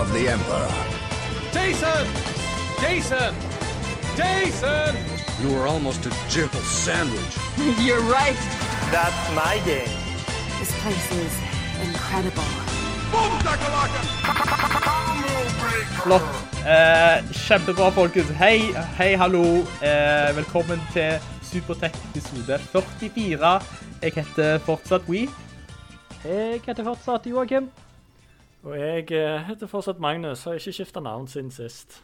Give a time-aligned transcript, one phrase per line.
[0.00, 0.68] of the Emperor.
[1.52, 2.06] Jason!
[2.80, 3.34] Jason!
[4.16, 4.96] Jason!
[5.42, 7.36] You were almost a gentle sandwich.
[7.86, 8.36] You're right.
[8.90, 9.88] That's my game.
[10.58, 11.32] This place is
[11.86, 12.42] incredible.
[16.02, 16.22] Flott.
[16.66, 18.28] Eh, kjempebra, folkens.
[18.38, 19.44] Hei, hei, hallo.
[19.80, 23.60] Eh, velkommen til Supertech episode 44.
[24.02, 25.28] Jeg heter fortsatt We.
[26.24, 27.70] Jeg heter fortsatt Joakim.
[28.64, 31.98] Og jeg eh, heter fortsatt Magnus, har ikke skifta navn siden sist.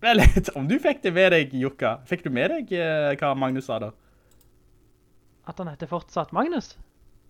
[0.00, 0.22] Vel,
[0.56, 1.96] om du fikk det med deg, Jukka.
[2.08, 3.90] Fikk du med deg eh, hva Magnus sa da?
[5.50, 6.76] At han heter fortsatt Magnus.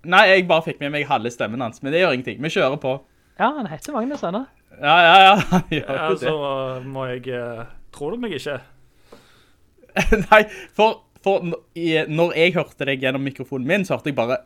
[0.04, 2.38] Nei, jeg bare fikk med meg halve stemmen hans, men det gjør ingenting.
[2.44, 2.94] Vi kjører på.
[3.40, 4.44] Ja, han heter Magnus ennå.
[4.80, 5.32] Ja, ja, ja.
[5.54, 6.36] han gjør Ja, jo så det.
[6.36, 7.64] eh, må jeg eh,
[7.96, 8.60] Tror du meg ikke?
[10.28, 10.44] Nei,
[10.76, 14.38] for, for når jeg hørte deg gjennom mikrofonen min, så hørte jeg bare.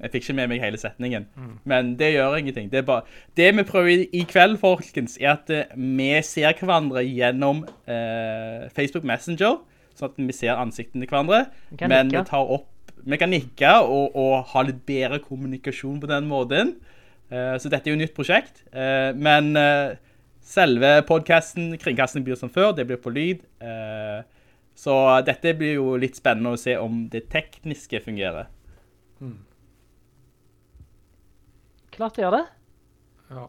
[0.00, 1.26] Jeg fikk ikke med meg hele setningen.
[1.68, 2.70] Men det gjør ingenting.
[2.72, 3.04] Det, bare,
[3.36, 9.04] det vi prøver i, kveld, folkens, er at eh, vi ser hverandre gjennom eh, Facebook
[9.08, 9.60] Messenger,
[9.98, 11.44] sånn at vi ser ansiktene til hverandre.
[11.70, 12.22] Vi Men nikke.
[12.24, 12.68] vi tar opp
[13.00, 16.74] Vi kan nikke og, og ha litt bedre kommunikasjon på den måten.
[17.30, 18.64] Eh, så dette er jo et nytt prosjekt.
[18.72, 19.96] Eh, men eh,
[20.44, 23.44] selve podcasten, kringkastingen blir som før, det blir på lyd.
[23.62, 24.20] Eh,
[24.80, 28.48] så dette blir jo litt spennende å se om det tekniske fungerer.
[32.00, 32.44] Klart det gjør det.
[33.28, 33.42] Ja.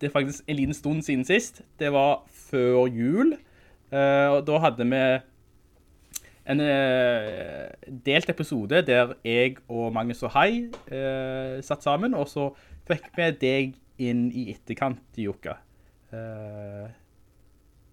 [0.00, 1.62] Det er faktisk en liten stund siden sist.
[1.80, 3.38] Det var før jul.
[3.88, 5.00] Eh, og da hadde vi
[6.52, 7.72] en eh,
[8.04, 12.50] delt episode der jeg og Magnus og Hai eh, satt sammen, og så
[12.84, 15.56] fikk vi deg inn i etterkant, Jukka.
[16.12, 16.92] Eh,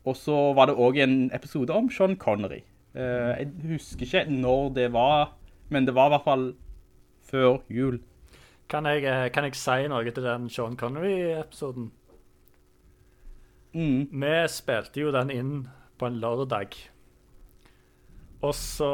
[0.04, 2.66] og så var det også en episode om Sean Connery.
[2.92, 5.38] Eh, jeg husker ikke når det var,
[5.70, 6.50] men det var i hvert fall
[7.32, 8.02] før jul.
[8.72, 11.92] Kan jeg, eh, kan jeg si noe til den Sean Connery-episoden?
[13.74, 14.08] Mm.
[14.12, 15.54] Vi spilte jo den inn
[16.00, 16.76] på en lørdag.
[18.42, 18.90] Og så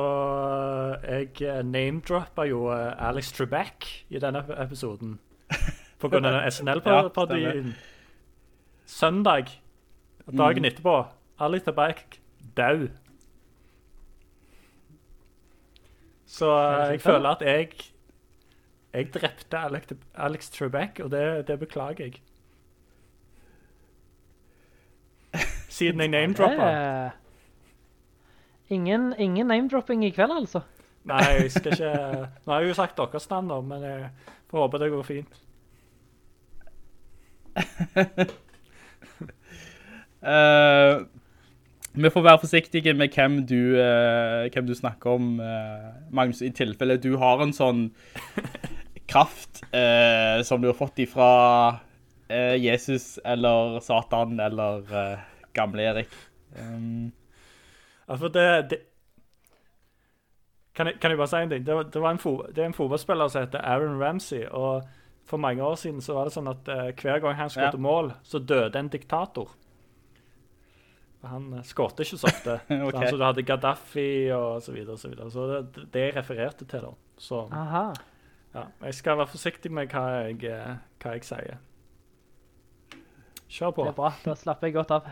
[1.07, 5.19] eh, Jeg name-droppa jo eh, Alex Trebek i denne episoden.
[6.01, 7.75] På grunn av den Ja, SNL-parodien.
[8.85, 9.53] Søndag,
[10.27, 10.97] dagen etterpå,
[11.39, 12.19] Alex Trebek
[12.57, 12.87] dau.
[16.27, 17.71] Så eh, jeg føler at jeg
[18.97, 22.21] Jeg drepte Alex, Alex Trebek, og det, det beklager jeg.
[25.69, 26.69] Siden jeg name-droppa.
[26.71, 27.09] er
[28.73, 30.63] ingen, ingen name-dropping i kveld, altså.
[31.07, 31.91] Nei, jeg skal ikke
[32.45, 34.09] Nå har jeg jo sagt deres navn, men jeg
[34.49, 35.43] får håpe det går fint.
[40.25, 41.05] uh,
[42.03, 46.49] vi får være forsiktige med hvem du, uh, hvem du snakker om, uh, Magnus, i
[46.49, 47.91] tilfelle du har en sånn
[49.07, 51.29] kraft eh, som du har fått ifra
[52.27, 55.19] eh, Jesus eller Satan eller eh,
[55.53, 56.09] gamle Erik.
[56.59, 57.11] Um,
[58.05, 58.79] altså, det, det
[60.77, 61.65] kan, jeg, kan jeg bare si en ting?
[61.65, 64.43] Det, var, det, var en fo, det er en fotballspiller som heter Aaron Ramsey.
[64.45, 64.83] og
[65.25, 67.85] For mange år siden så var det sånn at eh, hver gang han skåret Ja.
[67.87, 69.55] mål, så døde en diktator.
[71.27, 72.59] Han uh, skåret ikke så ofte.
[72.69, 72.91] okay.
[72.91, 74.93] så, han, så du hadde Gaddafi og så videre.
[74.93, 75.31] og Så, videre.
[75.33, 76.93] så det, det jeg refererte til, da.
[77.17, 77.87] Så Aha.
[78.57, 81.59] Ja, jeg skal være forsiktig med hva jeg, eh, hva jeg sier.
[83.47, 83.85] Kjør på.
[83.85, 84.11] Det er bra.
[84.25, 85.11] Da slapper jeg godt av.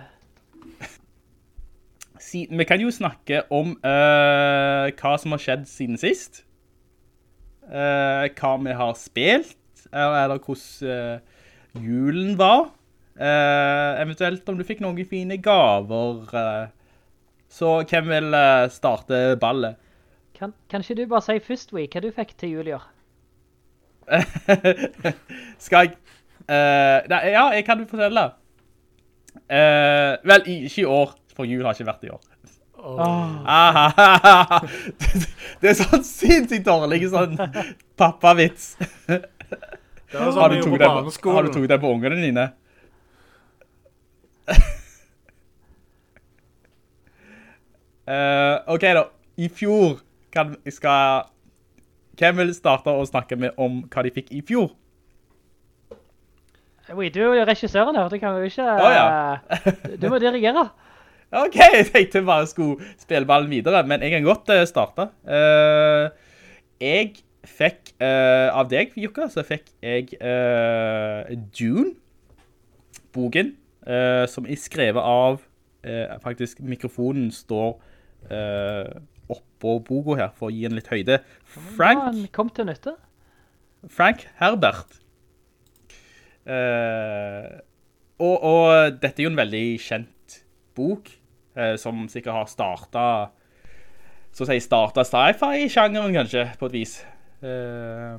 [2.28, 6.42] si, vi kan jo snakke om uh, hva som har skjedd siden sist.
[7.66, 12.74] Uh, hva vi har spilt, eller, eller hvordan uh, julen var.
[13.16, 16.26] Eh, eventuelt om du fikk noen fine gaver.
[17.48, 18.36] så hvem vil
[18.76, 19.80] starte ballet?
[20.36, 22.84] Kan, kan ikke du bare si først, Wee, hva du fikk til jul i år?
[25.66, 25.96] Skal jeg
[26.46, 28.24] Uh, nei, Ja, jeg kan fortelle.
[29.50, 32.22] Uh, vel, ikke i år, for jul har ikke vært i år.
[32.86, 34.60] Aha,
[35.62, 37.34] det er sånn sinnssykt dårlig sånn
[37.98, 38.76] pappavits.
[39.10, 39.24] Det
[40.14, 42.46] Har sånn du den, har du tog den på ungene dine?
[48.06, 49.08] uh, ok da,
[49.42, 49.98] i fjor
[50.30, 51.32] kan, skal...
[52.16, 54.72] Hvem vil starte å snakke med om hva de fikk i fjor?
[56.86, 58.66] Du er jo regissøren her, du kan jo ikke...
[58.78, 59.06] Oh, ja.
[59.50, 60.70] eh, du må dirigere.
[61.36, 65.08] Ok, jeg tenkte bare skulle spille ballen videre, men jeg kan godt uh, starte.
[65.28, 66.06] Eh,
[66.80, 67.10] jeg
[67.50, 71.96] fikk, eh, av deg, Jukka, så fikk jeg eh, Dune,
[73.16, 73.52] boken,
[73.88, 75.42] eh, som er skrevet av,
[75.84, 77.76] eh, faktisk mikrofonen står
[79.32, 81.20] oppå boka her, for å gi en litt høyde.
[81.78, 82.96] Frank, kom til nytte.
[83.92, 85.00] Frank Herbert.
[86.46, 87.56] Eh,
[88.22, 90.38] og, og dette er jo en veldig kjent
[90.78, 91.10] bok,
[91.58, 93.42] eh, som sikkert har startet,
[94.36, 96.96] så å si startet sci-fi-sjangeren kanskje, på et vis.
[97.46, 98.16] Eh,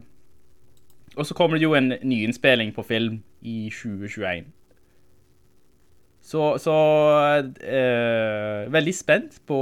[1.16, 4.50] og så kommer det jo en nyinnspilling på film i 2021.
[6.26, 6.74] Så, så
[7.62, 9.60] eh, veldig spent på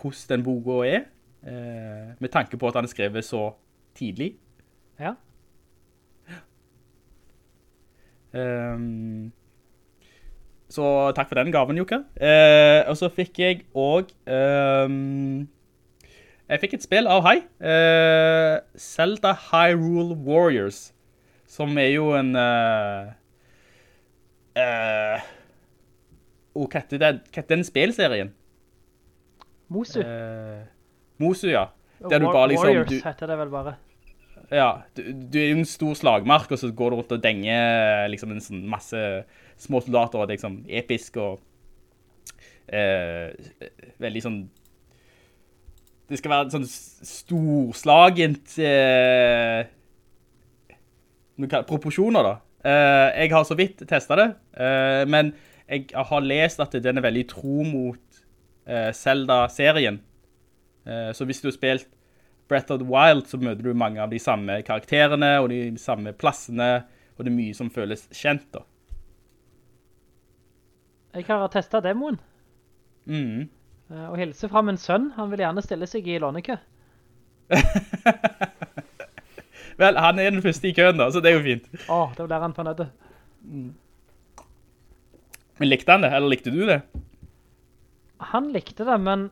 [0.00, 1.08] hvordan den boka er,
[1.42, 3.52] eh, med tanke på at han er skrevet så
[3.98, 4.36] tidlig.
[5.00, 5.14] Ja.
[8.32, 9.32] Um,
[10.68, 12.02] så takk for den gaven, Jukka.
[12.20, 14.12] Eh, og så fikk jeg også...
[14.28, 15.48] Um,
[16.48, 17.42] jeg fikk et spill av Hei.
[17.60, 20.92] eh, Zelda Hyrule Warriors,
[21.48, 22.34] som er jo en...
[22.36, 23.12] Uh,
[26.58, 28.32] og heter den, hva heter den spilserien?
[29.68, 30.00] Mosu.
[30.00, 30.62] Eh,
[31.20, 31.66] Mosu, ja.
[32.00, 32.68] Der du bare liksom...
[32.68, 33.74] Warriors Du, heter det vel bare.
[34.54, 38.06] ja, du, du er jo en stor slagmark, og så går du rundt og denger
[38.08, 39.02] liksom en sånn masse
[39.60, 41.40] små soldater, og det er liksom episk og
[42.72, 43.34] eh,
[44.00, 44.38] veldig sånn
[46.08, 46.64] det skal være sånn
[47.04, 49.66] storslagent eh,
[51.68, 52.30] proporsjoner da.
[52.64, 55.34] Eh, jeg har så vidt testet det, eh, men
[55.68, 58.07] jeg har lest at den er veldig tro mot eh,
[58.92, 60.00] Zelda-serien.
[60.86, 61.88] Eh, så hvis du har spilt
[62.48, 66.12] Breath of the Wild, så møter du mange av de samme karakterene, og de samme
[66.16, 66.84] plassene,
[67.18, 68.62] og det er mye som føles kjent da.
[71.16, 72.18] Jeg har testet demoen.
[73.08, 73.48] Mhm.
[73.90, 75.10] eh, Og hilser fra min sønn.
[75.16, 76.56] Han vil gjerne stille seg i lånekø.
[79.78, 81.68] Vel, han er den første i køen da, så det er jo fint.
[81.88, 82.80] Åh, da blir han fornøyd.
[85.58, 86.80] Men likte han det, eller likte du det?
[88.20, 89.28] Han likte det, men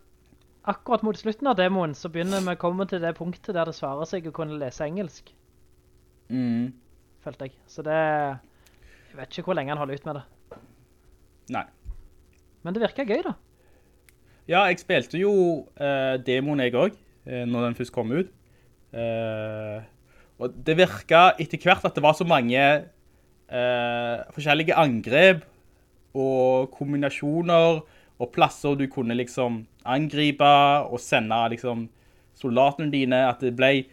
[0.66, 3.74] akkurat mot slutten av demoen så begynner vi å komme til det punktet der det
[3.76, 5.32] svarer seg å kunne lese engelsk,
[6.28, 6.72] Mm.
[7.22, 7.52] følte jeg.
[7.70, 7.94] Så det...
[9.12, 10.24] Jeg vet ikke hvor lenge han holder ut med det.
[11.54, 11.62] Nei.
[12.66, 13.34] Men det virker gøy da.
[14.50, 15.32] Ja, jeg spilte jo
[15.78, 16.98] eh, demoen jeg også,
[17.30, 18.28] eh, når den først kom ut.
[18.92, 19.78] Eh,
[20.42, 25.46] og det virket etter hvert at det var så mange eh, forskjellige angrep
[26.16, 27.80] og kombinasjoner
[28.16, 30.48] og plasser du kunne liksom angripe
[30.88, 31.86] og sende liksom
[32.36, 33.86] soldatene dine, at det ble,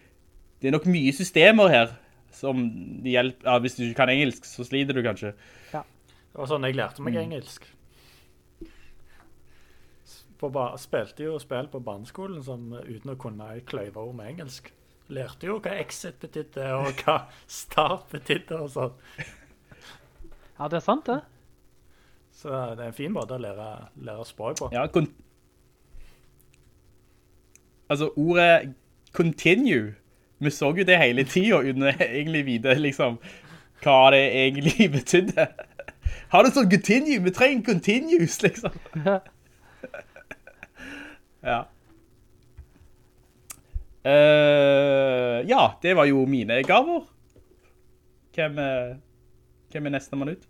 [0.60, 1.94] det er nok mye systemer her
[2.34, 2.64] som
[3.06, 5.34] hjelper, ja, hvis du ikke kan engelsk så sliter du kanskje.
[5.72, 7.68] Det var sånn jeg lærte meg engelsk.
[10.42, 14.72] For ba, spilte jo spill på barneskolen som, uten å kunne kløyve ord med engelsk.
[15.14, 18.98] Lærte jo hva exit betydde, og hva start betydde og sånn.
[20.58, 21.22] Ja, det er sant det.
[22.44, 23.66] Så det er en fin måte å lære,
[24.04, 24.68] lære språk på.
[24.76, 24.84] Ja,
[27.88, 28.74] altså ordet
[29.16, 29.94] continue,
[30.44, 33.16] vi så jo det hele tiden uten egentlig vite liksom
[33.84, 35.48] hva det egentlig betydde.
[36.34, 37.22] Har du sånn continue?
[37.24, 38.76] Vi trenger continues, liksom.
[41.52, 41.62] ja.
[44.04, 47.06] Uh, ja, det var jo mine gaver.
[48.36, 48.98] Hvem, er-
[49.72, 50.44] hvem er neste mann ut?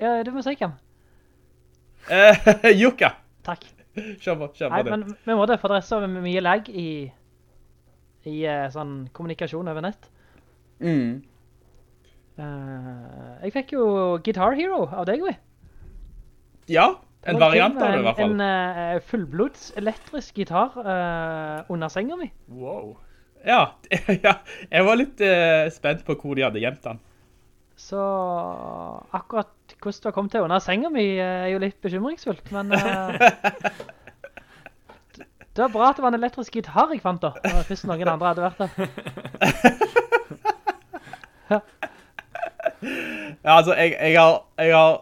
[0.00, 0.76] Ja, du må si hvem.
[2.06, 3.08] Uh, Jukka.
[3.42, 3.64] Takk.
[3.96, 4.92] Kjør på, kjør på Nei, det.
[4.92, 7.08] men vi må det, for det er så mye lag i,
[8.28, 10.06] i eh, sånn kommunikasjon over nett.
[10.84, 11.16] Mm.
[12.36, 13.86] Uh, jeg fikk jo
[14.22, 15.34] Guitar Hero av deg, vi.
[16.76, 16.92] Ja,
[17.26, 18.36] en variant av det i hvert fall.
[18.36, 22.30] En, en uh, fullblods elektrisk gitar uh, under senga mi.
[22.52, 22.94] Wow.
[23.46, 23.76] Ja,
[24.26, 24.38] ja,
[24.70, 26.98] jeg var litt eh, spent på hvor de hadde gjemt den.
[27.78, 28.00] Så
[29.14, 32.66] akkurat hvordan du har kommet til under senga mi eh, er jo litt bekymringsfullt, men
[32.76, 33.16] eh,
[35.56, 37.30] det var bra at det var en elektrisk gitar jeg fant da,
[37.68, 38.70] hvis noen andre hadde vært der.
[43.46, 44.96] Ja, altså, jeg, jeg har, jeg har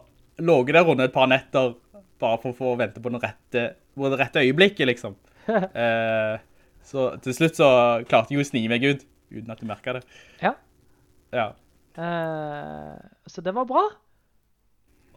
[0.45, 1.73] låget der rundt et par netter
[2.21, 3.63] bare for å få vente på rette,
[3.97, 5.15] på det rette øyeblikket, liksom.
[5.85, 6.37] Eh,
[6.85, 7.69] så til slutt så
[8.09, 9.03] klarte jeg jo å snige meg ut,
[9.33, 10.03] uten at jeg merket det.
[10.41, 10.53] Ja.
[11.33, 11.47] Ja.
[12.01, 12.97] Eh,
[13.29, 13.83] så det var bra.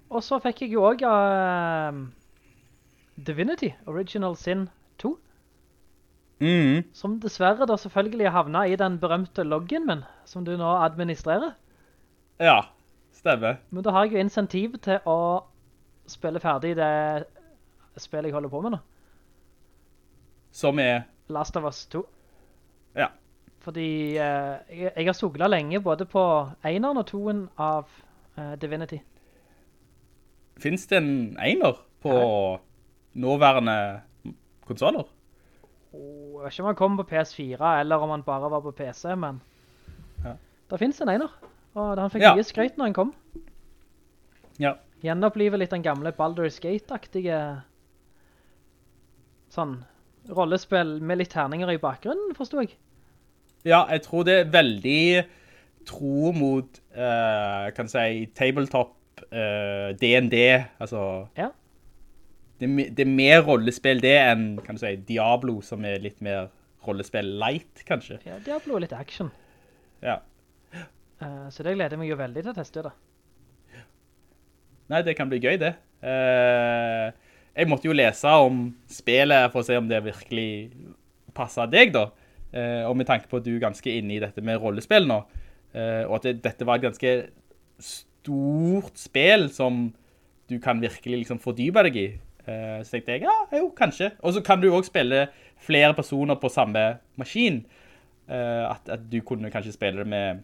[0.10, 1.98] Og så fikk jeg jo også uh,
[3.28, 4.68] Divinity, Original Sin
[5.04, 5.18] 2,
[6.40, 6.84] Mm.
[6.94, 11.56] som dessverre da selvfølgelig havnet i den berømte loggen min, som du nå administrerer.
[12.40, 12.60] Ja,
[13.12, 13.56] stemmer.
[13.74, 15.16] Men da har jeg jo insentiv til å
[16.06, 17.26] spille ferdig det
[17.98, 18.80] spillet jeg holder på med nå.
[20.54, 22.04] Som er Last of Us 2.
[23.02, 23.08] Ja.
[23.66, 23.90] Fordi
[24.22, 26.22] eh, jeg, jeg har suglet lenge både på
[26.64, 27.90] eneren og toen av
[28.38, 29.02] eh, Divinity.
[30.60, 32.14] Finnes det en einer på
[33.18, 34.02] nåværende
[34.66, 35.06] konsoler?
[35.94, 39.16] Jeg vet ikke om han kom på PS4 eller om han bare var på PC,
[39.18, 39.42] men
[40.24, 40.34] Ja.
[40.70, 41.30] det finnes en einer.
[41.76, 42.34] Og han fikk Ja.
[42.36, 43.14] mye skrøyt når han kom.
[44.60, 44.74] Ja.
[45.04, 47.64] Gjenopplivet litt den gamle Baldur's Gate-aktige
[49.50, 49.84] sånn
[50.30, 52.74] rollespill med litt terninger i bakgrunnen, forstod jeg.
[53.68, 55.26] Ja, jeg tror det er veldig
[55.88, 58.97] tro mot, uh, kan si, tabletop,
[59.32, 60.44] eh, D&D,
[60.80, 61.28] altså...
[61.38, 61.52] Ja.
[62.58, 66.48] Det det er mer rollespill det enn, kan du si, Diablo, som er litt mer
[66.88, 68.18] rollespill light, kanskje.
[68.26, 69.30] Ja, Diablo er litt action.
[70.02, 70.20] Ja.
[71.22, 72.94] Uh, så det gleder meg jo veldig til å teste det.
[74.88, 75.74] Nei, det kan bli gøy, det.
[76.02, 77.14] Uh,
[77.58, 80.50] jeg måtte jo lese om spillet for å se om det virkelig
[81.38, 82.08] passet deg, da.
[82.54, 85.22] Uh, og med tanke på at du er ganske inne i dette med rollespill nå,
[85.78, 87.10] og at det, dette var et ganske
[88.28, 89.88] stort spill som
[90.50, 92.08] du kan virkelig liksom fordype deg i.
[92.48, 94.12] Eh, så tenkte jeg, ja, jo, kanskje.
[94.24, 95.28] Og så kan du også spille
[95.60, 97.66] flere personer på samme maskin.
[98.28, 100.44] Eh, at, at du kunne kanskje spille det med,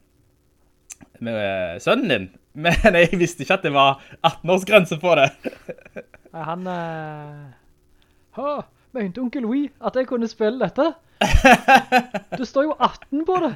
[1.20, 2.30] med eh, sønnen din.
[2.64, 5.30] Men jeg visste ikke at det var 18-årsgrense på det.
[6.34, 6.68] Han...
[6.68, 7.50] Uh,
[8.38, 8.52] ha,
[8.94, 10.94] mente onkel Wii at jeg kunne spille dette?
[12.38, 13.54] Det står jo 18 på det.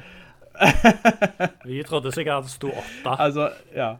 [1.66, 3.14] Vi trodde sikkert at det sto 8.
[3.18, 3.94] Altså, ja.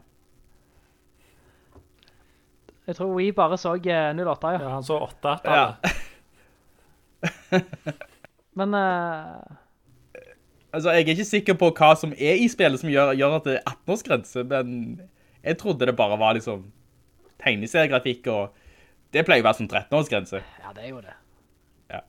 [2.89, 4.61] Jeg tror Wii bare så eh, 08, ja.
[4.63, 5.35] Ja, han så 8.
[5.45, 5.73] ja.
[8.57, 9.57] Men uh...
[10.73, 13.45] Altså, jeg er ikke sikker på hva som er i spillet som gjør, gjør at
[13.45, 14.73] det er 18-årsgrense, men
[15.41, 16.67] jeg trodde det bare var liksom
[17.41, 18.53] tegneseriegrafikk, og
[19.13, 20.41] det pleier å være som 13-årsgrense.
[20.61, 21.15] ja, det er jo det.
[21.89, 22.03] Ja.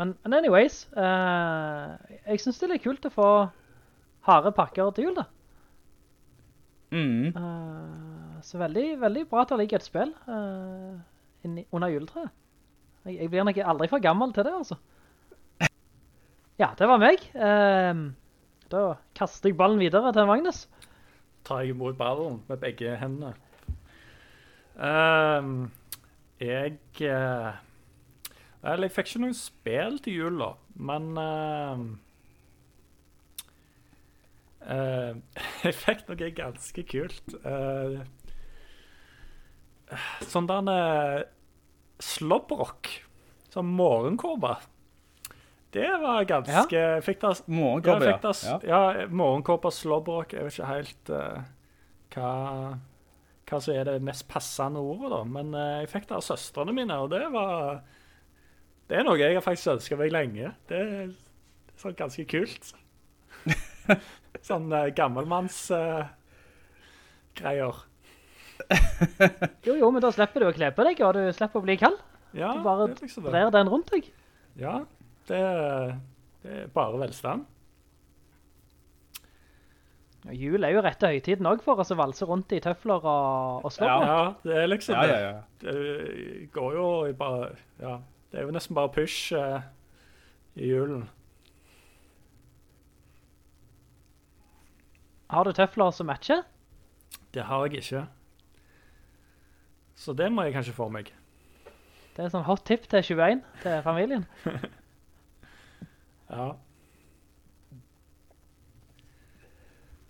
[0.00, 3.30] Men, men anyways, uh, jeg synes det er litt kult å få
[4.28, 5.28] harde pakker til jul da.
[6.94, 7.32] Mm.
[7.32, 8.13] Eh,
[8.44, 10.98] så veldig, veldig bra at det ligger et spill uh,
[11.46, 12.32] inni, under juletreet.
[13.04, 14.80] Jeg, jeg blir nok aldri for gammel til det, altså.
[16.62, 17.24] Ja, det var meg.
[17.34, 18.12] Uh,
[18.70, 18.84] da
[19.16, 20.66] kaster jeg ballen videre til Magnus.
[21.44, 23.34] tar jeg imot ballen med begge hendene.
[24.74, 25.70] Ehm,
[26.40, 27.52] jeg uh,
[28.64, 31.84] Eller, jeg fikk ikke noen spill til jul, da, men uh,
[35.64, 37.36] Jeg fikk noe ganske kult.
[39.92, 41.24] Eh, sånn der uh,
[42.02, 42.90] slåbrok.
[43.52, 44.56] Sånn morgenkåpe.
[45.74, 48.18] Det var ganske Jeg fikk det Morgenkåpe, ja.
[48.22, 48.58] ja.
[48.62, 48.82] Ja.
[49.02, 50.36] ja morgenkåpe, slåbrok.
[50.36, 51.42] Jeg vet ikke helt uh,
[52.14, 52.30] hva,
[53.50, 55.20] hva som er det mest passende ordet, da.
[55.26, 57.82] Men uh, jeg fikk det av søstrene mine, og det var
[58.88, 60.52] Det er noe jeg har faktisk ønska meg lenge.
[60.70, 61.14] Det er
[61.80, 62.74] sånn ganske kult.
[64.48, 66.04] sånn uh, gammelmanns Uh,
[67.34, 67.84] greier.
[69.66, 71.76] Jo, jo, men da slipper du å kle på deg, og du slipper å bli
[71.80, 71.96] kald.
[72.34, 74.08] Ja, Du bare det liksom brer den rundt deg.
[74.58, 74.80] Ja,
[75.28, 75.40] det,
[76.44, 77.44] det er bare velstand.
[80.24, 83.66] Og Jul er jo rette høytiden også for oss å valse rundt i tøfler og,
[83.68, 83.96] og Ja.
[84.08, 85.18] Ja, det er liksom Ja, det.
[85.20, 85.42] ja, ja.
[85.60, 87.50] Det går jo i bare
[87.82, 87.98] Ja,
[88.32, 89.60] det er jo nesten bare push eh,
[90.56, 91.04] i julen.
[95.30, 96.42] Har du tøfler som matcher?
[97.34, 98.04] Det har jeg ikke.
[100.04, 101.08] Så det må jeg kanskje få meg.
[102.14, 104.26] Det er en sånn hot tip til 21 til familien.
[106.34, 106.46] Ja.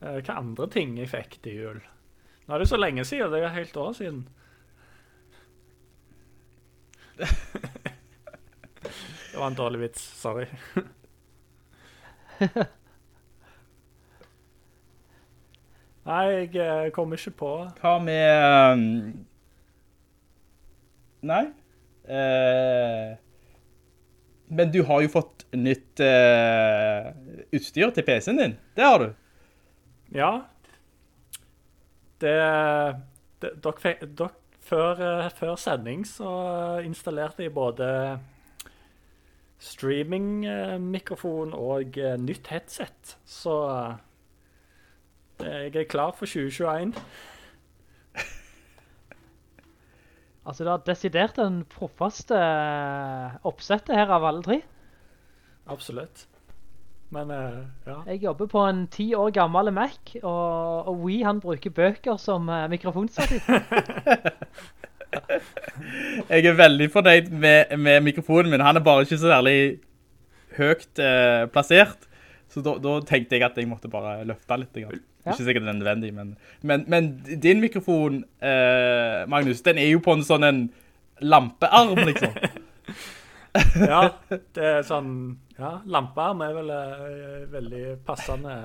[0.00, 1.80] Eh, Hva andre ting jeg fikk til jul?
[2.46, 4.20] Nå er det så lenge siden, det er helt år siden.
[7.18, 7.28] det
[9.34, 10.46] var en dårlig vits, sorry.
[16.04, 17.52] Nei, jeg eh, kommer ikke på.
[17.82, 18.28] Hva med...
[18.78, 19.26] um,
[21.24, 21.44] Nei.
[22.04, 23.14] Eh,
[24.54, 27.10] men du har jo fått nytt eh,
[27.54, 28.56] utstyr til PC-en din.
[28.76, 29.08] Det har du.
[30.14, 30.32] Ja.
[32.20, 32.36] Det,
[33.42, 34.30] det dere, dere,
[34.64, 36.30] før, eh, før sending så
[36.84, 38.18] installerte jeg både
[39.64, 43.16] streaming-mikrofon og eh, nytt headset.
[43.24, 43.54] Så
[45.40, 46.94] eh, jeg er klar for 2021.
[50.44, 54.60] Altså, du har desidert den proffeste eh, oppsettet her av alle tre.
[55.72, 56.26] Absolutt.
[57.14, 57.98] Men uh, ja.
[58.10, 62.48] Jeg jobber på en 10 år gammel Mac, og, og Wii han bruker bøker som
[62.50, 63.40] uh, mikrofonstativ.
[66.28, 68.64] Jeg er veldig fornøyd med, med mikrofonen min.
[68.66, 69.78] Han er bare ikke så særlig
[70.56, 72.08] høyt uh, plassert.
[72.50, 74.76] Så da, da tenkte jeg at jeg måtte bare løfte litt.
[75.24, 75.32] Ja.
[75.32, 80.02] Ikke sikkert det er nødvendig, men, men, men din mikrofon, eh, Magnus, den er jo
[80.04, 80.58] på en sånn en
[81.24, 82.34] lampearm, liksom.
[83.92, 84.02] ja,
[84.56, 85.12] det er sånn
[85.56, 88.56] Ja, lampearm er vel eh, veldig passende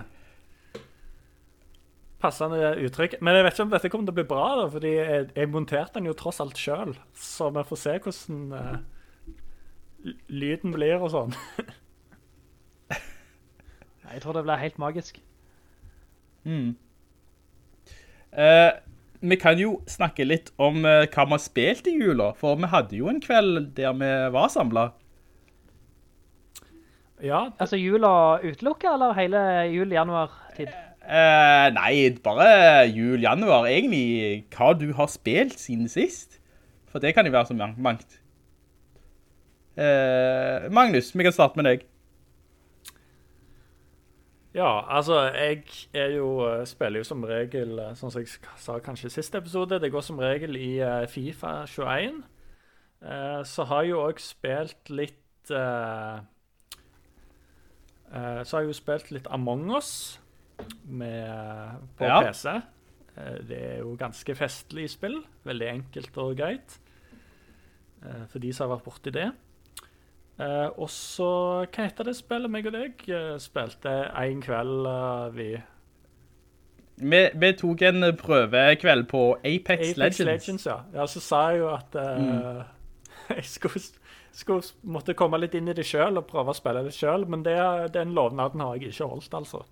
[2.20, 3.14] Passende uttrykk.
[3.24, 5.52] Men jeg vet ikke om dette kommer til å bli bra, da, fordi jeg, jeg
[5.54, 6.92] monterte den jo tross alt sjøl.
[7.16, 11.38] Så vi får se hvordan eh, lyden blir og sånn.
[14.10, 15.20] Jeg tror det blir helt magisk.
[16.50, 16.70] Mm.
[18.34, 18.72] Eh,
[19.22, 22.70] vi kan jo snakke litt om eh, hva vi har spilt i jula, for vi
[22.72, 24.96] hadde jo en kveld der vi var samlet.
[27.20, 29.42] Ja, Altså jula utelukket, eller hele
[29.74, 30.72] jul-januar-tid?
[31.10, 36.40] Eh, nei, bare jul, januar, egentlig hva du har spilt siden sist.
[36.90, 38.20] For det kan jo være så mangt.
[39.78, 41.86] Eh, Magnus, vi kan starte med deg.
[44.54, 45.64] Ja, altså, jeg
[45.94, 49.38] er jo, eh, spiller jo som regel, eh, sånn som jeg sa kanskje i siste
[49.38, 52.24] episode, det går som regel i eh, FIFA 21.
[53.04, 56.18] Eh, Så har jeg jo også spilt litt eh,
[58.14, 60.20] eh, Så har jeg jo spilt litt Among Us
[60.86, 62.20] med, på Ja.
[62.26, 62.58] PC.
[63.48, 65.22] Det er jo ganske festlig spill.
[65.46, 66.78] Veldig enkelt og greit.
[68.32, 69.26] For de som har vært borti det.
[70.40, 71.30] Eh, og så,
[71.68, 75.50] hva heter det spillet meg og deg eh, spilte en kveld uh, vi
[77.00, 80.20] Vi, vi tok en prøvekveld på Apex, Apex Legends.
[80.30, 80.68] Legends.
[80.68, 80.78] ja.
[80.96, 81.08] ja.
[81.12, 82.62] Så sa jeg jo at eh,
[83.36, 83.84] jeg skulle,
[84.32, 84.64] skulle
[84.96, 87.58] måtte komme litt inn i det sjøl og prøve å spille det sjøl, men det,
[87.96, 89.66] den lovnaden har jeg ikke holdt, altså.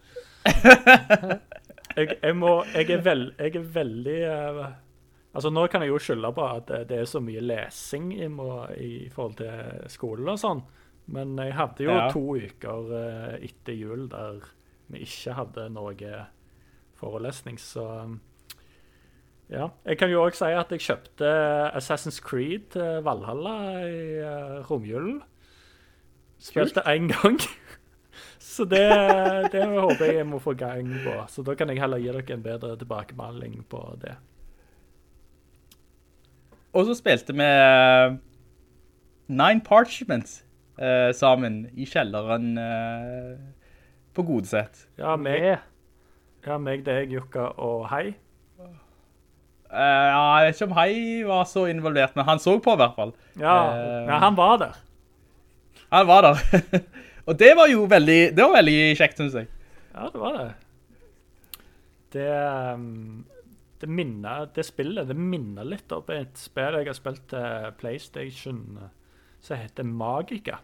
[1.98, 4.62] jeg, jeg, må, jeg, er vel, jeg er veldig eh,
[5.38, 8.94] Altså Nå kan jeg jo skylde på at det, er så mye lesing i, i
[9.14, 10.64] forhold til skolen og sånn,
[11.14, 12.08] men jeg hadde jo Ja.
[12.12, 14.42] to uker eh, etter jul der
[14.90, 16.24] vi ikke hadde noe
[16.98, 17.86] forelesning, så
[19.48, 19.70] ja.
[19.88, 21.28] Jeg kan jo òg si at jeg kjøpte
[21.78, 23.54] Assassin's Creed til Valhalla
[23.88, 25.22] i uh, romjulen.
[26.44, 27.40] Spilte én gang.
[28.48, 28.84] Så det,
[29.54, 31.16] det håper jeg jeg må få gang på.
[31.32, 34.16] Så da kan jeg heller gi dere en bedre tilbakemelding på det.
[36.76, 38.18] Og så spilte vi eh,
[39.28, 40.42] Nine Parchments
[40.80, 43.34] eh, sammen i kjelleren eh,
[44.16, 44.88] på Godset.
[45.00, 45.60] Ja, meg,
[46.46, 48.16] ja, meg deg, Jukka og Hei.
[49.68, 50.92] Uh, ja, jeg vet ikke om Hei
[51.28, 53.12] var så involvert, men han så på i hvert fall.
[53.36, 54.78] Ja, uh, ja, han var der.
[55.92, 56.40] Han var der.
[57.28, 59.50] Og det var jo veldig, det var veldig kjekt, synes jeg.
[59.92, 60.48] Ja, det var det.
[62.16, 62.30] Det,
[62.74, 63.26] um,
[63.80, 68.64] det minner, det spillet det minner litt om et spill jeg har spilt til PlayStation
[68.82, 68.90] eh,
[69.44, 70.60] som heter Magica.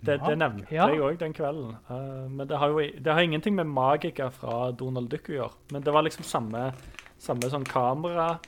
[0.00, 0.86] Det, det nevnte Ja.
[0.88, 1.74] jeg òg den kvelden.
[1.90, 5.54] Uh, men det har jo det har ingenting med Magica fra Donald Duck å gjøre.
[5.72, 6.72] Men det var liksom samme,
[7.18, 8.38] samme sånn kamera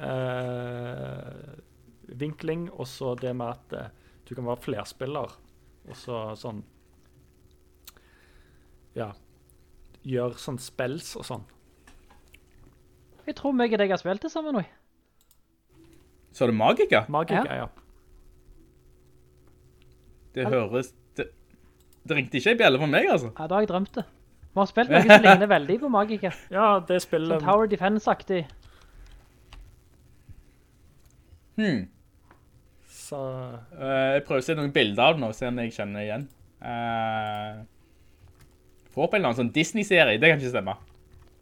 [0.00, 1.52] uh,
[2.08, 5.36] vinkling, og så det med at uh, du kan være flerspiller.
[5.86, 6.64] Og så sånn
[8.96, 9.12] Ja.
[10.06, 11.44] Gjøre sånn spells og sånn.
[13.26, 14.62] Jeg tror meg og deg har spilt det sammen nå.
[16.36, 17.04] Så er det Magica?
[17.08, 17.64] Magica, Ja.
[17.64, 17.66] ja.
[20.36, 20.92] Det høres...
[21.16, 21.30] Det,
[22.04, 23.30] det ringte ikke i bjelle for meg, altså.
[23.38, 24.04] Ja, da har jeg drømt det.
[24.52, 26.32] Vi har spilt noe som ligner veldig på Magica.
[26.56, 27.40] Ja, det spiller...
[27.40, 28.42] Sånn Tower Defense-aktig.
[31.56, 31.86] Hmm.
[32.92, 33.22] Så
[33.76, 36.28] Uh, jeg prøver å se noen bilder av den nå, se om jeg kjenner igjen.
[36.60, 37.64] Uh,
[38.96, 40.76] får en sånn Disney-serie, det kan ikke stemme.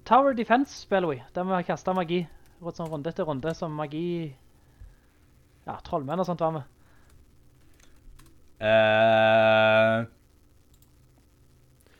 [0.05, 2.21] Tower Defense spiller vi, der vi har kastet magi.
[2.65, 4.35] Rått sånn runde etter runde som magi...
[5.65, 6.71] Ja, trollmenn og sånt var med.
[8.61, 10.05] Uh...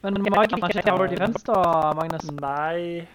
[0.05, 1.61] Men magi er ikke Tower Defense da,
[1.97, 2.29] Magnus?
[2.37, 3.07] Nei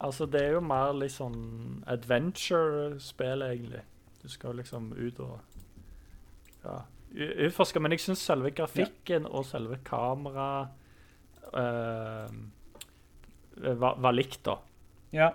[0.00, 3.82] Altså, det er jo mer litt sånn adventure-spill, egentlig.
[4.22, 5.38] Du skal liksom ut og
[6.64, 6.80] Ja.
[7.10, 7.80] Utforske.
[7.80, 10.68] Men jeg synes selve grafikken og selve kamera
[11.52, 12.28] eh,
[13.56, 14.58] var, var likt, da.
[15.16, 15.30] ja.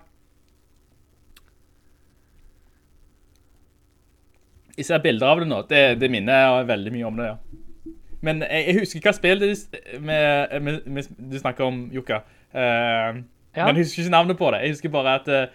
[4.76, 5.62] Jeg ser bilder av det nå.
[5.70, 7.94] Det, det minner veldig mye om det, ja.
[8.26, 12.24] Men jeg, jeg husker hva spill det er med, med, med, du snakker om, Jukka.
[12.52, 13.24] Uh,
[13.56, 13.66] Ja.
[13.66, 14.62] Men jeg husker ikke navnet på det.
[14.66, 15.48] Jeg husker bare at uh,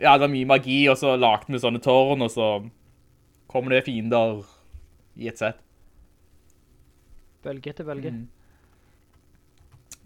[0.00, 2.48] ja, det var mye magi, og så lagde vi sånne tårn, og så
[3.50, 4.42] kommer det fiender
[5.18, 5.62] i et sett.
[7.42, 8.10] bølge etter bølge.
[8.10, 8.26] Mm.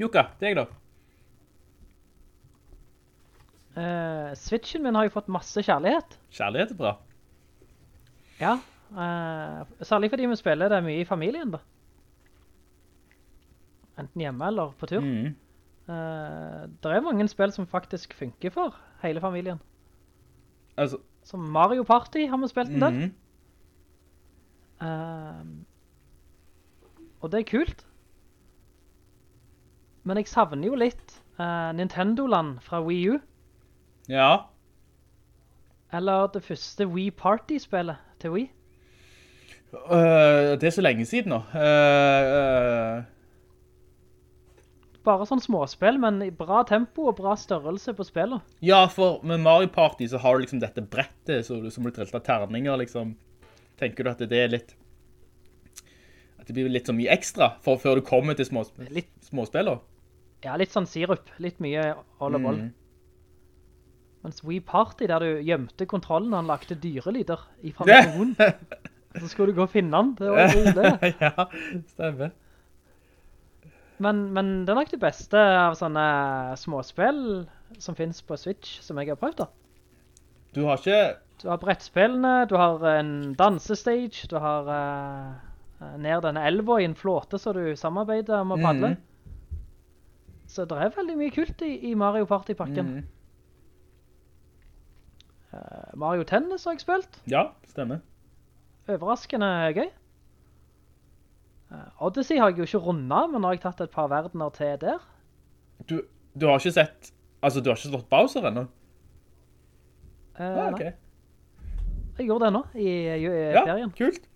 [0.00, 0.66] Jukka, deg da?
[3.76, 6.18] Eh, Switchen min har jo fått masse kjærlighet.
[6.34, 6.92] Kjærlighet er bra.
[8.42, 8.56] Ja,
[8.92, 11.60] uh, særlig fordi vi spiller det mye i familien da.
[14.00, 15.04] Enten hjemme eller på tur.
[15.04, 15.34] Mm.
[15.86, 19.60] Uh, det er mange spill som faktisk funker for hele familien.
[20.76, 22.92] Altså, Som Mario Party har vi spilt en del.
[22.92, 23.12] Mm.
[24.82, 25.44] Uh,
[27.22, 27.86] og det er kult.
[30.02, 33.20] Men jeg savner jo litt uh, Nintendo-land fra Wii U.
[34.12, 34.32] Ja.
[35.92, 38.50] Eller det første Wii Party-spillet til Wii.
[39.72, 41.40] Uh, det er så lenge siden nå.
[41.54, 43.02] Uh, uh.
[45.02, 48.44] Bare sånn småspill, men i bra tempo og bra størrelse på spillet.
[48.62, 52.14] ja, for med Mario Party så har du liksom dette brettet så, som blir trillet
[52.14, 53.16] av terninger, liksom.
[53.80, 54.76] Tenker du at det er litt...
[56.38, 59.10] At det blir litt så mye ekstra for, før du kommer til småspill, Litt,
[60.42, 61.30] ja, litt sånn sirup.
[61.42, 62.60] Litt mye all og boll.
[62.60, 62.81] Mhm.
[64.22, 68.36] Mens Wii Party, der du gjemte kontrollen han lagte dyrelyder i familien.
[69.18, 70.14] så skulle du gå og finne han.
[70.18, 71.12] Det var jo det.
[71.26, 71.48] ja,
[71.94, 72.30] stemmer.
[74.02, 76.04] Men, men det er nok det beste av sånne
[76.58, 77.20] småspill
[77.82, 79.48] som finnes på Switch, som jeg har prøvd da.
[80.56, 81.18] Du har ikke...
[81.42, 86.94] Du har brettspillene, du har en dansestage, du har uh, ned denne elva i en
[86.98, 88.92] flåte så du samarbeider om å padle.
[88.92, 89.58] Mm.
[90.52, 92.94] Så det er veldig mye kult i, i Mario Party-pakken.
[92.94, 93.10] Mhm.
[95.52, 97.18] Eh, Mario Tennis har jeg spilt.
[97.30, 98.00] Ja, stemmer.
[98.90, 99.88] Overraskende gøy.
[101.72, 104.52] Eh, Odyssey har jeg jo ikke rundet, men nå har jeg tatt et par verdener
[104.56, 104.98] til der.
[105.88, 105.98] Du,
[106.38, 107.12] du har ikke sett...
[107.42, 108.66] Altså, du har ikke slått Bowser ennå?
[110.38, 110.84] Eh, Ja, nei, ok.
[112.18, 113.90] Jeg gjorde det nå i, i, i Ja, ferien.
[113.96, 114.26] kult.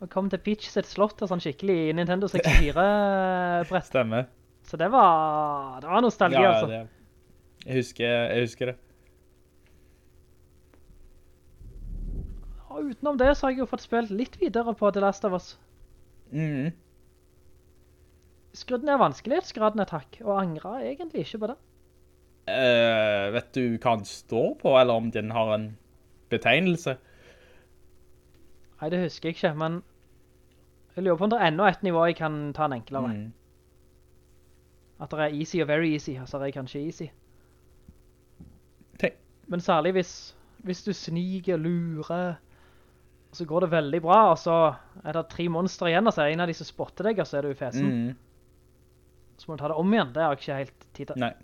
[0.00, 3.86] Og kom til Peach sitt slott og sånn skikkelig Nintendo 64-brett.
[3.88, 4.26] Stemmer.
[4.66, 6.68] Så det var, det var nostalgi, Ja, altså.
[6.70, 6.80] det,
[7.66, 8.76] jeg, husker, jeg husker det.
[12.76, 15.36] Og utenom det så har jeg jo fått spilt litt videre på The Last of
[15.36, 15.54] Us.
[16.30, 16.74] Mm.
[18.56, 21.56] Skrudd ned vanskelighetsgraden et hakk, og angrer egentlig ikke på det.
[22.46, 25.66] Uh, vet du hva den står på, eller om den har en
[26.30, 26.98] betegnelse?
[28.80, 29.80] Nei, det husker jeg ikke, men
[30.96, 33.12] jeg lurer på om det er enda et nivå jeg kan ta en enklere.
[33.12, 33.32] Mm.
[35.00, 37.08] At det er easy og very easy, altså det er kanskje easy.
[39.00, 39.16] Tenk.
[39.48, 42.36] Men særlig hvis, hvis du sniker, lurer,
[43.36, 44.54] så går det veldig bra, og så
[45.02, 47.28] er det tre monster igjen, og så er en av de som spotter deg, og
[47.28, 47.90] så er du i fesen.
[47.90, 48.14] Mm.
[49.36, 51.20] Så må du ta det om igjen, det har jeg ikke helt tid til.
[51.20, 51.34] Nei.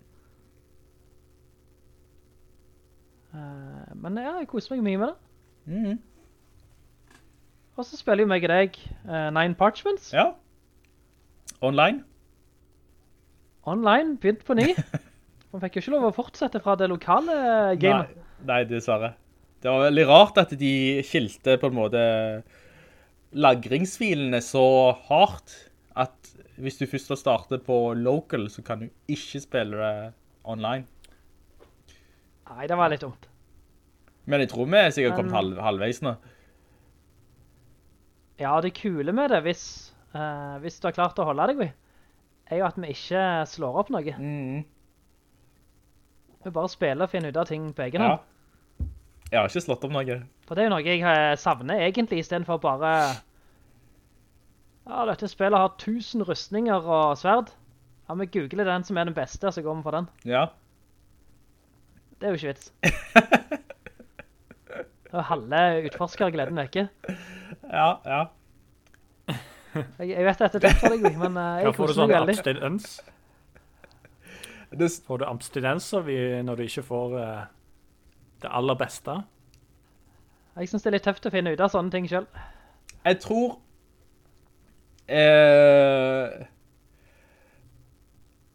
[3.33, 5.19] Eh, men ja, jeg koser meg mye med det.
[5.73, 6.01] Mm.
[7.81, 8.77] Og så spiller jo meg og deg
[9.09, 10.11] uh, Nine Parchments.
[10.13, 10.33] Ja.
[11.65, 12.03] Online?
[13.69, 14.73] Online, begynt på ny.
[15.53, 18.17] Man fikk jo ikke lov å fortsette fra det lokale Nei, gamet.
[18.49, 19.13] nei, dessverre.
[19.63, 20.75] Det var veldig rart at de
[21.07, 22.01] skilte på en måte
[23.33, 24.65] lagringsfilene så
[25.07, 25.55] hardt
[25.99, 30.87] at hvis du først har startet på local, så kan du ikke spille det online.
[32.51, 33.29] Nei, det var litt dumt.
[34.27, 36.17] Men jeg tror vi er sikkert kommet halv, halvveis nå.
[38.43, 39.65] Ja, det kule med det, hvis,
[40.17, 41.73] uh, hvis du har klart å holde deg,
[42.51, 44.15] er jo at vi ikke slår opp noe.
[44.19, 44.63] Mm.
[46.43, 48.17] Vi bare spiller og finner ut av ting på egen Ja.
[49.33, 50.17] Jeg har ikke slått opp noe.
[50.45, 52.91] For det er jo noe jeg eh, savner egentlig, i stedet for bare...
[54.83, 57.49] Ja, dette spillet har tusen rustninger og sverd.
[58.11, 60.09] Ja, vi googler den som er den beste, så går vi for den.
[60.29, 60.43] Ja.
[62.21, 62.73] Det er jo ikke vits.
[65.13, 66.87] Det er halve utforskergleden ikke?
[67.73, 68.23] Ja, ja.
[69.73, 71.41] Jeg, jeg vet dette er tøft for deg, men veldig.
[71.41, 72.37] Hva jeg får du koser sånn meg veldig.
[72.37, 72.87] abstinens?
[75.09, 76.01] Får du abstinenser
[76.45, 77.43] når du ikke får eh,
[78.43, 79.21] det aller beste?
[80.57, 82.27] Jeg synes det er litt tøft å finne ut av sånne ting selv.
[83.05, 83.61] jeg tror...
[85.09, 86.43] Eh,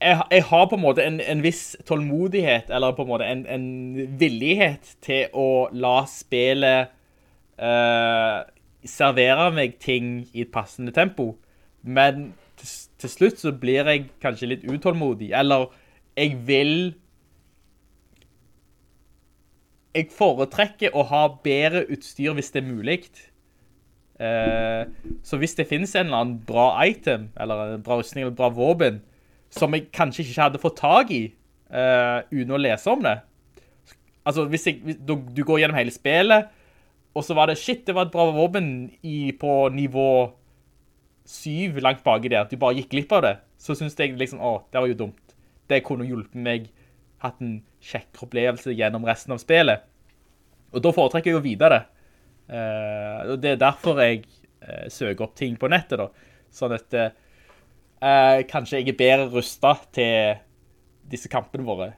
[0.02, 3.46] jeg, jeg har på en måte en, en viss tålmodighet, eller på en måte en,
[3.50, 3.66] en
[4.20, 6.94] villighet til å la spillet
[7.58, 8.38] eh,
[8.88, 11.34] servere meg ting i et passende tempo.
[11.82, 12.70] Men til,
[13.02, 15.70] til slutt så blir jeg kanskje litt utålmodig, eller
[16.18, 16.96] jeg vil...
[19.98, 23.00] Jeg foretrekker å ha bedre utstyr hvis det er mulig.
[24.22, 24.84] Eh,
[25.26, 28.52] så hvis det finnes en eller annen bra item, eller en bra rustning, eller bra
[28.54, 29.02] våpen,
[29.54, 31.24] som jeg kanskje ikke hadde fått tag i,
[31.72, 33.18] eh, uten å lese om det.
[34.28, 36.50] Altså, hvis, jeg, du, du går gjennom hele spillet,
[37.18, 38.92] og så var det, shit, det var et bra våpen
[39.42, 40.10] på nivå
[41.28, 44.44] syv langt baki der, at du bare gikk glipp av det, så syns jeg liksom,
[44.44, 45.38] å, det var jo dumt.
[45.68, 46.70] Det kunne hjulpet meg
[47.24, 49.86] hatt en kjekk opplevelse gjennom resten av spillet.
[50.76, 51.84] Og da foretrekker jeg å vite det.
[52.48, 54.24] Eh, og det er derfor jeg
[54.64, 56.08] uh, søker opp ting på nettet da.
[56.54, 60.44] Sånn at uh, kanskje jeg er bedre rustet til
[61.08, 61.94] disse kampene våre.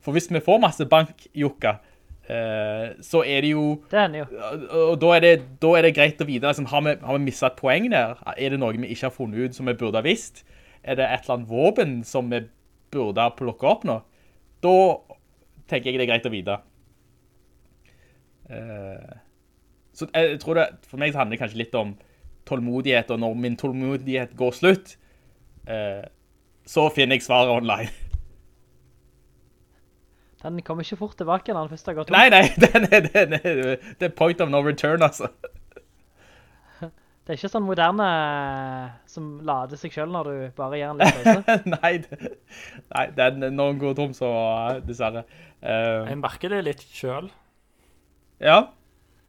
[0.00, 1.74] For hvis vi får masse bankjukka,
[3.04, 3.64] så er det jo...
[3.90, 4.24] Det er den jo.
[4.88, 7.26] Og da er det, da er det greit å vite, liksom, har, vi, har vi
[7.26, 8.16] misset et poeng der?
[8.32, 10.42] Er det noe vi ikke har funnet ut som vi burde ha visst?
[10.80, 12.40] Er det et eller annet våpen som vi
[12.92, 14.00] burde plukke opp nå?
[14.64, 14.76] Da
[15.70, 16.58] tenker jeg det er greit å vite.
[18.50, 19.18] Eh,
[19.94, 21.94] så jeg, tror det, for meg så handler det kanskje litt om
[22.48, 24.94] tålmodighet, og når min tålmodighet går slutt,
[25.68, 26.04] eh,
[26.66, 27.90] så finner jeg svaret online.
[30.42, 32.16] Den kommer ikke fort tilbake når den først har gått opp.
[32.16, 35.28] Nei, nei, den er, den er, det er point of no return, altså.
[37.20, 38.06] Det er ikke sånn moderne
[39.10, 41.56] som lader seg selv når du bare gjør en litt pause.
[41.76, 42.30] nei, det,
[42.90, 44.30] nei det er noen går tom, så
[44.86, 45.22] dessverre.
[45.60, 47.30] Uh, Jeg merker det litt selv.
[48.40, 48.58] ja,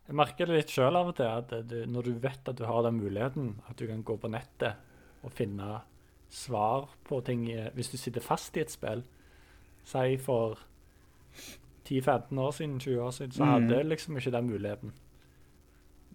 [0.07, 2.65] Jeg merker det litt selv av og til, at du, når du vet at du
[2.65, 4.79] har den muligheten, at du kan gå på nettet
[5.21, 5.81] og finne
[6.31, 9.03] svar på ting, eh, hvis du sitter fast i et spill.
[9.85, 10.57] Si for
[11.85, 14.93] 10-15 år siden, 20 år siden, så hadde jeg liksom ikke den muligheten.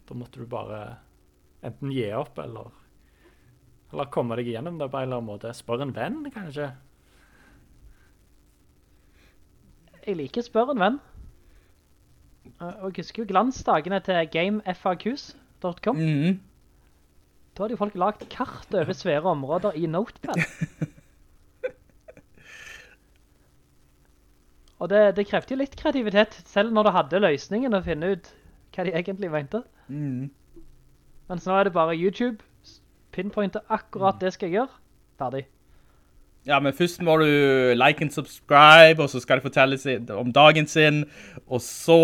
[0.09, 0.97] Da måtte du bare
[1.64, 2.69] enten gi opp, eller,
[3.92, 5.53] eller komme deg gjennom det på en eller annen måte.
[5.57, 6.69] Spør en venn, kanskje.
[10.07, 10.99] Jeg liker spør en venn.
[12.61, 15.97] Eh, Og jeg husker jo glansdagene til gamefaqs.com.
[15.97, 16.37] mhm.
[17.57, 20.37] Da hadde jo folk lagt kart over svære områder i Notepad.
[24.77, 28.29] Og det, det krevde jo litt kreativitet, selv når du hadde løsningen å finne ut
[28.77, 29.62] hva de egentlig mente.
[29.88, 30.27] Mhm.
[31.31, 32.39] Mens nå er det bare YouTube,
[33.15, 34.81] pinpointer akkurat det skal jeg gjøre,
[35.19, 35.47] ferdig.
[36.47, 37.27] Ja, men først må du
[37.75, 41.03] like and subscribe, og så skal de fortelle om dagen sin,
[41.51, 41.97] og så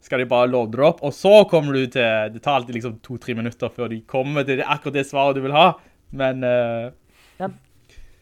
[0.00, 2.96] skal de bare låde det opp, og så kommer du til, det tar alltid liksom
[3.04, 5.74] to-tre minutter før de kommer til akkurat det svaret du vil ha,
[6.16, 6.94] men Uh...
[7.36, 7.50] Ja,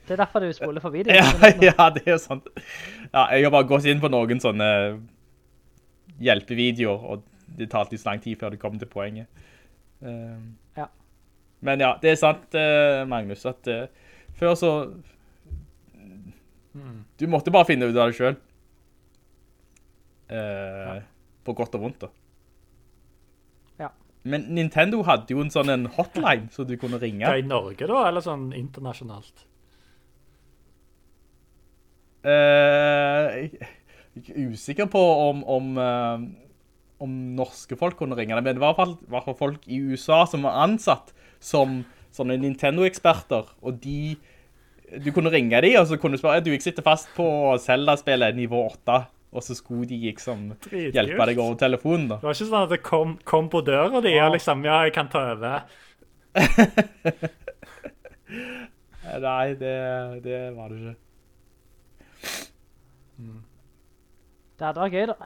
[0.09, 1.16] det er derfor du spoler for videoen.
[1.23, 2.51] ja, ja, det er jo sant.
[3.12, 4.68] Ja, jeg har bare gått inn på noen sånne
[6.18, 7.23] hjelpevideoer, og
[7.55, 9.31] det tar alltid så lang tid før det kommer til poenget.
[10.05, 10.38] Eh,
[10.77, 10.88] Ja.
[11.64, 13.87] Men ja, det er sant, eh, Magnus, at eh,
[14.37, 14.73] før så
[17.17, 18.37] Du måtte bare finne ut av det selv.
[20.29, 21.01] Ja.
[21.47, 22.09] På godt og vondt, da.
[23.79, 23.88] Ja.
[24.25, 27.23] Men Nintendo hadde jo en sånn en hotline, så du kunne ringe.
[27.29, 29.45] Hva, I Norge da, eller sånn internasjonalt?
[32.25, 33.29] Uh,
[34.17, 36.23] jeg er usikker på om, om, eh,
[37.02, 40.18] om norske folk kunne ringe det, men det var i hvert fall, folk i USA
[40.30, 41.07] som var ansatt
[41.42, 41.68] som
[42.14, 44.14] sånne Nintendo-eksperter, og de,
[45.02, 47.26] du kunne ringe dem, og så kunne du spørre, du, jeg sitter fast på
[47.61, 48.98] Zelda-spillet nivå 8,
[49.35, 50.94] og så skulle de liksom Dritkult.
[50.94, 52.16] hjelpe deg over telefonen da.
[52.22, 54.94] Det var ikke sånn at det kom, kom på døra de, og liksom, ja, jeg
[54.94, 55.57] kan ta over.
[59.24, 59.74] Nei, det,
[60.24, 60.94] det var det ikke.
[64.54, 65.16] Det hadde vært gøy da.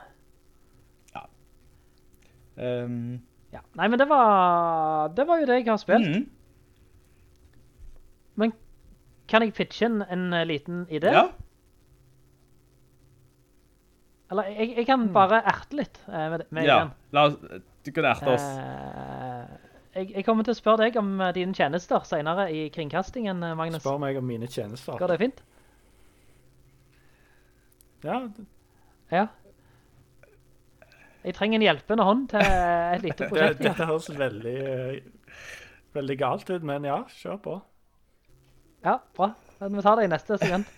[2.58, 3.20] Um,
[3.52, 3.62] Ja.
[3.78, 6.08] Nei, men det var, det var jo det jeg har spilt.
[6.08, 6.26] mhm,
[8.36, 8.52] Men
[9.28, 11.12] kan jeg pitche en, en eh, liten idé?
[11.12, 11.22] ja,
[14.30, 16.76] Eller jeg, jeg kan bare erte litt eh, med, med ja.
[16.76, 16.92] igjen.
[17.16, 18.44] Ja, du kan erte oss.
[18.44, 19.56] Uh,
[19.94, 23.80] jeg, jeg kommer til å spørre deg om dine tjenester senere i kringkastingen, Magnus.
[23.82, 24.98] Spør meg om mine tjenester.
[25.00, 25.42] Går det fint?
[28.04, 28.20] Ja,
[29.10, 29.26] Ja.
[31.24, 33.62] Jeg trenger en hjelpende hånd til et lite det, prosjekt.
[33.64, 35.32] dette høres veldig, eh,
[35.98, 37.56] veldig galt ut, men ja, kjør på.
[38.86, 39.32] ja, bra.
[39.60, 40.68] Vi tar det i neste segment.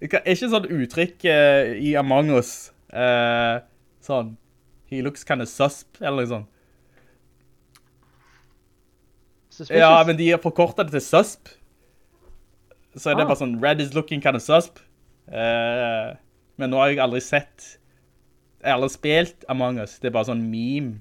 [0.00, 3.58] Det er ikke sånn uttrykk uh, i Among Us, uh,
[4.00, 4.30] sånn,
[4.88, 6.48] he looks kind of susp, eller noe sånt.
[9.50, 9.80] Suspicious.
[9.82, 11.50] Ja, men de har forkortet det til susp.
[12.96, 13.28] Så er det Ah.
[13.28, 14.78] bare sånn, red is looking kind of susp.
[15.28, 16.16] Uh,
[16.58, 17.76] men nå har jeg aldri sett,
[18.62, 19.98] jeg har aldri spilt Among Us.
[19.98, 21.00] Det er bare sånn meme,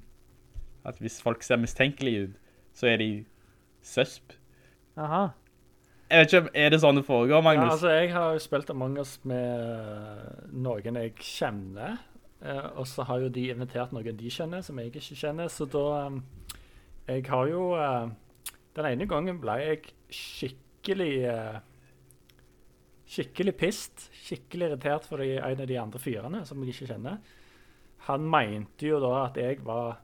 [0.88, 2.36] at hvis folk ser mistenkelige ut,
[2.74, 3.10] så er de
[3.84, 4.36] søsp.
[4.98, 5.30] Aha.
[6.10, 7.66] Jeg vet ikke, om- er det sånn det foregår, Magnus?
[7.66, 12.00] Ja, altså, jeg har jo spilt Among Us med eh, noen jeg kjenner,
[12.42, 15.66] eh, og så har jo de invitert noen de kjenner, som jeg ikke kjenner, så
[15.70, 16.20] da eh,
[17.10, 17.76] Jeg har jo
[18.76, 19.82] Den ene gangen ble jeg
[20.14, 21.62] skikkelig
[23.10, 27.18] Skikkelig pissed, skikkelig irritert for en av de andre fyrene som jeg ikke kjenner.
[28.08, 30.00] Han mente jo da at jeg var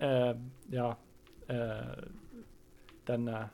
[0.00, 0.34] eh,
[0.72, 0.92] Ja,
[1.50, 2.04] eh,
[3.08, 3.48] den eh,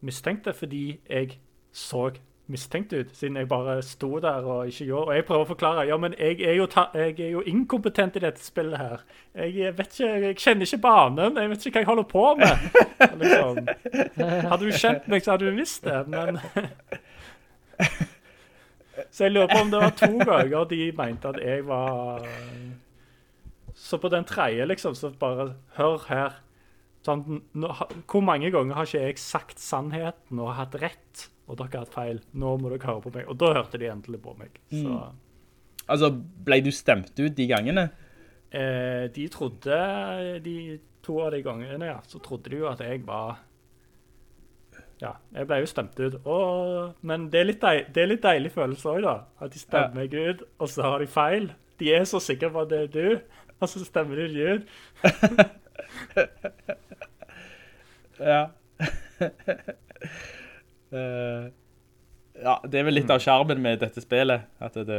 [0.00, 1.40] mistenkte, fordi jeg
[1.72, 2.10] så
[2.46, 5.86] mistenkt ut, siden jeg bare sto der og ikke gjorde, og jeg prøver å forklare,
[5.88, 9.02] ja, men jeg er jo, jeg er jo inkompetent i dette spillet her.
[9.34, 12.68] Jeg vet ikke, jeg kjenner ikke banen, jeg vet ikke hva jeg holder på med.
[13.22, 13.58] Liksom.
[14.46, 16.38] Hadde du kjent meg, så hadde du visst det, men...
[19.10, 22.26] Så jeg lurer på om det var to ganger de mente at jeg var...
[23.76, 26.38] Så på den tredje, liksom, så bare, hør her.
[27.04, 27.68] Sånn, nå,
[28.08, 31.94] hvor mange ganger har ikke jeg sagt sannheten og hatt rett, og dere har hatt
[31.94, 32.22] feil?
[32.34, 33.28] Nå må dere høre på meg.
[33.30, 34.56] Og da hørte de endelig på meg.
[34.72, 34.96] Så
[35.86, 37.90] Altså, ble du stemt ut de gangene?
[38.50, 39.76] eh, de trodde,
[40.42, 40.54] de
[41.04, 43.36] to av de gangene, ja, så trodde de jo at jeg var
[45.02, 46.14] Ja, jeg ble jo stemt ut.
[46.24, 49.16] Åh, men det er, litt deil, det er litt deilig følelse òg, da.
[49.44, 50.30] At de stemmer Ja.
[50.30, 51.50] ut, og så har de feil.
[51.78, 53.20] De er så sikre på at det er du,
[53.60, 54.64] og så stemmer de deg ut.
[58.20, 58.46] Ja.
[60.96, 61.46] Eh,
[62.42, 64.98] ja, det er vel litt av skjermen med dette spillet, at det,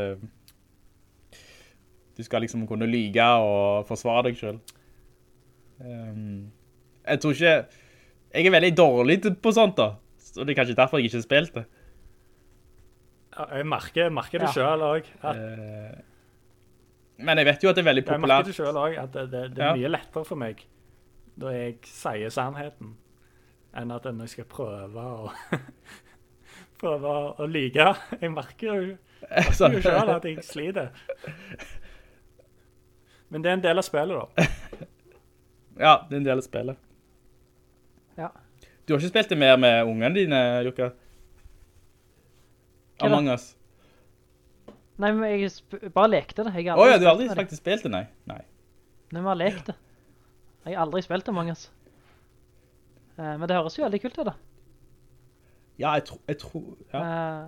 [2.17, 4.73] du skal liksom kunne lyge og forsvare deg selv.
[5.79, 6.49] Um,
[7.07, 7.53] jeg tror ikke,
[8.33, 11.25] jeg er veldig dårlig på sånt da, så det er kanskje derfor jeg ikke har
[11.27, 11.65] spilt det.
[13.37, 14.53] Jeg merker, merker det Ja.
[14.55, 15.09] sjøl òg.
[15.23, 15.97] Eh,
[17.19, 18.21] men jeg vet jo at det er veldig populært.
[18.21, 19.73] Jeg merker det selv også, at det, det, det er Ja.
[19.77, 20.63] mye lettere for meg
[21.37, 22.95] når jeg sier sannheten,
[23.77, 25.31] enn at jeg skal prøve å
[26.81, 27.85] prøve å, å lyge.
[28.21, 30.89] Jeg merker jo merker jo selv at jeg sliter.
[33.29, 34.47] Men det er en del av spillet, da.
[35.77, 36.77] Ja, det er en del av spillet.
[38.17, 38.32] Ja.
[38.88, 40.91] Du har ikke spilt det mer med ungene dine, Jukka?
[43.03, 43.51] Among Us.
[44.97, 46.56] Nei, men jeg bare lekte det.
[46.58, 48.06] Jeg oh, Åja, du har aldri faktisk spilt det, nei.
[48.30, 48.39] Nei.
[49.12, 49.75] Nei, jeg har lekt det.
[50.65, 51.67] Jeg har aldri spilt det, Us.
[53.17, 54.36] Eh, men det høres jo veldig kult ut, da.
[55.77, 57.03] Ja, jeg tror, jeg tror, ja.
[57.03, 57.47] Eh,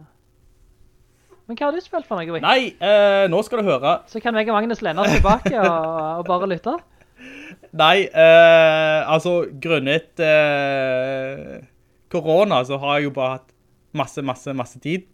[1.49, 2.43] men hva har du spilt for noe, Vic?
[2.45, 3.95] Nei, eh, nå skal du høre.
[4.11, 5.87] Så kan jeg og Magnus lene oss tilbake og,
[6.19, 6.75] og bare lytte.
[7.77, 11.59] Nei, eh, altså, grunnet eh,
[12.09, 13.55] korona, så har jeg jo bare hatt
[13.93, 15.05] masse, masse, masse tid.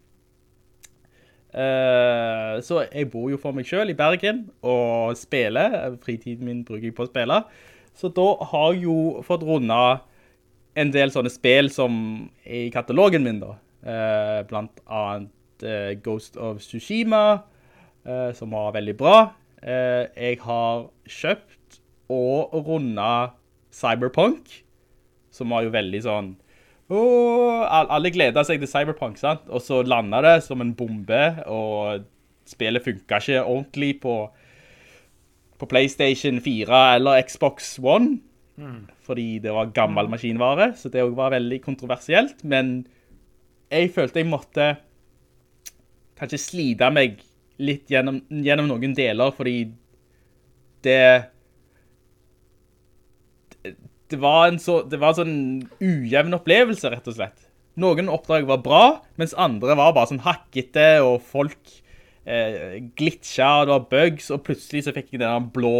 [1.55, 5.97] Eh, så jeg bor jo for meg selv i Bergen, og spiller.
[6.03, 7.41] Fritiden min bruker jeg på å spille.
[7.95, 10.03] Så da har jeg jo fått rundet
[10.75, 11.93] en del sånne spill som
[12.43, 13.55] er i katalogen min da.
[13.85, 17.43] Eh, blant annet eh, Ghost of Tsushima,
[18.03, 19.17] eh, som var veldig bra.
[19.65, 21.64] Jeg har kjøpt
[22.11, 23.11] og runde
[23.75, 24.51] Cyberpunk,
[25.33, 26.33] som var jo veldig sånn
[26.85, 29.47] Åh, alle gledet seg til Cyberpunk, sant?
[29.49, 32.03] Og så landet det som en bombe, og
[32.45, 34.13] spillet funket ikke ordentlig på,
[35.57, 38.19] på PlayStation 4 eller Xbox One,
[39.01, 42.85] fordi det var gammel maskinvare, så det òg var veldig kontroversielt, men
[43.73, 44.75] jeg følte jeg måtte
[46.15, 47.17] kanskje slite meg
[47.57, 49.71] litt gjennom, gjennom noen deler, fordi
[50.85, 51.01] det
[54.11, 55.37] det var en så, det var en sånn
[55.81, 57.47] ujevn opplevelse, rett og slett.
[57.81, 58.83] Noen oppdrag var bra,
[59.19, 61.73] mens andre var bare sånn hakkete, og folk
[62.23, 65.73] eh, glitcha, og det var bugs, og plutselig så fikk jeg denne blå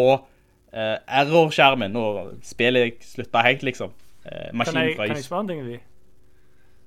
[0.74, 3.94] eh, error-skjermen, og spillet sluttet helt, liksom.
[4.26, 5.80] Eh, Kan jeg, kan jeg svare en ting, Vi?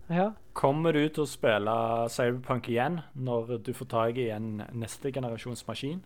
[0.09, 0.31] Ja.
[0.59, 1.73] Kommer du til å spille
[2.11, 6.01] Cyberpunk igjen når du får tag i en neste generasjons maskin?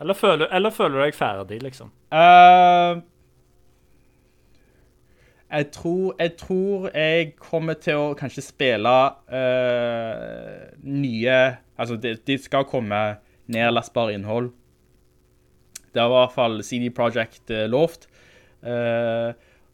[0.00, 1.90] Eller føler, eller føler du deg ferdig, liksom?
[2.10, 2.98] Uh,
[5.52, 8.94] jeg, tror, jeg tror jeg kommer til å kanskje spille
[9.30, 11.38] uh, nye
[11.74, 12.98] Altså, det, de skal komme
[13.50, 14.52] nedlastbare innhold.
[15.90, 18.06] Det har i hvert fall CD Projekt uh, lovt.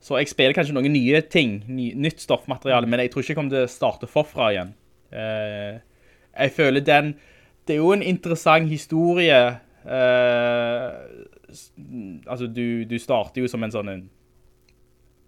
[0.00, 3.38] Så jeg spiller kanskje noen nye ting, ny, nytt stoffmateriale, men jeg tror ikke jeg
[3.38, 4.72] kommer til å starte forfra igjen.
[5.12, 7.12] Jeg føler den
[7.68, 9.36] Det er jo en interessant historie.
[9.84, 10.88] Eh,
[12.26, 14.06] altså, du, du starter jo som en sånn en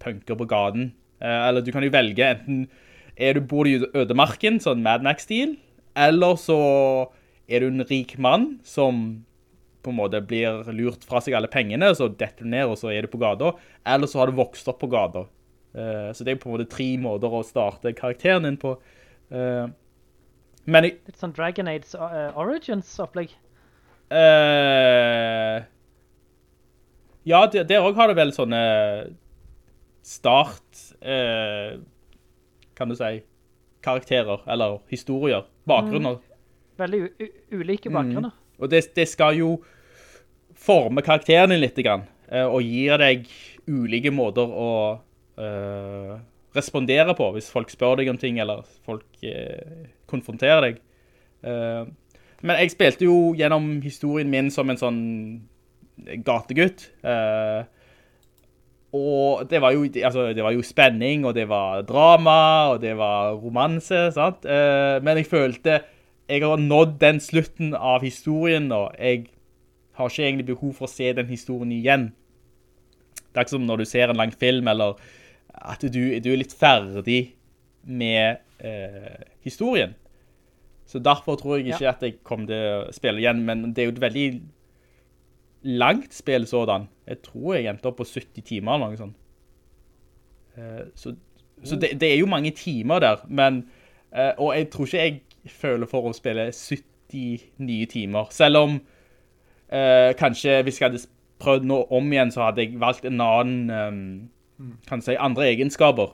[0.02, 0.90] punker på gaten.
[1.22, 2.64] Eh, eller du kan jo velge enten
[3.20, 5.58] er du, bor i ødemarken, sånn Mad Max-stil,
[6.00, 6.56] eller så
[7.44, 9.22] er du en rik mann som
[9.84, 12.92] på en måte blir lurt fra seg alle pengene, så detter du ned, og så
[12.94, 13.50] er du på gata.
[13.84, 15.26] Eller så har du vokst opp på gata.
[15.74, 18.76] Eh, så det er på en måte tre måter å starte karakteren din på.
[19.32, 23.32] Men Litt sånn Dragon uh, Origins-opplegg.
[24.12, 25.62] Eh,
[27.24, 28.62] ja, der, der også har det vel sånne
[30.02, 31.78] start, uh,
[32.74, 33.20] kan du si,
[33.86, 36.18] karakterer, eller historier, bakgrunner.
[36.82, 38.34] Veldig u u ulike bakgrunner.
[38.58, 39.52] Og det, det skal jo
[40.58, 42.04] forme karakteren din litt, grann.
[42.32, 43.30] uh, og gir deg
[43.70, 44.70] ulike måter å
[46.52, 49.22] respondere på hvis folk spør deg om ting, eller folk
[50.10, 50.82] konfronterer deg.
[52.42, 55.00] Men jeg spilte jo gjennom historien min som en sånn
[56.26, 56.88] gategutt.
[57.06, 57.62] Uh,
[58.92, 62.92] og det var, jo, altså, det var jo spenning, og det var drama, og det
[62.98, 64.44] var romanse, sant?
[64.44, 65.80] Uh, men jeg følte
[66.32, 69.26] jeg har nådd den slutten av historien, og jeg
[69.98, 72.06] har ikke egentlig behov for å se den historien igjen.
[73.16, 75.00] Det er ikke som når du ser en lang film, eller
[75.52, 77.34] at du, du er litt ferdig
[77.84, 79.96] med uh, historien.
[80.92, 81.92] Så derfor tror jeg ikke Ja.
[81.94, 84.26] at jeg kommer til å spille igjen, men det er jo et veldig
[85.80, 86.88] langt spill sådan.
[87.08, 89.16] Jeg tror jeg endte opp på 70 timer eller noe sånt.
[90.58, 91.14] Eh, Så,
[91.64, 93.62] så det, det er jo mange timer der, men,
[94.12, 98.80] eh, og jeg tror ikke jeg føler for å spille 70 nye timer, selv om
[99.72, 101.06] eh, kanskje hvis jeg hadde
[101.40, 103.70] prøvd noe om igjen, så hadde jeg valgt en annen,
[104.60, 106.12] eh, kan si, andre egenskaper.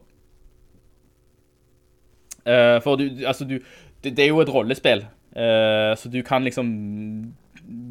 [2.46, 3.58] Eh, for du, altså du,
[4.04, 5.04] det, det er jo et rollespill,
[5.36, 6.70] uh, så du kan liksom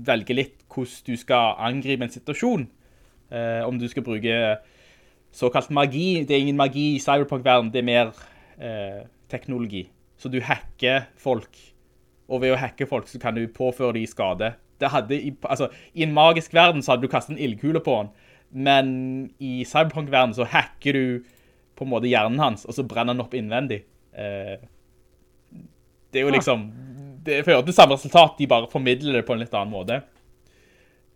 [0.08, 2.68] velge litt hvordan du skal angripe en situasjon.
[3.28, 4.36] Uh, om du skal bruke
[5.36, 6.24] såkalt magi.
[6.24, 8.14] Det er ingen magi i cyberpunk-verden, det er mer
[8.62, 9.88] uh, teknologi.
[10.18, 11.60] Så du hacker folk,
[12.28, 14.55] og ved å hacke folk så kan du påføre dem skade.
[14.82, 18.10] Hadde, altså, I en magisk verden så hadde du kastet en ildkule på han,
[18.51, 18.89] men
[19.43, 21.05] i cyberpunk-verden så hacker du
[21.78, 23.84] på en måte hjernen hans, og så brenner han opp innvendig.
[24.18, 24.58] Eh,
[26.14, 26.68] det er jo liksom,
[27.26, 30.01] det fører til samme resultat, de bare formidler det på en litt annen måte.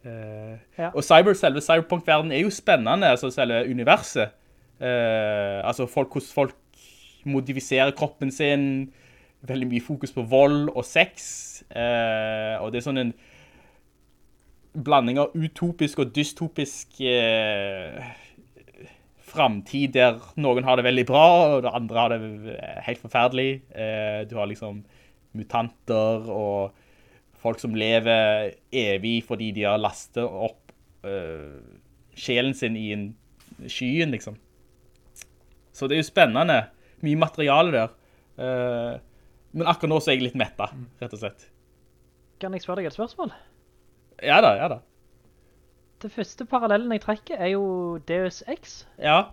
[0.06, 0.89] Uh, Ja.
[0.96, 4.34] Og cyber, selve cyberpunk-verdenen er jo spennende, altså selve universet.
[4.82, 6.56] Uh, altså folk, hvordan folk
[7.26, 8.92] modifiserer kroppen sin,
[9.42, 13.14] veldig mye fokus på vold og sex, uh, og det er sånn en
[14.72, 17.02] blanding av utopisk og dystopisk
[19.32, 21.26] eh, fremtid der noen har det veldig bra,
[21.58, 22.58] og andre har det
[22.88, 23.62] helt forferdelig.
[23.72, 24.84] Eh, du har liksom
[25.38, 26.76] mutanter og
[27.42, 30.74] folk som lever evig fordi de har lastet opp
[31.08, 31.58] eh,
[32.14, 33.08] sjelen sin i en
[33.68, 34.38] skyen, liksom.
[35.72, 36.60] Så det er jo spennende.
[37.02, 37.96] Mye materiale der.
[38.38, 39.00] Eh,
[39.52, 41.48] men akkurat nå så er jeg litt mettet, rett og slett.
[42.42, 43.34] Kan jeg spørre deg et spørsmål?
[44.22, 44.80] Ja da, ja da.
[46.02, 47.66] Det første parallellen jeg trekker er jo
[48.10, 48.82] Deus Ex.
[48.97, 49.32] Ja.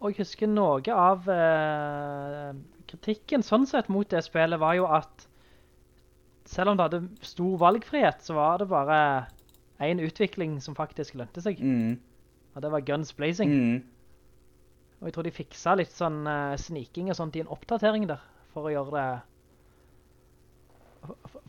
[0.00, 2.50] Og jeg husker noe av eh,
[2.88, 5.28] kritikken sånn sett mot det spillet var jo at
[6.48, 8.98] selv om det hadde stor valgfrihet, så var det bare
[9.84, 11.60] en utvikling som faktisk lønte seg.
[11.60, 11.96] Mm.
[12.54, 13.50] Og det var Guns Blazing.
[13.50, 13.78] Mm.
[15.00, 18.22] Og jeg tror de fiksa litt sånn eh, sniking og sånt i en oppdatering der,
[18.54, 19.08] for å gjøre det...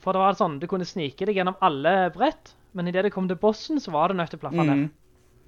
[0.05, 3.13] For, det var sånn, du kunne snike deg gjennom alle brett, men i det det
[3.15, 4.83] kom til bossen, så var det nødt til å plaffe ned.
[4.85, 5.45] Mm.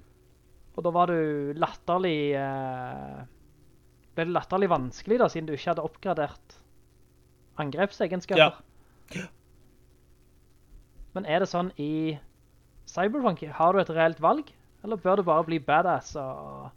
[0.74, 2.18] Og da var du latterlig...
[2.38, 3.20] Eh,
[4.18, 6.58] ble det latterlig vanskelig da, siden du ikke hadde oppgradert
[7.62, 8.58] angrepsegenskaper.
[9.14, 9.26] Ja.
[11.14, 12.18] Men er det sånn i
[12.90, 14.50] Cyberpunk, har du et reelt valg?
[14.82, 16.68] Eller bør du bare bli badass og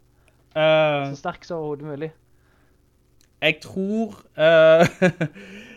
[0.54, 2.12] uh, så sterk som hodet mulig?
[3.42, 4.86] jeg tror eh,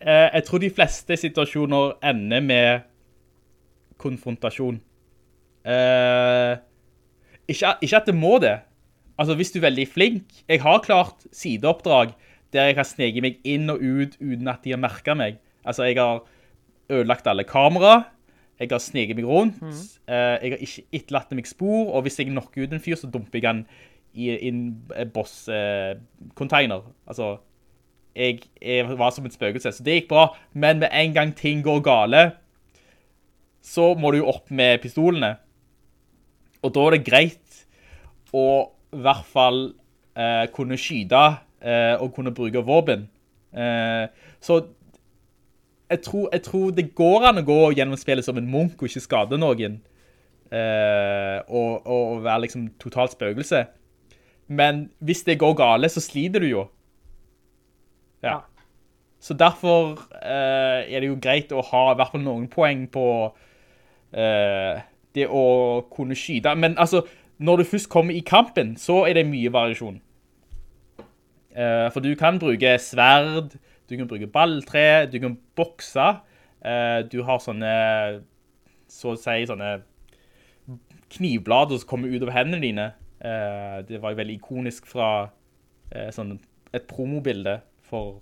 [0.00, 2.80] Jeg tror de fleste situasjoner ender med
[4.00, 4.80] konfrontasjon.
[5.68, 6.56] Eh,
[7.50, 8.56] ikke, ikke at det må det.
[9.20, 12.14] Altså, hvis du er veldig flink Jeg har klart sideoppdrag
[12.54, 15.36] der jeg har sneget meg inn og ut uten at de har merket meg.
[15.62, 16.24] Altså, jeg har
[16.90, 18.06] ødelagt alle kamera.
[18.58, 19.60] Jeg har sneget meg rundt.
[20.08, 23.06] eh, jeg har ikke etterlatt meg spor, og hvis jeg knocker ut en fyr, så
[23.12, 23.66] dumper jeg han
[24.14, 24.82] i en
[25.14, 26.82] boss-container.
[27.06, 27.36] altså,
[28.16, 30.26] jeg, jeg var som et spøkelse, så det gikk bra.
[30.52, 32.24] Men med en gang ting går gale,
[33.62, 35.34] så må du jo opp med pistolene.
[36.64, 37.62] Og da er det greit
[38.36, 38.46] å
[38.90, 39.62] i hvert fall
[40.18, 41.22] eh, kunne skyte
[41.62, 43.06] eh, og kunne bruke våpen.
[43.54, 44.06] Eh,
[44.42, 44.60] så
[45.90, 48.90] jeg tror, jeg tror det går an å gå gjennom spillet som en munk og
[48.90, 49.80] ikke skade noen.
[50.50, 53.64] Eh, og, og være liksom totalt spøkelse.
[54.50, 56.66] Men hvis det går gale, så sliter du jo.
[58.22, 58.40] Ja.
[59.20, 63.06] Så derfor eh, er det jo greit å ha i hvert fall noen poeng på
[64.16, 64.80] eh,
[65.14, 65.44] det å
[65.92, 66.54] kunne skyte.
[66.56, 67.02] Men altså,
[67.38, 70.00] når du først kommer i kampen, så er det mye variasjon.
[71.52, 73.58] Eh, for du kan bruke sverd,
[73.90, 76.08] du kan bruke balltre, du kan bokse.
[76.64, 77.74] Eh, du har sånne,
[78.88, 79.80] så å si, sånne
[81.10, 82.92] knivblader som kommer ut av hendene dine.
[83.20, 85.10] Eh, det var jo veldig ikonisk fra
[85.92, 86.38] eh, sånn,
[86.72, 87.58] et promobilde
[87.90, 88.20] for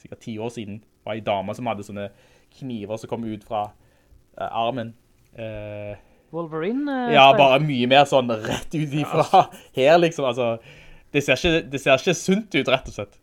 [0.00, 0.80] sikkert ti år siden.
[1.06, 2.10] Var en dame som hadde sånne
[2.58, 4.94] kniver som kom ut fra uh, armen.
[5.36, 5.96] Uh,
[6.34, 6.86] Wolverine?
[6.86, 9.46] Uh, ja, bare mye mer sånn rett ut ifra
[9.78, 10.28] her, liksom.
[10.30, 10.54] Altså,
[11.14, 13.20] det ser, ikke, det ser ikke sunt ut, rett og slett.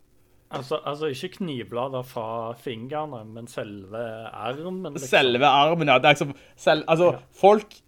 [0.48, 4.00] Altså, altså ikke knivblader fra fingrene, men selve
[4.32, 4.94] armen.
[4.94, 5.08] Liksom.
[5.10, 5.98] Selve armen, ja.
[6.00, 7.80] Det er liksom, selv, altså, folk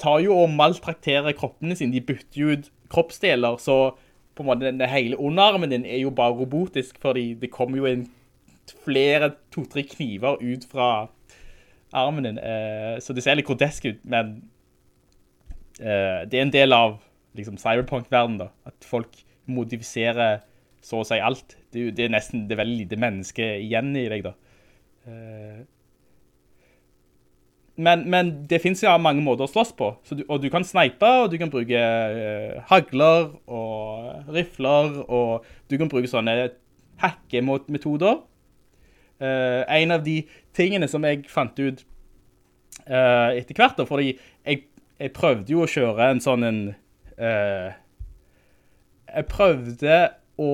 [0.00, 1.96] tar jo og maltrakterer kroppene sine.
[1.96, 3.94] De bytter jo ut kroppsdeler, så
[4.34, 7.86] på en måte den hele underarmen din er jo bare robotisk, fordi det kommer jo
[7.90, 8.06] en
[8.84, 10.88] flere, to-tre kniver ut fra
[11.94, 12.38] armen din.
[12.38, 14.36] Eh, så det ser litt grotesk ut, men
[15.80, 16.98] eh, det er en del av
[17.38, 19.20] liksom, cyberpunk-verden da, at folk
[19.50, 20.42] modifiserer
[20.84, 21.56] så å si alt.
[21.72, 24.34] Det, det er nesten, det er veldig lite menneske igjen i deg da.
[25.08, 25.62] Eh,
[27.76, 31.08] men, men det finnes jo mange måter å slåss på, du, og du kan snipe,
[31.24, 36.52] og du kan bruke uh, hagler og rifler, og du kan bruke sånne
[37.02, 38.22] hackemetoder.
[39.22, 40.20] Uh, en av de
[40.54, 41.82] tingene som jeg fant ut
[42.86, 44.64] uh, etter hvert, fordi jeg,
[45.00, 46.60] jeg prøvde jo å kjøre en sånn en,
[47.18, 47.74] eh,
[49.14, 49.98] jeg prøvde
[50.40, 50.50] å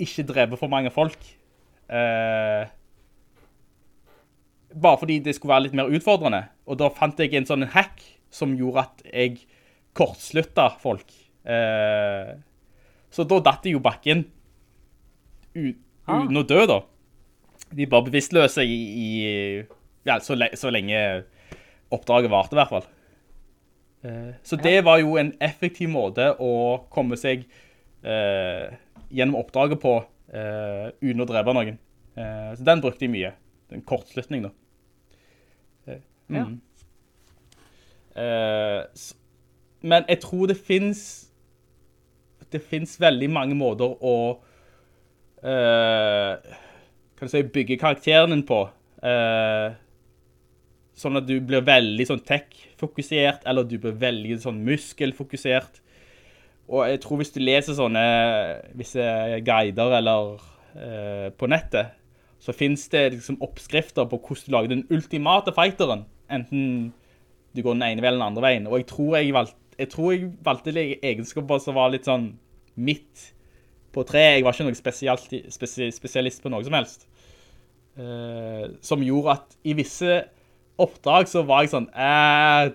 [0.00, 1.18] ikke dreve for mange folk.
[1.88, 2.68] Eh,
[4.82, 6.42] bare fordi det skulle være litt mer utfordrende.
[6.68, 9.38] Og da fant jeg en sånn hack som gjorde at jeg
[9.98, 11.08] kortslutta folk.
[11.48, 12.34] Eh,
[13.10, 14.26] så da datt de jo bakken
[15.56, 15.76] ut,
[16.08, 16.22] Ah.
[16.24, 16.78] uten å dø, da.
[17.76, 19.08] De var bevisstløse i, i
[20.08, 20.96] ja, så, le, så lenge
[21.92, 22.86] oppdraget varte, i hvert fall.
[24.08, 26.52] Eh, så det var jo en effektiv måte å
[26.92, 27.44] komme seg
[28.04, 28.70] eh,
[29.12, 29.98] gjennom oppdraget på
[30.32, 31.76] eh, uten å drepe noen.
[32.16, 33.34] Eh, så den brukte jeg mye.
[33.74, 34.54] En kortslutning, da.
[38.18, 38.82] Eh,
[39.80, 41.02] men jeg tror det finnes
[42.52, 44.14] det finnes veldig mange måter å
[45.44, 46.54] uh,
[47.18, 48.62] kan du si, bygge karakteren din på.
[49.02, 49.74] Uh,
[50.98, 55.82] sånn at du blir veldig sånn tech-fokusert, eller du blir veldig sånn muskelfokusert.
[56.68, 58.04] Og jeg tror hvis du leser sånne
[58.76, 59.04] visse
[59.46, 61.94] guider eller uh, på nettet,
[62.38, 66.06] så finnes det liksom oppskrifter på hvordan du lager den ultimate fighteren.
[66.30, 66.92] Enten
[67.56, 68.68] du går den ene veien eller den andre veien.
[68.68, 72.32] Og jeg tror jeg valgte, jeg tror jeg valgte egenskaper som var litt sånn
[72.78, 73.28] midt
[73.94, 74.24] på tre.
[74.36, 74.78] Jeg var ikke noen
[75.98, 77.06] spesialist på noe som helst.
[77.98, 80.20] Uh, som gjorde at i visse
[80.78, 82.68] oppdrag så var jeg sånn, eh,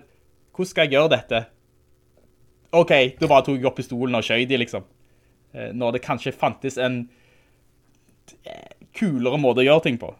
[0.52, 1.38] hvordan skal jeg gjøre dette?
[2.76, 4.84] Ok, da bare tok jeg opp pistolen og skjøt de, liksom.
[5.54, 7.06] Uh, når det kanskje fantes en
[8.96, 10.12] kulere måte å gjøre ting på.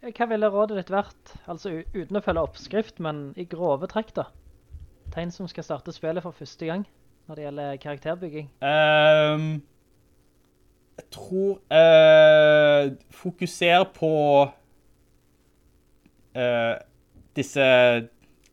[0.00, 1.34] Hva ville rådet ditt vært?
[1.44, 4.30] Altså uten å følge oppskrift, men i grove trekk da.
[5.12, 6.86] Tegn som skal starte spillet for første gang
[7.28, 8.48] når det gjelder karakterbygging.
[8.64, 9.60] Um,
[10.96, 14.12] jeg tror uh, Fokuser på
[16.38, 16.74] uh,
[17.36, 17.68] disse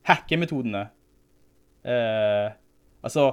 [0.08, 0.84] hackemetodene.
[1.80, 2.52] Uh,
[3.00, 3.32] altså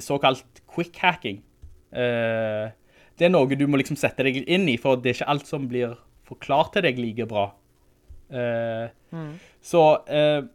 [0.00, 1.44] såkalt quick hacking.
[1.92, 2.72] Uh,
[3.16, 5.48] det er noe du må liksom sette deg inn i, for det er ikke alt
[5.52, 7.46] som blir forklart til deg like bra.
[8.30, 8.88] Eh,
[9.62, 10.46] Så uh,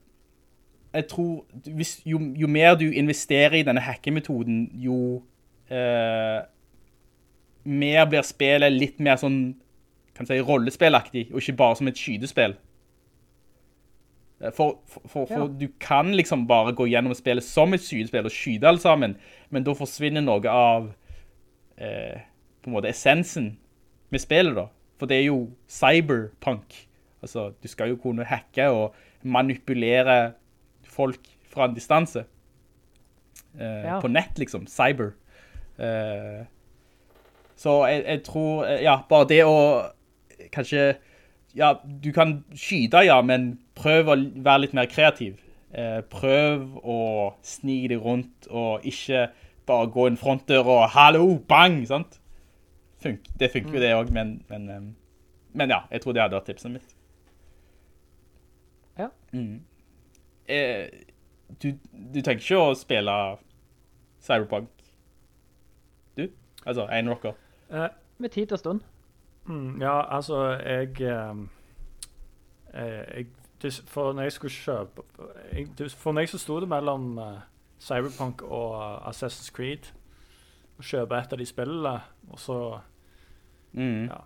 [0.93, 5.21] jeg tror hvis, jo, jo mer du investerer i denne hackemetoden, jo
[5.71, 6.41] uh,
[7.63, 9.55] mer blir spillet litt mer sånn,
[10.17, 12.57] kan si, rollespillaktig, og ikke bare som et skydespill.
[14.55, 15.47] For, for, for, for Ja.
[15.59, 19.15] du kan liksom bare gå gjennom spillet som et skydespill og skyde alle sammen,
[19.53, 20.89] men da forsvinner noe av
[21.77, 23.55] på en måte essensen
[24.09, 24.67] med spillet da.
[25.01, 26.75] For det er jo cyberpunk.
[27.25, 28.93] Altså, du skal jo kunne hacke og
[29.25, 30.33] manipulere
[30.85, 32.21] folk fra en distanse.
[33.57, 33.99] Eh, Ja.
[33.99, 34.67] På nett, liksom.
[34.69, 35.11] Cyber.
[35.81, 36.45] Eh,
[37.57, 39.57] så jeg, jeg tror, eh, ja, bare det å
[40.53, 40.95] kanskje,
[41.57, 41.73] ja,
[42.03, 45.41] du kan skyde, ja, men prøv å være litt mer kreativ.
[45.73, 49.29] Eh, prøv å snige deg rundt, og ikke
[49.65, 52.19] bare gå inn frontdør og hallo, bang, sant?
[53.01, 54.81] Funk, det funker jo det også, men, men, eh,
[55.57, 56.95] men ja, jeg tror det hadde vært tipset mitt.
[58.99, 59.07] Ja.
[59.33, 59.61] Mm.
[60.47, 60.87] Eh,
[61.61, 61.71] du,
[62.13, 63.15] du tenker ikke å spille
[64.21, 64.69] Cyberpunk?
[66.17, 66.27] Du?
[66.65, 67.33] Altså, en rocker.
[67.71, 67.87] Eh,
[68.21, 68.81] Med tid og stund.
[69.45, 71.47] mm, ja, altså, jeg, ehm,
[72.73, 73.27] eh, jeg
[73.85, 75.03] For når jeg skulle kjøpe
[75.53, 77.41] jeg, For meg så sto det mellom eh,
[77.79, 79.89] Cyberpunk og eh, Assassin's Creed.
[80.79, 81.95] Å kjøpe et av de spillene,
[82.29, 82.55] og så
[83.73, 84.07] Mm.
[84.09, 84.21] Ja.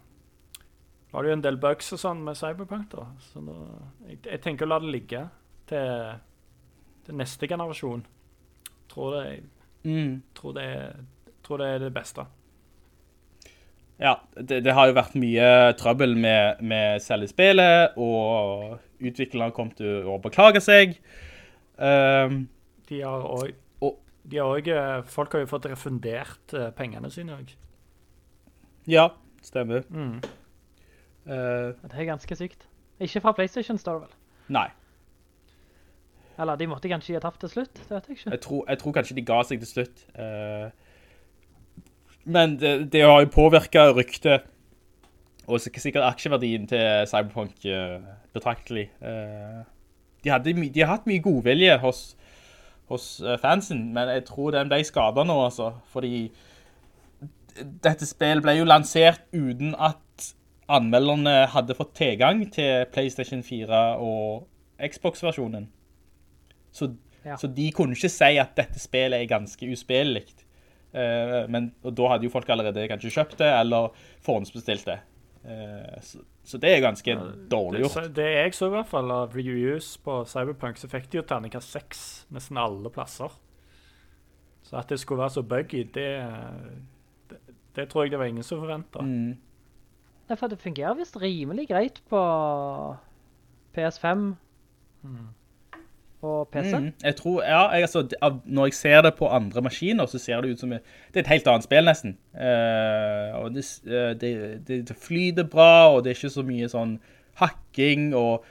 [1.12, 3.06] var det jo en del bugs og sånn med Cyberpunk, da.
[3.32, 3.54] Så nå,
[4.10, 5.22] jeg, jeg tenker å la det ligge
[5.70, 6.16] til,
[7.06, 8.06] til neste generasjon.
[8.92, 9.44] Tror det,
[9.86, 10.22] Mm.
[10.34, 10.68] tror det,
[11.46, 12.26] tror det er det beste.
[14.00, 19.70] Ja, det, det har jo vært mye trøbbel med, med selve spillet, og utviklerne kom
[19.78, 20.98] til å beklage seg.
[21.78, 22.48] Um,
[22.90, 27.34] De har òg Og- de har også, Folk har jo fått refundert eh, pengene sine
[27.38, 27.50] òg.
[28.88, 29.10] ja,
[29.46, 29.86] stemmer.
[29.90, 30.18] Mm.
[31.26, 32.68] Uh, Det er ganske sykt.
[33.00, 34.12] Ikke fra PlayStation, Store, vel.
[34.56, 34.68] nei,
[36.40, 38.32] Eller de måtte kanskje gi tapt til slutt, det vet jeg ikke.
[38.32, 40.04] jeg tror, jeg tror kanskje de ga seg til slutt.
[40.20, 40.70] Uh,
[42.26, 44.46] men det, det har jo påvirket ryktet,
[45.48, 48.02] og sikkert aksjeverdien til Cyberpunk uh,
[48.34, 48.90] betraktelig.
[50.24, 52.00] De, hadde, de har hatt mye godvilje hos,
[52.90, 55.72] hos fansen, men jeg tror den ble skadet nå, altså.
[55.94, 56.32] Fordi
[57.56, 60.02] dette spillet ble jo lansert uten at
[60.72, 64.48] anmelderne hadde fått tilgang til PlayStation 4 og
[64.82, 65.70] Xbox-versjonen.
[66.72, 66.96] Så,
[67.26, 67.38] Ja.
[67.38, 70.26] så de kunne ikke si at dette spillet er ganske uspillelig.
[70.96, 73.90] Uh, men og da hadde jo folk allerede kanskje kjøpt det, eller
[74.24, 75.00] forhåndsbestilt det.
[75.46, 77.16] Uh, så, så det er ganske
[77.52, 77.98] dårlig gjort.
[78.08, 81.26] Det, det jeg så i hvert fall av reviews på Cyberpunk, så fikk de jo
[81.28, 83.34] terningkast 6 nesten alle plasser.
[84.66, 86.10] Så at det skulle være så buggy, det,
[87.76, 89.04] det, tror jeg det var ingen som forventa.
[89.04, 89.38] Mm.
[90.34, 92.22] For det fungerer visst rimelig greit på
[93.78, 94.32] PS5
[96.26, 96.74] og PC.
[96.78, 100.42] Mm, jeg tror, ja, jeg, altså, når jeg ser det på andre maskiner, så ser
[100.42, 100.82] det ut som det
[101.14, 102.18] er et helt annet spill nesten.
[102.34, 104.32] Uh, og det, eh, det,
[104.68, 106.98] det, det flyter bra, og det er ikke så mye sånn
[107.42, 108.46] hakking, og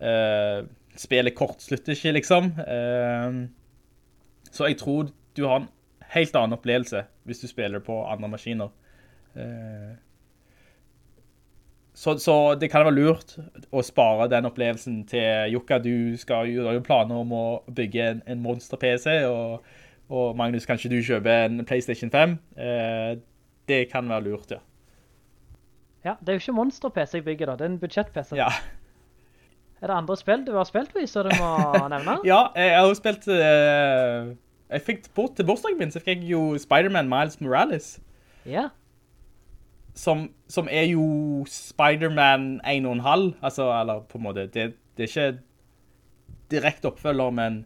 [0.00, 0.64] uh,
[0.98, 2.52] spillet kortslutter ikke, liksom.
[2.64, 3.48] Uh,
[4.52, 5.68] så jeg tror du har en
[6.14, 8.70] helt annen opplevelse hvis du spiller på andre maskiner.
[9.36, 9.96] Eh,
[11.98, 13.34] så, så det kan være lurt
[13.74, 15.80] å spare den opplevelsen til Jukka.
[15.82, 17.44] Du skal jo, du har jo planer om å
[17.74, 19.66] bygge en, en monster-PC, og,
[20.08, 22.36] og Magnus, kanskje du kjøper en PlayStation 5.
[22.54, 23.12] Eh,
[23.68, 24.62] det kan være lurt, ja.
[26.06, 28.36] Ja, det er jo ikke monster-PC jeg bygger da, det er en budsjett-PC.
[28.38, 28.52] Ja,
[29.82, 31.50] Er det andre spill du har spilt på, så du må
[31.92, 32.14] nevne?
[32.26, 33.26] ja jeg har jo spilt...
[33.34, 34.30] eh,
[34.70, 37.98] jeg fikk på, til bursdagen min, så fikk jeg jo Spider-Man Miles Morales.
[38.48, 38.68] Ja.
[39.98, 45.38] som, som er jo Spider-Man 1,5, altså, eller på en måte, det, det er ikke
[46.50, 47.58] direkte oppfølger, men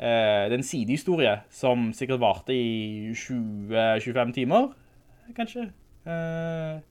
[0.00, 4.72] uh, det er en sidehistorie som sikkert varte i 20-25 timer,
[5.36, 5.70] kanskje.
[6.06, 6.82] Uh,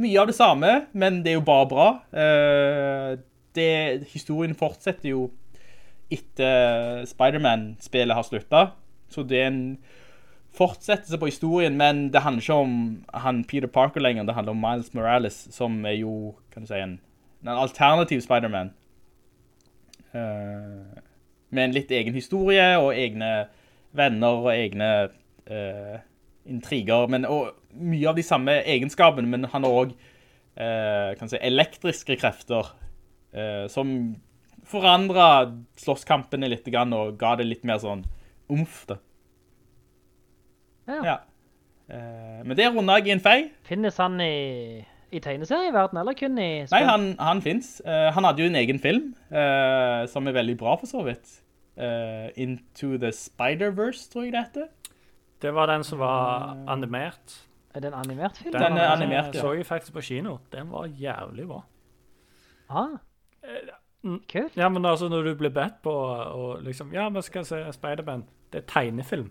[0.00, 1.88] mye av det samme, men det er jo bare bra.
[2.12, 3.18] Uh,
[3.56, 5.30] det, historien fortsetter jo
[6.10, 8.76] etter Spider-Man-spillet har sluttet,
[9.10, 9.64] så det er en
[10.56, 12.74] fortsettelse på historien, men det handler ikke om
[13.26, 16.80] han Peter Parker lenger, det handler om Miles Morales, som er jo, kan du si,
[16.80, 16.98] en,
[17.46, 18.72] en alternativ Spider-Man.
[20.10, 21.00] Eh,
[21.50, 23.30] med en litt egen historie, og egne
[23.96, 24.90] venner, og egne
[25.50, 25.96] uh,
[26.50, 30.10] intriger, men og mye av de samme egenskapene, men han har også,
[30.58, 32.72] eh, si, elektriske krefter,
[33.32, 34.16] eh, som
[34.66, 38.04] forandret slåsskampene litt, og ga det litt mer sånn
[38.50, 38.96] umf da.
[40.90, 41.02] Ja.
[41.06, 41.16] Ja.
[41.90, 43.36] Eh, men det runder jeg i en fei.
[43.66, 44.80] Finnes han i,
[45.10, 46.74] i tegneserieverden, eller kun i spill?
[46.76, 47.78] Nei, han, han finnes.
[47.84, 51.40] Eh, han hadde jo en egen film, eh, som er veldig bra for så vidt.
[51.80, 54.96] Eh, Into the Spider-Verse, tror jeg det heter.
[55.40, 57.38] Det var den som var animert.
[57.74, 58.52] Er det en animert film?
[58.52, 59.40] Den er animert, ja.
[59.40, 60.38] så jeg faktisk på kino.
[60.52, 61.62] Den var jævlig bra.
[62.68, 62.98] Ah.
[64.02, 64.56] Kult.
[64.56, 68.24] Ja, men altså når du blir bedt på og liksom Ja, vi skal se Spider-Man.
[68.50, 69.30] Det er tegnefilm.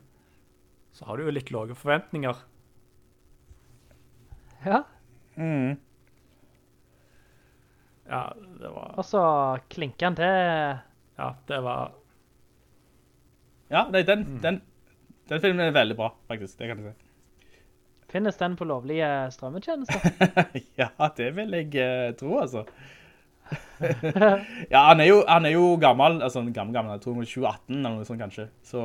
[0.95, 2.39] Så har du jo litt lave forventninger.
[4.65, 4.84] Ja.
[8.09, 8.24] Ja,
[8.59, 9.22] det var Og så
[9.72, 10.34] klinker han til
[11.20, 11.93] Ja, det var
[13.70, 14.57] Ja, nei, den, den,
[15.30, 16.57] den filmen er veldig bra, faktisk.
[16.57, 17.09] Det kan jeg si.
[18.09, 20.07] Finnes den på lovlige strømmetjenester?
[20.82, 20.89] ja,
[21.20, 22.63] det vil jeg uh, tro, altså.
[24.74, 27.32] ja, han er, jo, han er jo gammel, altså gammel, gammel, jeg tror han er
[27.32, 28.47] 2018 eller noe sånt kanskje.
[28.66, 28.82] Så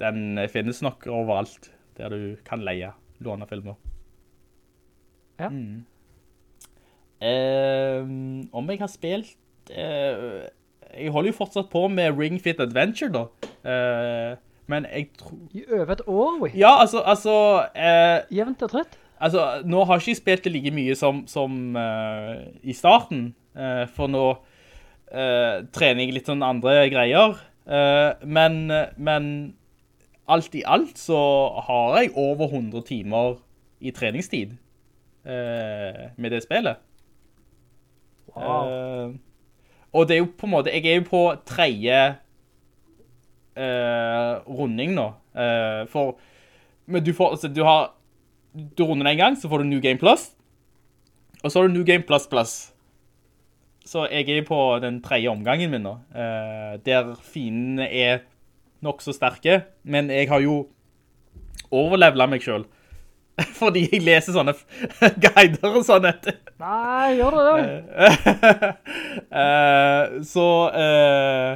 [0.00, 2.92] den finnes nok overalt, der du kan leie,
[3.24, 3.78] låne filmer.
[5.40, 5.48] Ja.
[5.48, 5.84] Mm.
[7.20, 8.00] Eh,
[8.52, 9.36] om jeg har spilt...
[9.70, 10.48] eh,
[10.90, 13.26] jeg holder jo fortsatt på med Ring Fit Adventure da.
[13.62, 14.38] Eh,
[14.70, 15.36] men jeg tror...
[15.54, 16.50] I over et år, vi.
[16.58, 17.34] Ja, altså, altså
[17.74, 18.98] eh, Jevnt og trøtt.
[19.20, 21.76] Altså, nå har jeg ikke spilt det like mye som, som
[22.64, 23.34] i starten,
[23.96, 24.24] for nå
[25.10, 27.38] eh, trener jeg litt sånn andre greier.
[27.66, 28.62] Eh, men,
[28.96, 29.30] men
[30.30, 31.20] alt i alt så
[31.66, 33.40] har jeg over 100 timer
[33.80, 34.56] i treningstid
[35.26, 36.80] eh, med det spillet.
[38.34, 38.48] Wow.
[38.48, 39.14] Eh,
[39.90, 42.00] og det er jo på en måte, jeg er jo på tredje
[43.58, 45.08] eh, runding nå.
[45.34, 46.18] Eh, for,
[46.86, 47.90] men du får, altså du har,
[48.54, 50.30] du runder den en gang, så får du New Game Plus.
[51.42, 52.72] Og så har du New Game Plus Plus.
[53.90, 58.20] Så jeg er på den tredje omgangen min nå, eh, der fiendene er
[58.86, 60.60] nok så sterke, men jeg har jo
[61.74, 62.68] overlevelet meg selv.
[63.60, 64.54] Fordi jeg leser sånne
[65.24, 66.38] guider og sånn etter.
[66.60, 68.70] Nei, gjør det?
[70.32, 71.52] Så eh,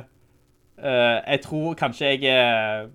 [0.81, 2.89] eh, jeg tror kanskje jeg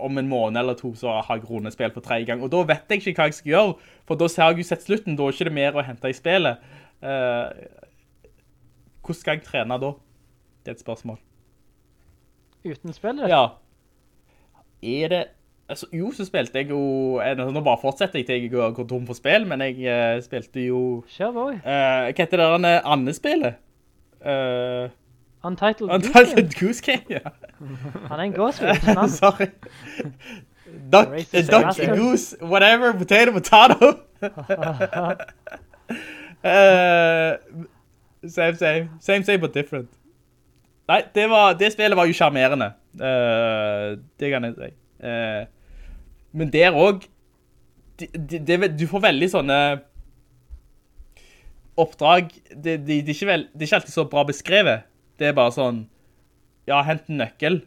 [0.00, 2.42] om en måned eller to så har jeg runespill for tredje gang.
[2.42, 4.86] Og da vet jeg ikke hva jeg skal gjøre, for da har jeg jo sett
[4.86, 6.70] slutten, da er ikke det mer å hente i spillet.
[7.00, 7.79] Eh,
[9.10, 9.90] hvordan skal jeg trene da?
[10.60, 11.18] Det er et spørsmål.
[12.64, 13.28] Uten spillet?
[13.28, 13.46] Ja.
[14.82, 15.24] Er det...
[15.68, 17.20] Altså, jo, så spilte jeg jo...
[17.22, 20.64] eh, Nå bare fortsetter jeg til jeg går, tom for spill, men jeg uh, spilte
[20.66, 21.04] jo...
[21.08, 21.48] Kjør på.
[21.50, 23.60] Eh, hva heter det der andre-spillet?
[24.20, 24.90] Eh,
[25.44, 27.32] Untitled, Untitled Goose Game, ja.
[28.10, 29.12] Han er en gåsvill, ikke sant?
[29.22, 29.46] Sorry.
[30.92, 31.14] Duck,
[31.50, 33.92] duck, goose, whatever, potato, potato.
[36.40, 37.36] Eh,
[38.28, 38.90] same, same.
[39.00, 39.88] Same, same, but different.
[40.88, 42.72] Nei, det, var, det spillet var jo charmerende.
[42.94, 44.70] Uh, det kan jeg si.
[45.04, 45.46] Uh,
[46.32, 47.08] men der også,
[48.00, 49.58] det, de, de, du får veldig sånne
[51.80, 54.88] oppdrag, det, er vel, det er ikke alltid så bra beskrevet.
[55.18, 55.84] Det er bare sånn,
[56.68, 57.62] ja, hent en nøkkel.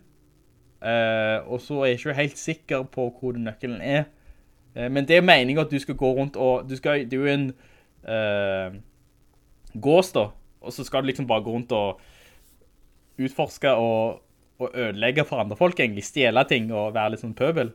[0.84, 4.06] Uh, og så er jeg ikke helt sikker på hvor nøkkelen er.
[4.76, 7.22] Eh, men det er meningen at du skal gå rundt og, du skal, det er
[7.22, 7.46] jo en
[8.10, 8.80] eh,
[9.82, 10.28] gås da,
[10.64, 12.00] og så skal du liksom bare gå rundt og
[13.20, 14.22] utforske og,
[14.60, 17.74] og ødelegge for andre folk egentlig, stjele ting og være litt sånn pøbel.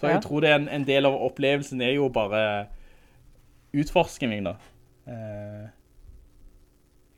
[0.00, 0.14] Så Ja.
[0.14, 2.66] jeg tror det er en, en del av opplevelsen er jo bare
[3.76, 4.54] utforskning, da.
[5.06, 5.66] Eh,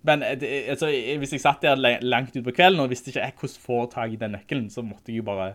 [0.02, 3.22] men eh, det, altså, hvis jeg satt der langt ut på kvelden og visste ikke
[3.22, 5.52] jeg hvordan få tag i den nøkkelen, så måtte jeg jo bare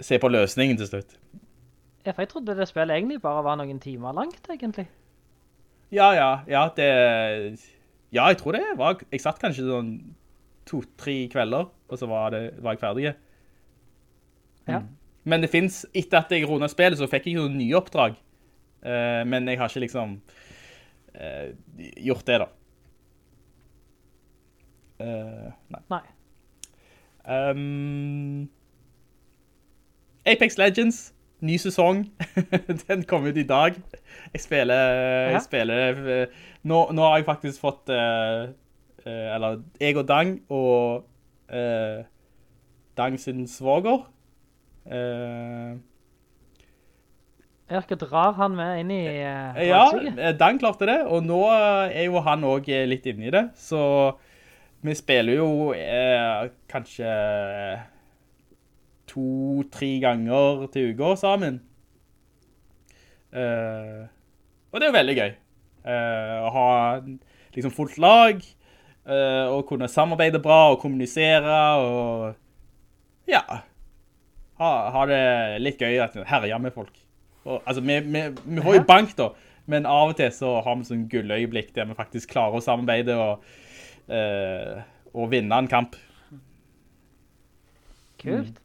[0.00, 1.14] se på løsningen til slutt.
[2.06, 4.86] Ja, for jeg trodde det spillet egentlig bare var noen timer langt, egentlig.
[5.90, 6.90] Ja, ja, ja, det...
[8.10, 9.00] Ja, jeg tror det var...
[9.10, 9.90] Jeg satt kanskje sånn
[10.70, 13.10] to-tre kvelder, og så var, det, var jeg ferdig.
[14.70, 14.82] Ja.
[15.26, 18.16] Men det finnes, etter at jeg rundet spillet, så fikk jeg jo nye oppdrag.
[18.80, 20.16] Uh, men jeg har ikke liksom
[21.18, 21.48] uh,
[22.00, 22.48] gjort det da.
[25.00, 25.82] Uh, nei.
[25.92, 26.02] Nei.
[27.30, 28.48] Um,
[30.28, 31.10] Apex Legends,
[31.46, 32.04] ny sesong.
[32.86, 33.76] Den kom ut i dag.
[34.32, 34.96] Jeg spiller,
[35.34, 37.92] jeg spiller eh, nå, nå har jeg faktisk fått
[39.06, 41.04] Uh, eller jeg og Dang og
[41.52, 42.04] uh,
[42.96, 44.02] Dang sin svoger.
[44.84, 45.76] Eh,
[47.70, 49.04] Erke drar han med inn i
[49.68, 49.84] ja,
[50.36, 53.82] Dang klarte det, og nå er jo han også litt inne i det, så
[54.82, 55.48] vi spiller jo
[56.68, 57.12] kanskje
[59.10, 61.60] to-tre ganger til uka sammen.
[63.30, 64.06] Uh,
[64.70, 65.34] og det er jo veldig gøy.
[65.86, 66.68] Uh, å ha
[67.54, 68.40] liksom fullt lag,
[69.08, 73.42] uh, og kunne samarbeide bra, og kommunisere, og ja,
[74.60, 75.22] ha, ha det
[75.62, 76.94] litt gøy at herja med folk.
[77.46, 79.30] Og, altså, vi, vi, vi får jo bank da,
[79.70, 83.14] men av og til så har vi sånn gulløyeblikk der vi faktisk klarer å samarbeide
[83.16, 83.44] og,
[85.14, 85.94] og vinne en kamp.
[88.20, 88.58] Kult.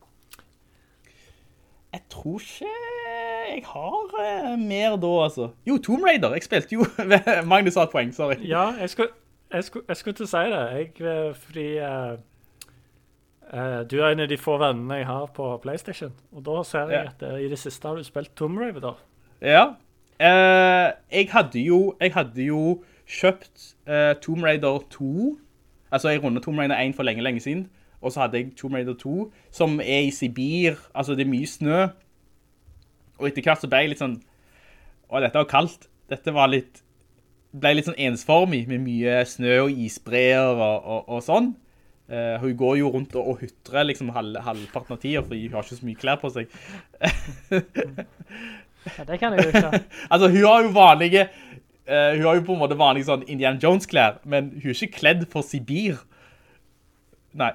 [1.95, 2.71] Jeg tror ikke
[3.45, 5.45] jeg har eh, mer da, altså.
[5.67, 6.33] Jo, Tomb Raider.
[6.35, 6.85] Jeg spilte jo
[7.51, 8.35] Magnus har et poeng, sorry.
[8.43, 9.13] Ja, jeg skulle,
[9.53, 10.63] jeg skulle, jeg skulle til å si det.
[10.75, 12.17] Jeg, eh, fordi eh,
[13.53, 16.11] eh, du er en av de få vennene jeg har på PlayStation.
[16.35, 18.99] Og da ser jeg at eh, i det siste har du spilt Tomb Raider.
[19.45, 19.63] Ja.
[20.19, 22.65] Eh, jeg hadde jo, jeg hadde jo
[23.07, 23.71] kjøpt
[24.25, 25.13] Tomb Raider 2.
[25.93, 27.69] Altså, jeg rundet Tomb Raider 1 for lenge, lenge siden.
[28.05, 30.77] Og så hadde jeg Tomb Raider 2, som er i Sibir.
[30.93, 31.81] Altså, det er mye snø.
[33.17, 34.19] Og etter hvert så ble jeg litt sånn,
[35.09, 35.87] å, dette var kaldt.
[36.11, 36.83] Dette var litt,
[37.57, 41.55] ble litt sånn ensformig, med mye snø og isbreer og, og, og sånn.
[42.05, 45.57] Uh, hun går jo rundt og, og hutrer liksom halv, halvparten av tida, fordi hun
[45.57, 46.51] har ikke så mye klær på seg.
[48.85, 49.79] Ja, det kan jeg jo ikke.
[50.13, 51.23] Altså, hun har jo vanlige,
[51.89, 54.99] uh, hun har jo på en måte vanlige sånn Indiana Jones-klær, men hun er ikke
[54.99, 56.03] kledd for Sibir.
[57.35, 57.51] Nei.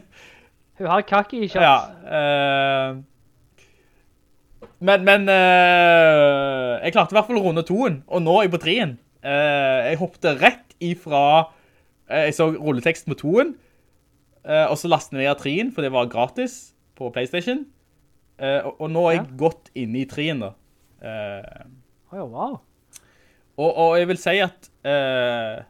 [0.80, 1.64] Hun har kaki i kjøtt.
[1.64, 1.78] ja.
[2.06, 3.00] Uh,
[4.80, 8.52] men, men uh, jeg klarte i hvert fall å runde toen, og nå er jeg
[8.54, 8.94] på treen.
[9.20, 11.20] Uh, jeg hoppte rett ifra,
[12.08, 13.50] eh, jeg så rulletekst med toen,
[14.48, 16.54] eh, og så lastet jeg ned treen, for det var gratis
[16.96, 17.66] på Playstation.
[18.40, 19.36] Eh, og, og nå er jeg Ja.
[19.42, 20.54] godt inne i treen da.
[21.04, 21.66] Eh,
[22.16, 22.54] oh, wow.
[23.60, 25.60] Og, og jeg vil si at eh,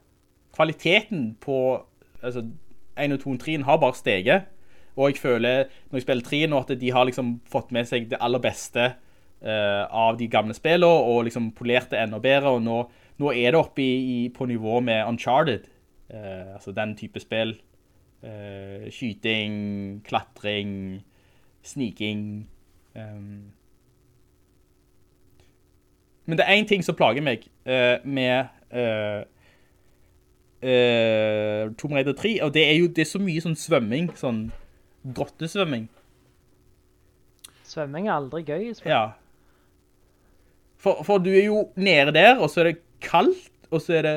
[0.54, 1.58] kvaliteten på
[2.22, 2.44] altså,
[3.04, 4.48] 1 og 2 og 3 har bare steget.
[4.96, 8.10] Og jeg føler, når jeg spiller 3 nå, at de har liksom fått med seg
[8.10, 12.64] det aller beste uh, av de gamle spillene, og liksom polert det enda bedre, og
[12.64, 12.80] nå,
[13.22, 15.68] nå er det oppe i, i, på nivå med Uncharted,
[16.10, 17.52] Uh, altså den type spill.
[18.22, 21.04] Uh, skyting, klatring,
[21.62, 22.48] sniking.
[22.96, 23.52] Um.
[26.26, 27.46] Men det er en ting som plager meg
[28.04, 28.50] med
[30.62, 34.10] eh, eh, Tomb Raider 3, og det er jo det er så mye sånn svømming,
[34.18, 34.42] sånn
[35.16, 35.88] grottesvømming.
[37.70, 38.90] Svømming er aldri gøy spill.
[38.92, 39.02] Ja.
[40.80, 44.06] For, for du er jo nede der, og så er det kaldt, og så er
[44.06, 44.16] det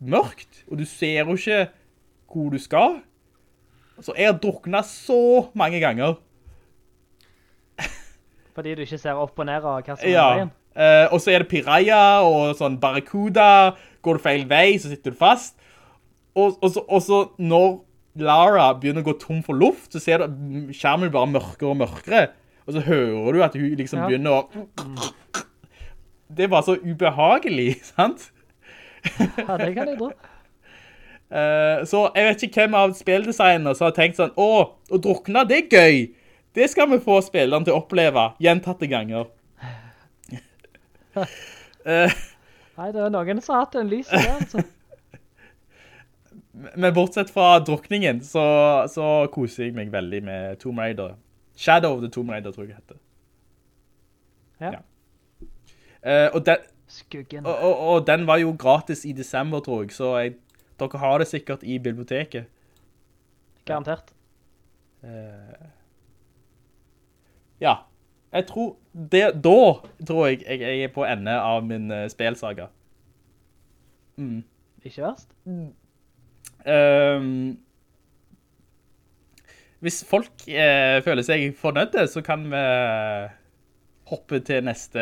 [0.00, 1.66] mørkt, og du ser jo ikke
[2.30, 3.00] hvor du skal.
[4.00, 6.16] Så jeg har druknet så mange ganger.
[8.56, 10.28] Fordi du ikke ser opp og ned og hva som er Ja.
[10.34, 10.50] veien.
[10.80, 13.74] Eh, og så er det piraya og sånn barracuda.
[14.02, 15.56] Går du feil vei, så sitter du fast.
[16.38, 17.80] Og, og, så, og så når
[18.20, 22.24] Lara begynner å gå tom for luft, så ser du skjermen bare mørkere og mørkere.
[22.66, 24.06] Og så hører du at hun liksom Ja.
[24.10, 24.66] begynner å...
[26.30, 28.28] Det var så ubehagelig, sant?
[29.18, 30.10] Ja, det kan jeg tro.
[31.30, 34.48] Eh, så jeg vet ikke hvem av spilldesignerne som har tenkt sånn, å,
[34.90, 36.00] å drukne, det er gøy.
[36.58, 39.28] Det skal vi få spilleren til å oppleve gjentatte ganger.
[41.86, 44.62] Nei, det er noen som har hatt en lys i det, altså.
[46.52, 48.42] Men bortsett fra drukningen, så,
[48.90, 51.14] så koser jeg meg veldig med Tomb Raider.
[51.56, 53.00] Shadow of the Tomb Raider, tror jeg det heter.
[54.60, 54.72] Ja.
[54.72, 54.80] Ja.
[56.00, 56.56] Uh, og, den,
[56.88, 57.46] Skuggen.
[57.46, 60.34] og, og, og den var jo gratis i desember, tror jeg, så jeg,
[60.80, 62.48] dere har det sikkert i biblioteket.
[63.64, 64.14] Garantert.
[65.02, 65.68] Uh,
[67.60, 67.74] ja,
[68.32, 69.58] jeg tror det, da
[70.06, 72.66] tror jeg jeg, jeg er på ende av min uh, spelsaga.
[74.16, 74.42] Mm.
[74.84, 75.28] Ikke verst.
[75.46, 75.72] Ehm,
[79.80, 82.64] hvis folk eh, føler seg fornøyde, så kan vi
[84.10, 85.00] hoppe til neste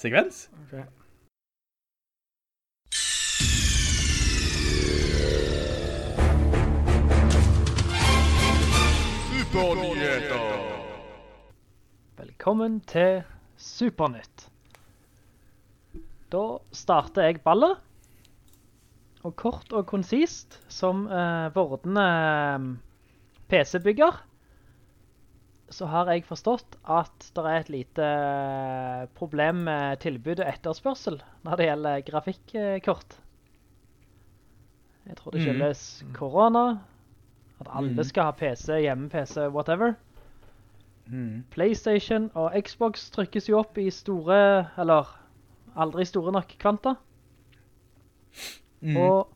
[0.00, 0.48] sekvens.
[9.54, 10.48] Supernyheter.
[12.18, 13.22] Velkommen til
[13.56, 14.48] Supernytt.
[16.32, 16.44] Da
[16.74, 17.78] starter jeg ballet.
[19.24, 22.66] Og kort og konsist, som eh, vordende eh,
[23.48, 24.18] PC-bygger,
[25.72, 31.16] så har jeg forstått at det er et lite eh, problem med tilbud og etterspørsel
[31.46, 33.16] når det gjelder grafikkort.
[35.04, 36.64] Jeg tror det skyldes skyldes korona,
[37.60, 39.96] at alle skal ha PC, hjemme-PC, whatever.
[41.52, 44.38] PlayStation og Xbox trykkes jo opp i store,
[44.80, 45.10] eller
[45.76, 46.94] aldri store nok kvanta.
[48.84, 49.30] Og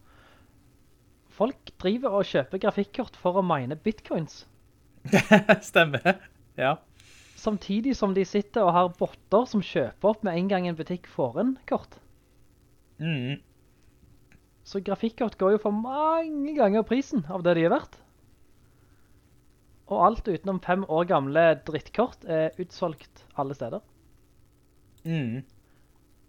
[1.39, 4.43] folk driver og kjøper grafikkort for å mine bitcoins.
[5.71, 6.19] Stemmer.
[6.59, 6.77] Ja.
[7.39, 11.07] Samtidig som de sitter og har botter som kjøper opp med en gang en butikk
[11.13, 12.01] får en kort.
[12.99, 13.39] Mm.
[14.67, 17.95] Så grafikkort går jo for mange ganger prisen av det de er verdt.
[19.89, 23.81] Og alt utenom fem år gamle drittkort er utsolgt alle steder.
[25.07, 25.47] Mm.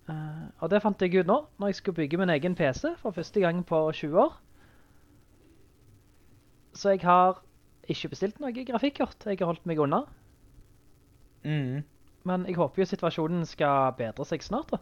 [0.10, 3.16] Eh, og det fant jeg ut nå, når jeg skulle bygge min egen PC for
[3.16, 4.38] første gang på 20 år.
[6.74, 7.42] Så jeg har
[7.90, 10.04] ikke bestilt noe grafikkort, jeg har holdt meg unna.
[11.44, 11.82] Mm.
[12.28, 14.82] Men jeg håper jo situasjonen skal bedre seg snart da.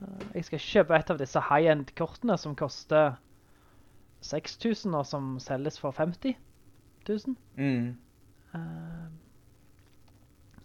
[0.00, 3.16] Uh, Jeg skal kjøpe et av disse high-end kortene som koster
[4.24, 6.36] 6000 og som selges for 50
[7.08, 7.36] 000.
[7.56, 7.96] Mm.
[8.54, 9.06] Eh,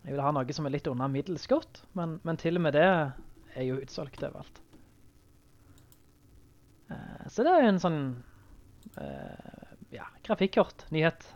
[0.02, 2.74] Jeg vil ha noe som er litt under middels godt, men, men til og med
[2.74, 4.62] det er jo utsolgt overalt.
[6.90, 8.00] Eh, Så det er jo en sånn,
[8.98, 11.28] eh, ja, grafikkort, nyhet.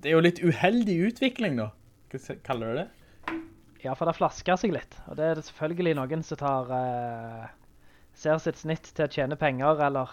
[0.00, 1.68] Det er jo litt uheldig utvikling da.
[2.10, 2.88] Hva kaller du det?
[3.84, 7.46] Ja, for det flasker seg litt, og det er det selvfølgelig noen som tar, eh,
[8.16, 10.08] ser sitt snitt til å tjene penger, eller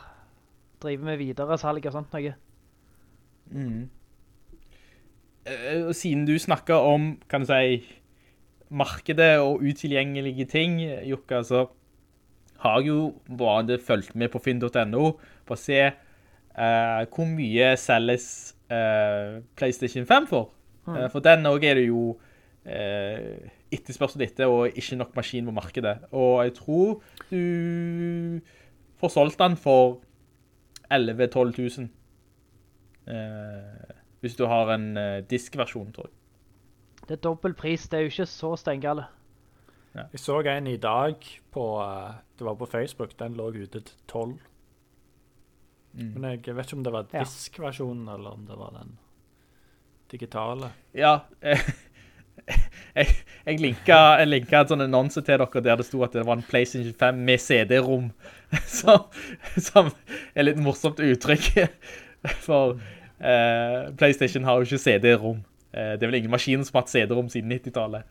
[0.83, 2.35] drive med videre salg og sånt noe.
[3.51, 3.87] Mm.
[5.47, 7.85] Eh, siden du snakker om, kan du si,
[8.69, 11.67] markedet og utilgjengelige ting, Jukka, så
[12.59, 15.11] har jeg jo bare fulgt med på finn.no
[15.47, 20.49] på å se uh, hvor mye selges uh, PlayStation 5 for.
[20.87, 22.01] Eh, for den også er det jo
[22.67, 23.37] uh,
[23.71, 25.95] etterspørsel etter og ikke nok maskin på markedet.
[26.11, 28.41] Og jeg tror du
[28.99, 29.99] får solgt den for
[30.91, 31.87] 11-12 000.
[34.21, 36.13] Hvis du har en uh, diskversjon, tror jeg.
[37.07, 39.05] Det er dobbelt pris, det er jo ikke så stengale.
[39.97, 41.15] Jeg så en i dag
[41.51, 43.17] på uh, Det var på Facebook.
[43.19, 44.37] Den lå ute til 12.
[45.97, 47.23] Men jeg vet ikke om det var Ja.
[47.23, 48.97] diskversjonen, eller om det var den
[50.11, 50.69] digitale.
[50.93, 51.59] Ja, eh,
[52.95, 53.07] jeg,
[53.45, 56.37] jeg linka, jeg linka en sånn annonse til dere der det sto at det var
[56.37, 58.11] en PlayStation 5 med CD-rom,
[58.79, 59.07] som,
[59.57, 59.89] som
[60.35, 61.65] er litt morsomt uttrykk,
[62.45, 62.77] for
[63.19, 65.43] eh, PlayStation har jo ikke CD-rom.
[65.73, 68.07] Eh, det er vel ingen maskin som har hatt CD-rom siden 90-tallet.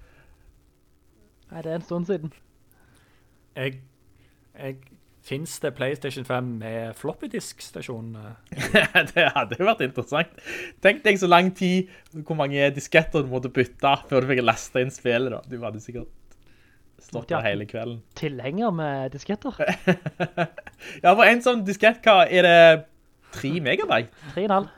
[1.50, 2.32] Nei, det er en stund siden.
[3.56, 3.80] Jeg,
[4.58, 4.76] jeg
[5.26, 8.12] Finnes det PlayStation 5 med floppy disk-stasjon?
[9.10, 10.36] det hadde jo vært interessant.
[10.84, 11.90] Tenk deg så lang tid,
[12.28, 15.40] hvor mange disketter du måtte bytte før du fikk lasta inn spillet da.
[15.50, 16.12] Du hadde sikkert
[17.02, 18.04] stått der hele kvelden.
[18.14, 19.58] Tilhenger med disketter?
[21.02, 22.86] ja, for en sånn diskett, hva er det?
[23.34, 24.14] 3 megabyte?
[24.36, 24.70] 3,5.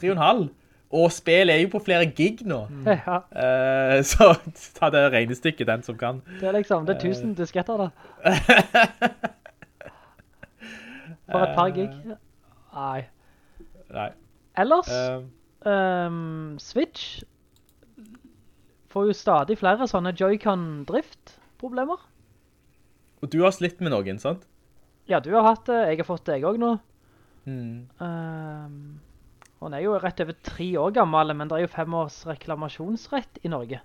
[0.00, 0.48] 3,5?
[0.88, 2.62] Og spillet er jo på flere gig nå.
[2.70, 2.86] Mm.
[2.88, 3.18] Ja.
[3.28, 4.30] Uh, så
[4.78, 6.22] ta det regnestykket, den som kan.
[6.40, 7.88] Det er liksom, det er 1000 disketter da.
[11.28, 11.90] For et par gig.
[12.72, 13.02] Nei.
[13.92, 14.10] Nei.
[14.58, 15.22] Ellers, uh,
[15.68, 17.20] um, Switch
[18.88, 22.00] får jo stadig flere sånne Joy-Con-drift-problemer.
[23.20, 24.46] Og du har slitt med noen, sant?
[25.08, 25.76] Ja, du har hatt det.
[25.90, 26.72] Jeg har fått det jeg også nå.
[27.48, 27.88] Mm.
[28.00, 29.00] Um,
[29.58, 33.40] den er jo rett over tre år gammel, men det er jo fem års reklamasjonsrett
[33.42, 33.80] i Norge.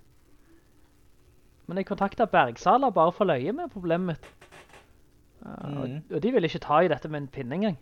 [1.66, 4.28] Men jeg kontaktet Bergsala bare for løye med problemet mitt.
[5.44, 5.78] Mm.
[5.78, 7.80] Og, og, de vil ikke ta i dette med en pinne engang.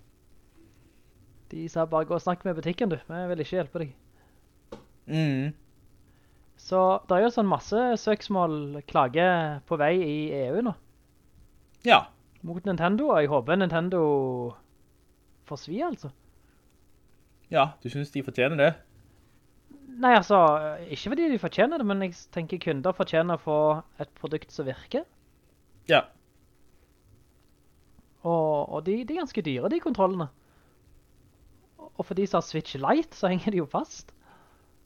[1.51, 3.91] De sa bare gå og snakke med butikken du, men jeg vil ikke hjelpe deg.
[5.11, 5.51] Mm.
[6.61, 6.79] Så
[7.09, 9.27] det er jo sånn masse søksmål, klage
[9.67, 10.73] på vei i EU nå.
[11.85, 12.05] Ja.
[12.45, 14.01] Mot Nintendo, og jeg håper Nintendo
[15.49, 16.13] får svi altså.
[17.51, 18.71] Ja, du synes de fortjener det?
[20.01, 20.37] Nei, altså,
[20.87, 23.57] ikke fordi de fortjener det, men jeg tenker kunder fortjener å få
[24.01, 25.03] et produkt som virker.
[25.91, 26.05] Ja.
[28.21, 30.29] Og, og de, de, er ganske dyre, de kontrollene.
[31.81, 34.13] Og for de som har Switch Lite, så henger de jo fast.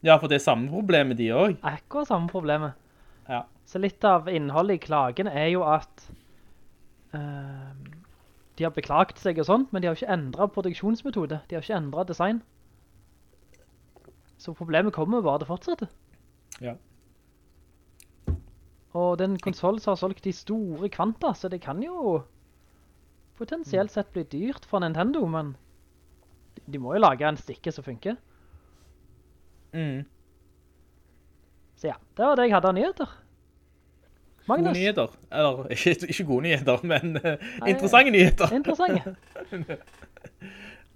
[0.06, 1.60] Ja, for det er samme problemet de også.
[1.70, 2.74] Akkurat samme problemet.
[3.30, 3.44] Ja.
[3.66, 6.08] Så litt av innholdet i klagen er jo at
[7.14, 7.72] uh,
[8.58, 11.42] de har beklagt seg og sånt, men de har ikke endret produksjonsmetode.
[11.50, 12.44] De har ikke endret design.
[14.46, 15.90] Så problemet kommer bare det fortsetter.
[16.62, 16.76] Ja.
[18.96, 22.22] Og den konsolen som har solgt de store kvanta, så det kan jo
[23.36, 25.56] potensielt sett bli dyrt for Nintendo, men
[26.72, 28.16] de må jo lage en stikke som funker.
[29.74, 30.06] Mm.
[31.76, 33.16] Så ja, det var det jeg hadde av nyheter.
[34.46, 34.70] Magnus?
[34.70, 35.18] Gode nyheter.
[35.32, 37.34] Eller, ikke, ikke gode nyheter, men uh,
[37.66, 38.54] interessante nyheter.
[38.54, 39.16] Interessante.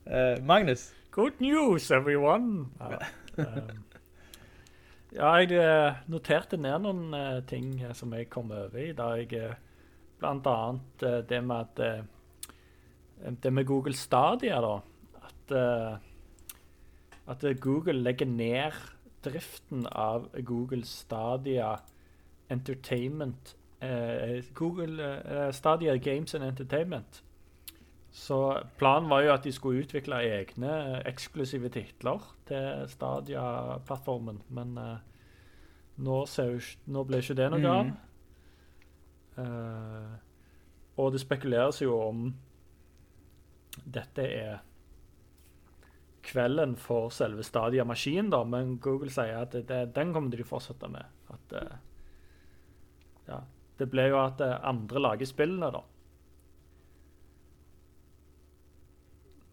[0.05, 0.93] uh, Magnus?
[1.11, 2.69] Good news, everyone!
[5.09, 9.55] Ja, um, jeg uh, noterte ned noen ting som jeg kom over i, da jeg
[10.19, 14.75] blant annet det med at det med Google Stadia, da
[15.29, 15.99] At,
[17.27, 18.75] at Google legger ned
[19.23, 21.75] driften av Google Stadia
[22.49, 23.55] Entertainment
[24.53, 27.23] Google Stadia Games and Entertainment.
[28.19, 28.37] Så
[28.79, 30.73] planen var jo at de skulle utvikle egne
[31.07, 37.97] eksklusive titler til Stadia-plattformen, men nå, nå, ble ikke det noe mm.
[39.39, 40.15] Uh,
[40.99, 42.25] og det spekuleres jo om
[43.85, 44.57] dette er
[46.29, 50.89] kvelden for selve Stadia-maskinen, da, men Google sier at det, den kommer de å fortsette
[50.91, 51.07] med.
[51.31, 51.77] At, uh,
[53.29, 53.39] ja,
[53.79, 55.85] det ble jo at uh, andre lager spillene, da.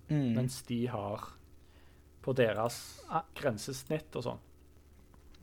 [0.09, 0.37] Mm.
[0.37, 1.25] Mens de har
[2.23, 2.77] på deres
[3.39, 4.43] grensesnitt og sånn.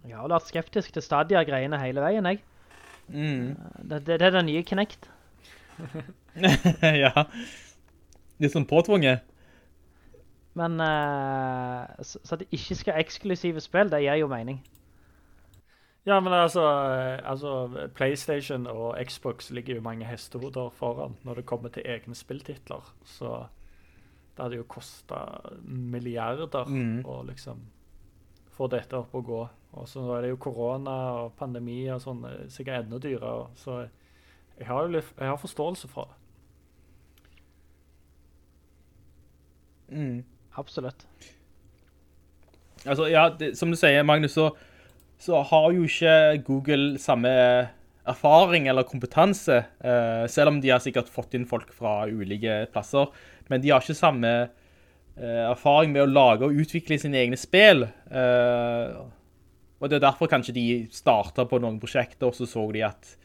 [0.04, 2.42] Jeg har vært skeptisk til Stadia-greiene hele veien, jeg.
[3.08, 3.54] Mm.
[3.80, 5.08] Det, det, det, er den nye Kinect.
[7.04, 7.28] ja.
[8.44, 9.24] Litt sånn påtvunget.
[10.60, 14.60] Men uh, så, så, at det ikke skal eksklusive spill, det gir jo mening.
[16.04, 16.66] Ja, men altså,
[17.24, 22.92] altså, PlayStation og Xbox ligger jo mange hestehoder foran når det kommer til egne spilltitler.
[23.08, 23.46] Så
[24.34, 27.04] det hadde jo kostet milliarder mm.
[27.06, 27.60] å liksom
[28.54, 29.42] få dette opp og gå.
[29.74, 33.48] Og så er det jo korona og pandemi og sånn, sikkert enda dyrere.
[33.58, 33.84] Så
[34.60, 36.20] jeg har jo litt, jeg har forståelse for det.
[39.94, 40.20] Mm.
[40.58, 41.06] Absolutt.
[42.84, 44.50] Altså, ja, det, som du sier, Magnus, så,
[45.22, 47.32] så, har jo ikke Google samme
[48.10, 53.08] erfaring eller kompetanse, uh, selv om de har sikkert fått inn folk fra ulike plasser,
[53.52, 57.86] men de har ikke samme uh, erfaring med å lage og utvikle sine egne spill.
[58.08, 59.04] Uh,
[59.80, 60.66] og det er derfor kanskje de
[60.96, 63.16] startet på noen prosjekter, og så så de at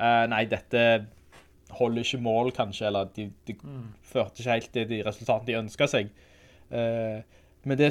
[0.00, 0.80] nei, dette
[1.76, 3.82] holder ikke mål, kanskje, eller de, de mm.
[4.12, 6.10] førte ikke helt til de resultatene de ønsket seg.
[6.70, 7.20] Uh,
[7.66, 7.90] men, det,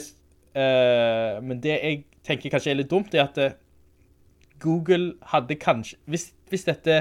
[0.55, 3.57] uh, men, det, jeg tenker kanskje er litt dumt, er at uh,
[4.59, 6.99] Google hadde kanskje, hvis, hvis dette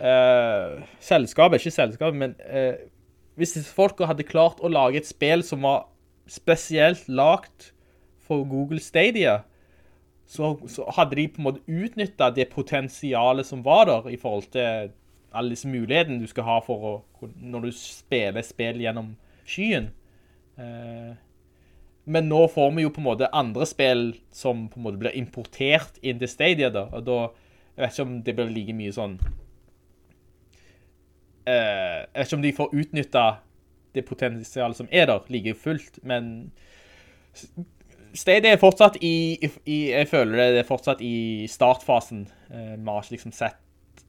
[0.00, 2.74] uh, selskapet, ikke selskapet, men eh,
[3.36, 5.86] hvis disse folka hadde klart å lage et spill som var
[6.26, 7.72] spesielt lagt
[8.26, 9.42] for Google Stadia,
[10.26, 14.48] så, så hadde de på en måte utnyttet det potensialet som var der i forhold
[14.56, 14.90] til
[15.36, 16.94] alle disse mulighetene du skal ha for å,
[17.36, 19.12] når du spiller spill gjennom
[19.46, 19.90] skyen.
[20.58, 21.14] Eh,
[22.06, 25.16] men nå får vi jo på en måte andre spill som på en måte blir
[25.18, 27.18] importert inn til Stadia da, og da,
[27.76, 29.18] jeg vet ikke om det blir like mye sånn,
[31.46, 33.24] jeg vet ikke om de får utnytta
[33.94, 36.50] det potensialet som er der, like fullt, men
[38.16, 39.36] Stadia er fortsatt i,
[39.68, 42.22] i, jeg føler det det er fortsatt i startfasen.
[42.48, 44.04] Eh, vi har ikke liksom sett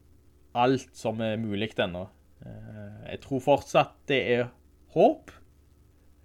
[0.57, 2.05] alt som er mulig ennå.
[2.45, 4.47] Eh, jeg tror fortsatt det er
[4.95, 5.33] håp.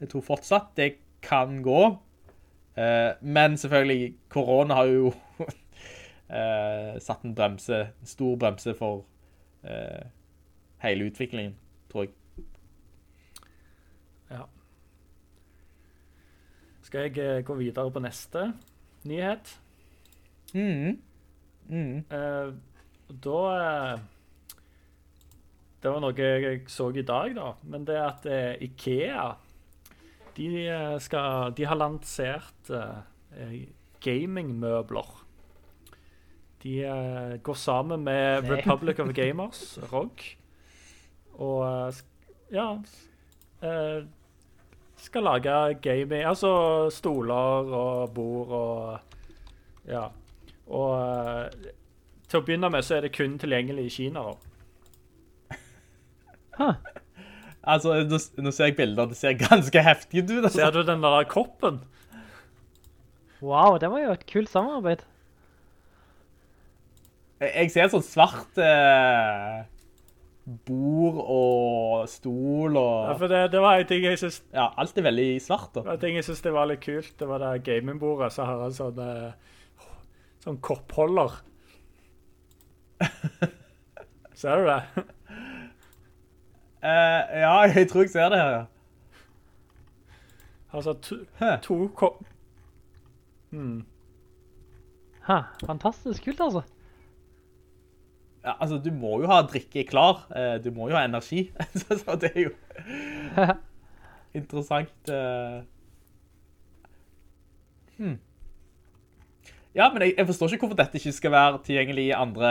[0.01, 0.93] Jeg tror fortsatt det
[1.27, 1.83] kan gå.
[2.79, 5.13] Eh, men selvfølgelig, korona har jo
[6.31, 9.03] eh, satt en bremse, en stor bremse for
[9.67, 10.07] eh,
[10.83, 11.55] hele utviklingen,
[11.91, 12.15] tror jeg.
[14.33, 14.47] Ja.
[16.83, 18.53] Skal jeg eh, gå videre på neste
[19.09, 19.59] nyhet?
[20.53, 20.99] Mhm.
[21.73, 21.99] Mm.
[22.11, 22.49] Eh,
[23.25, 24.01] da eh,
[25.83, 27.53] Det var noe jeg så i dag, da.
[27.63, 28.27] Men det er at
[28.63, 29.31] Ikea
[30.37, 30.47] de,
[31.03, 32.71] skal, de har lansert
[34.01, 35.09] gamingmøbler.
[36.63, 36.77] De
[37.43, 38.49] går sammen med.
[38.49, 40.23] Republic of Gamers, ROG,
[41.41, 42.01] og eh,
[42.53, 42.67] ja
[43.65, 44.05] eh,
[45.01, 48.99] Skal lage gaming Altså stoler og bord og
[49.89, 50.09] Ja.
[50.69, 51.71] Og eh,
[52.29, 54.23] til å begynne med så er det kun tilgjengelig i Kina.
[54.31, 55.59] da.
[56.53, 56.75] Huh.
[57.63, 60.33] Altså, nå, nå ser jeg bilder, det ser ganske heftig ut.
[60.43, 60.59] Altså.
[60.59, 61.79] Ser du den der koppen?
[63.43, 65.05] Wow, det var jo et kult samarbeid.
[67.43, 69.63] Jeg jeg ser sånn svart eh,
[70.45, 73.07] bord og stol og...
[73.07, 75.85] Ja, for det, det var en ting jeg syns Ja, alt er veldig svart da.
[75.93, 78.33] En ting jeg synes det var litt kult, det var det gamingbordet.
[78.35, 79.87] Så har han sånn, eh,
[80.43, 81.39] sånn koppholder.
[84.43, 84.81] Ser du det?
[86.83, 88.67] uh, ja, jeg tror jeg ser det her, ja.
[90.73, 91.57] Altså to, Hæ.
[91.63, 92.23] to kopp...
[93.53, 93.83] Hmm.
[95.29, 96.63] Ha, fantastisk kult, altså.
[98.45, 98.55] Ja.
[98.59, 100.25] Altså, du må jo ha drikke klar.
[100.35, 101.45] Eh, du må jo ha energi.
[101.79, 102.53] så, det er jo
[104.41, 105.11] interessant.
[105.13, 105.63] eh.
[107.99, 108.19] Hmm.
[109.75, 112.49] Ja, men jeg, jeg forstår ikke hvorfor dette ikke skal være tilgjengelig i andre,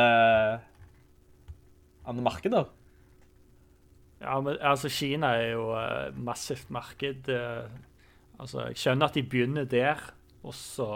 [2.08, 2.70] andre markeder.
[4.22, 7.30] Ja, men altså Kina er jo et massivt marked.
[7.30, 7.70] eh,
[8.40, 10.02] altså, Jeg skjønner at de begynner der,
[10.44, 10.88] og så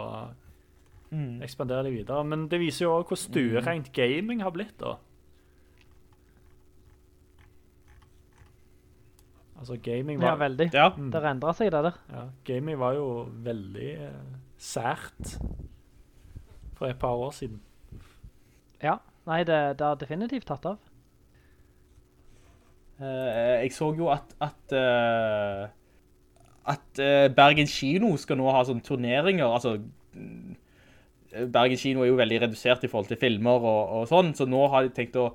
[1.10, 1.42] Mm.
[1.42, 2.24] Ekspandere de videre.
[2.24, 4.74] Men det viser jo òg hvor stuereint gaming har blitt.
[4.80, 4.96] da.
[9.58, 10.70] Altså, gaming var Ja, veldig.
[10.74, 10.88] Ja.
[10.96, 11.92] Det har endret seg det der.
[12.12, 13.06] ja, gaming var jo
[13.44, 14.18] veldig eh,
[14.58, 15.38] sært
[16.76, 17.60] for et par år siden.
[18.82, 20.76] Ja, nei, det, det har definitivt tatt av.
[23.00, 25.68] Eh, jeg så jo at at, eh,
[26.66, 29.78] at eh, Bergen Kino skal nå ha sånne turneringer, altså
[30.12, 30.56] mm,
[31.52, 34.62] Bergen Kino er jo veldig redusert i forhold til filmer og, og sånn, så nå
[34.72, 35.28] har de tenkt å,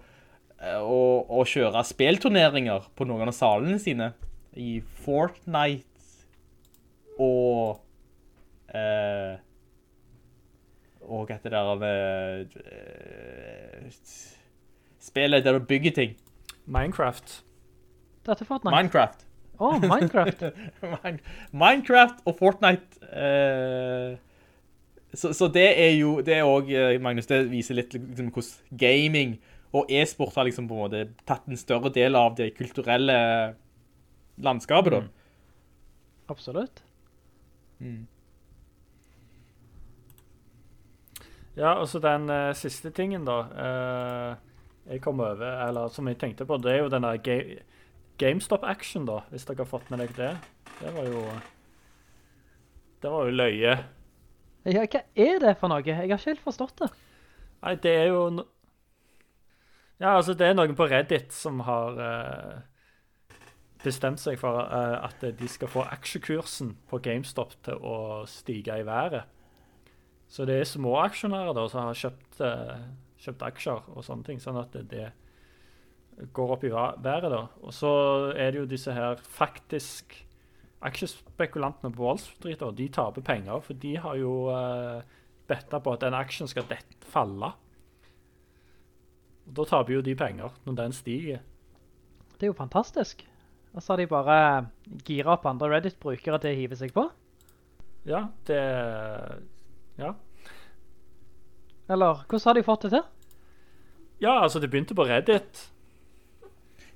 [0.82, 4.12] å, å kjøre spelturneringer på noen av salene sine
[4.58, 5.88] i Fortnite
[7.22, 7.80] og
[8.74, 9.38] eh,
[11.12, 13.88] og etter det der eh,
[15.02, 16.18] spillet der du bygger ting
[16.72, 17.42] Minecraft.
[18.26, 18.76] Dette er Fortnite.
[18.76, 19.24] Minecraft.
[19.60, 20.44] Åh, Minecraft.
[21.64, 23.02] Minecraft og Fortnite.
[23.12, 24.18] eh,
[25.14, 28.78] så, så det er jo, det er også, eh, Magnus, det viser litt liksom, hvordan
[28.80, 29.36] gaming
[29.76, 33.18] og e-sport har liksom på en måte tatt en større del av det kulturelle
[34.42, 35.02] landskapet da.
[36.32, 36.84] Absolutt.
[41.56, 43.40] Ja, og så den uh, siste tingen, da.
[43.52, 47.38] uh, jeg kom over, eller som jeg tenkte på, det er jo den der ga
[48.22, 49.22] GameStop-action, da.
[49.32, 50.36] Hvis dere har fått med deg det.
[50.80, 51.26] Det var jo
[53.02, 53.76] Det var jo løye.
[54.62, 55.82] Ja, hva er det for noe?
[55.86, 56.90] Jeg har ikke helt forstått det.
[57.62, 58.48] Nei, det er jo no
[60.02, 63.36] Ja, altså, det er noen på Reddit som har uh,
[63.84, 68.86] bestemt seg for uh, at de skal få aksjekursen på GameStop til å stige i
[68.86, 69.30] været.
[70.32, 72.82] Så det er små aksjonærer som har kjøpt, uh,
[73.22, 74.88] kjøpt aksjer og sånne ting, sånn at det,
[76.18, 77.30] det går opp i været.
[77.30, 77.46] da.
[77.62, 77.94] Og så
[78.34, 80.18] er det jo disse her faktisk
[80.82, 85.02] aksjespekulantene på Wall Street, da, de taper penger, for de har jo uh,
[85.50, 86.66] bette på at den aksjen skal
[87.12, 87.52] falle.
[89.48, 91.44] Og da taper jo de penger når den stiger.
[92.38, 93.26] Det er jo fantastisk.
[93.72, 94.38] Og så har de bare
[95.08, 97.08] gira opp andre Reddit-brukere til å hive seg på.
[98.10, 98.62] Ja, det
[100.02, 100.16] Ja.
[101.92, 103.04] Eller, hvordan har de fått det til?
[104.22, 105.72] Ja, altså, det begynte på Reddit.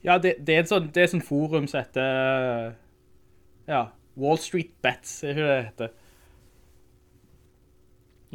[0.04, 2.76] Ja, det, det er et sånn, det er et sånt forum som heter,
[3.68, 5.90] ja, Wall Street Bets, er ikke det det heter?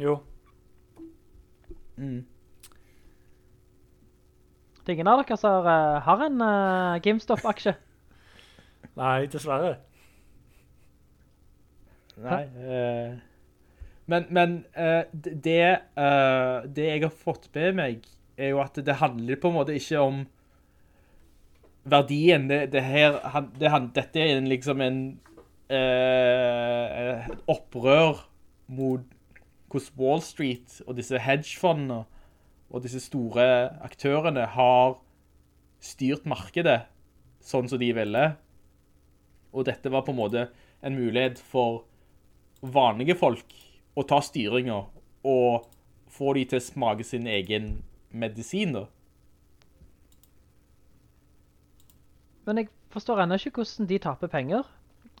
[0.01, 0.19] Jo.
[4.81, 7.75] Det er ingen av dere som eh, har en uh, GameStop-aksje.
[9.01, 9.75] Nei, dessverre.
[12.21, 12.43] Nei.
[12.57, 13.19] Uh,
[14.11, 15.61] men men eh, det, det,
[16.75, 20.01] det jeg har fått med meg, er jo at det handler på en måte ikke
[20.01, 20.23] om
[21.83, 22.47] verdien.
[22.49, 23.17] Det, det her,
[23.59, 25.01] det, dette er liksom en
[25.71, 28.25] eh, opprør
[28.71, 29.07] mot
[29.71, 32.01] hvordan Wall Street og disse hedgefondene
[32.71, 33.45] og disse store
[33.83, 34.97] aktørene har
[35.83, 36.81] styrt markedet
[37.43, 38.25] sånn som de ville.
[39.51, 40.45] Og dette var på en måte
[40.83, 41.85] en mulighet for
[42.61, 43.55] vanlige folk
[43.97, 44.77] å ta styringa
[45.27, 45.67] og
[46.11, 47.73] få de til å smake sin egen
[48.11, 48.75] medisin.
[48.75, 48.85] da.
[52.47, 54.69] Men jeg forstår ennå ikke hvordan de taper penger.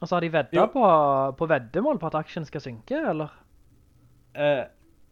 [0.01, 0.85] Altså, har de vedda på,
[1.37, 3.35] på veddemål på at aksjen skal synke, eller?
[4.33, 4.65] Uh,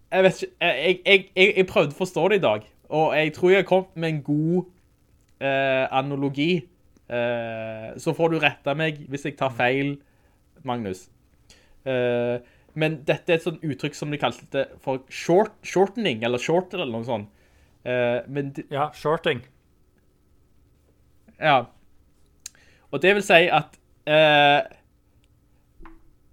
[0.10, 3.34] jeg vet ikke, jeg, jeg, jeg, jeg prøvde å forstå det i dag, og jeg
[3.36, 4.58] tror jeg kommet med en god
[5.44, 6.52] uh, analogi.
[7.10, 9.98] Uh, så får du rette meg hvis jeg tar feil,
[10.66, 11.06] Magnus.
[11.88, 12.40] Eh,
[12.80, 16.74] men dette er et sånt uttrykk som de kalte det for short, shortening, eller short
[16.76, 17.32] eller noe sånt.
[17.88, 19.42] Eh, men Ja, shorting.
[21.40, 21.66] Ja.
[22.92, 23.78] Og det vil si at
[24.10, 24.62] eh,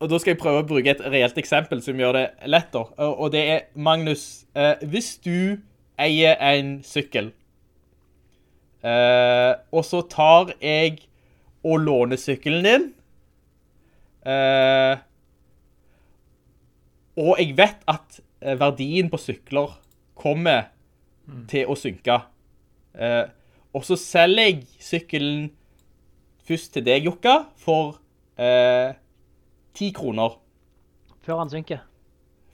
[0.00, 2.92] Og da skal jeg prøve å bruke et reelt eksempel som gjør det lettere.
[3.00, 5.56] Og, og det er, Magnus, eh, hvis du
[5.96, 7.30] eier en sykkel,
[8.84, 10.98] eh, og så tar jeg
[11.64, 12.84] og låner sykkelen din,
[14.28, 15.00] eh,
[17.16, 19.78] og jeg vet at eh, verdien på sykler
[20.14, 20.68] kommer
[21.48, 22.20] til å synke,
[23.00, 23.24] eh,
[23.72, 25.48] og så selger jeg sykkelen
[26.46, 27.98] først til deg, Jokka, for
[28.38, 28.94] eh,
[29.76, 30.38] 10 kroner
[31.26, 31.82] Før han synker.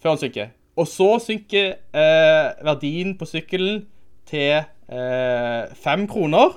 [0.01, 0.53] før han synker.
[0.77, 3.83] Og så synker eh, verdien på sykkelen
[4.27, 6.57] til eh, 5 kroner.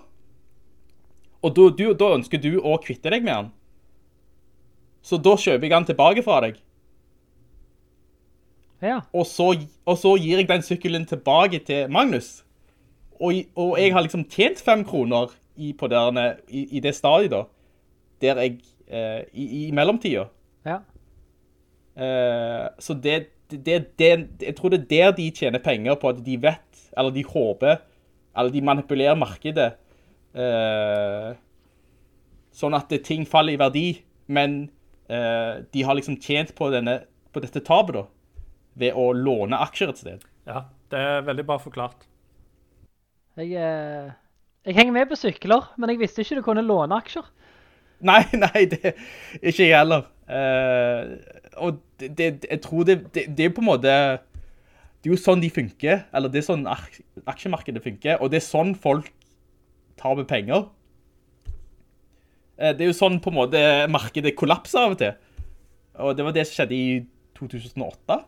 [1.44, 3.52] Og da, du, da ønsker du å kvitte deg med han.
[5.06, 6.56] Så da kjøper jeg han tilbake fra deg.
[8.82, 9.02] Ja.
[9.14, 9.52] Og så,
[9.86, 12.40] og så gir jeg den sykkelen tilbake til Magnus.
[13.20, 17.34] Og, og jeg har liksom tjent fem kroner i, på derne, i, i det stadiet
[17.34, 17.44] da.
[18.23, 20.27] Der jeg, eh, i, i mellomtida.
[20.65, 20.80] Ja.
[21.95, 23.18] Eh, så det,
[23.52, 24.11] det, det, det,
[24.41, 27.84] jeg tror det er der de tjener penger på at de vet, eller de håper,
[28.36, 29.76] eller de manipulerer markedet,
[30.36, 31.36] eh,
[32.56, 33.88] sånn at ting faller i verdi,
[34.27, 34.65] men
[35.11, 37.02] eh, de har liksom tjent på, denne,
[37.32, 38.06] på dette tabet da,
[38.80, 40.27] ved å låne aksjer et sted.
[40.48, 42.07] Ja, det er veldig bra forklart.
[43.36, 44.11] Jeg, eh,
[44.65, 47.25] jeg henger med på sykler, men jeg visste ikke du kunne låne aksjer.
[48.05, 48.95] Nei, nei, det
[49.41, 50.07] ikke jeg heller.
[50.25, 51.15] Uh,
[51.61, 55.43] og det, det, jeg tror det, det, er på en måte, det er jo sånn
[55.43, 59.11] de funker, eller det er sånn aksjemarkedet funker, og det er sånn folk
[60.01, 60.65] tar med penger.
[62.57, 63.61] Uh, det er jo sånn på en måte
[63.93, 65.13] markedet kollapser av og til.
[66.01, 66.87] Og det var det som skjedde i
[67.37, 68.23] 2008.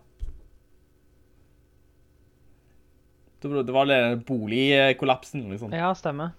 [3.42, 5.72] Det var- den boligkollapsen, liksom.
[5.74, 6.32] Ja, stemmer.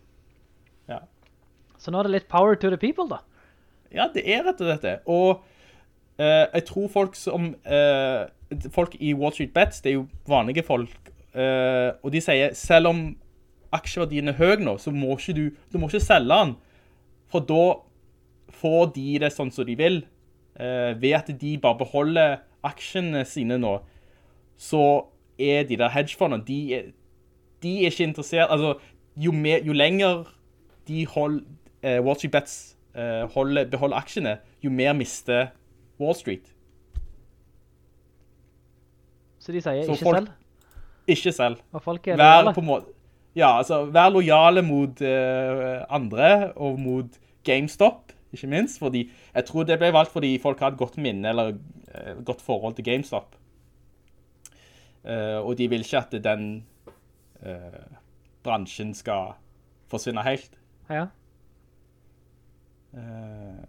[0.88, 1.00] Ja.
[1.78, 3.18] Så nå er det litt power to the people, da.
[3.92, 4.96] Ja, det er rett og slett det.
[5.06, 5.42] Og
[6.18, 8.26] eh, jeg tror folk som eh,
[8.72, 12.88] Folk i Wall Street Bets, det er jo vanlige folk, eh, og de sier selv
[12.88, 13.02] om
[13.76, 16.54] aksjeverdien er høy nå, så må ikke du, du må ikke selge den.
[17.28, 17.74] For da
[18.56, 19.98] får de det sånn som de vil.
[20.56, 23.74] Eh, ved at de bare beholder aksjene sine nå,
[24.56, 24.80] så
[25.39, 26.82] er de der hedgefondene, de er,
[27.62, 28.74] de er ikke interessert, altså
[29.16, 30.24] jo, mer, jo lenger
[30.89, 31.43] de hold,
[31.82, 35.47] eh, Wall Street Bets eh, holder, beholder aksjene, jo mer mister
[36.01, 36.52] Wall Street.
[39.39, 40.28] Så de sier Så ikke folk- selv.
[41.09, 41.56] Ikke selv.
[41.73, 42.86] Og folk er Vær måte,
[43.36, 49.65] ja, altså, vær lojale mot eh, andre, og mot GameStop, ikke minst, fordi, jeg tror
[49.65, 51.55] det ble valgt fordi folk har et godt minne, eller
[51.94, 53.38] eh, et godt forhold til GameStop.
[55.04, 56.48] Eh, og de vil ikke at den
[57.42, 57.82] eh,
[58.44, 59.36] bransjen skal
[59.90, 60.58] forsvinne helt.
[60.90, 61.08] Ja.
[62.94, 63.66] Eh,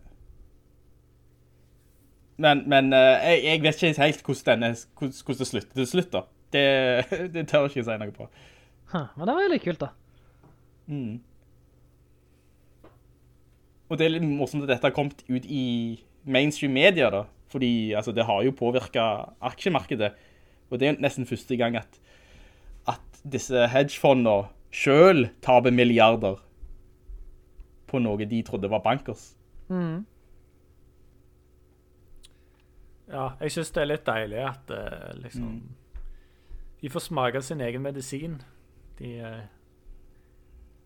[2.39, 6.21] Men, men jeg, jeg vet ikke helt hvordan, denne, hvordan, det slutter til slutt da.
[6.53, 6.61] Det,
[7.33, 8.27] det tør jeg ikke si noe på.
[8.93, 9.89] Huh, men det var jo litt kult da.
[13.89, 15.65] Og det er litt morsomt at dette har kommet ut i
[16.23, 17.25] mainstream media da.
[17.49, 20.13] Fordi altså, det har jo påvirket aksjemarkedet.
[20.69, 21.99] Og det er nesten første gang at,
[22.87, 26.37] at disse hedgefondene selv taper milliarder
[27.89, 29.31] på noe de trodde var bankers.
[33.09, 35.55] Ja, jeg synes det er litt deilig at uh, liksom
[36.81, 38.37] De får smake sin egen medisin,
[38.99, 39.41] de uh,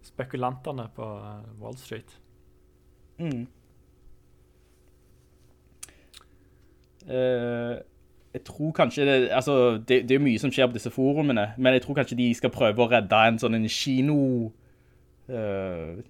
[0.04, 2.18] spekulantene på eh, Wall Street.
[7.08, 7.78] Eh,
[8.34, 11.76] jeg tror kanskje det, altså, det, det er mye som skjer på disse forumene, men
[11.76, 14.52] jeg tror kanskje de skal prøve å redde en sånn en kino,
[15.24, 16.04] Uh,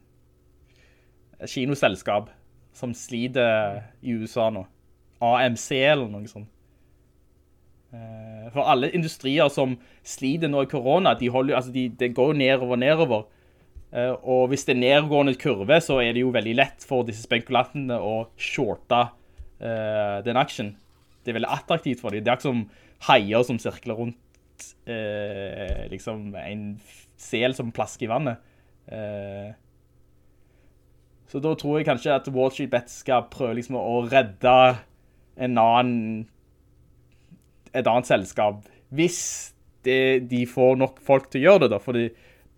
[1.46, 2.32] kinoselskap
[2.74, 4.64] som sliter i USA nå.
[5.22, 6.50] AMC eller noe sånt.
[7.94, 12.34] Uh, for alle industrier som sliter nå i korona, de holder, altså de, det går
[12.34, 13.28] jo nedover og nedover.
[13.94, 17.28] Uh, og hvis det er nedgående kurve, så er det jo veldig lett for disse
[17.28, 19.10] spekulantene å shorte
[19.64, 20.74] den aksjen.
[21.24, 22.24] Det er veldig attraktivt for dem.
[22.24, 22.64] Det er ikke som
[23.08, 26.66] haier som sirkler rundt eh, liksom en
[27.20, 28.52] sel som plasker i vannet.
[28.92, 29.54] Eh,
[31.32, 34.58] så da tror jeg kanskje at Wall Street Bet skal prøve liksom å redde
[35.42, 36.28] en annen,
[37.74, 39.24] et annet selskap, hvis
[39.88, 42.06] det, de får nok folk til å gjøre det da, fordi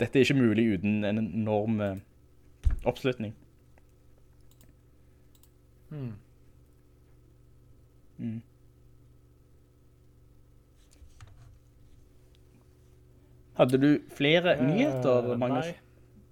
[0.02, 2.84] dette er ikke mulig uten en enorm oppslutning.
[2.84, 3.34] oppslutning.
[8.20, 8.42] Mm.
[13.56, 15.66] Hadde du flere nyheter, Eh, Magnus?
[15.66, 15.76] Nei,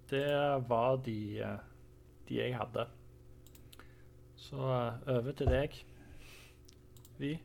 [0.09, 1.57] det var de, eh,
[2.27, 2.85] de jeg hadde.
[4.35, 5.77] Så eh, over til deg.
[7.17, 7.39] Vi.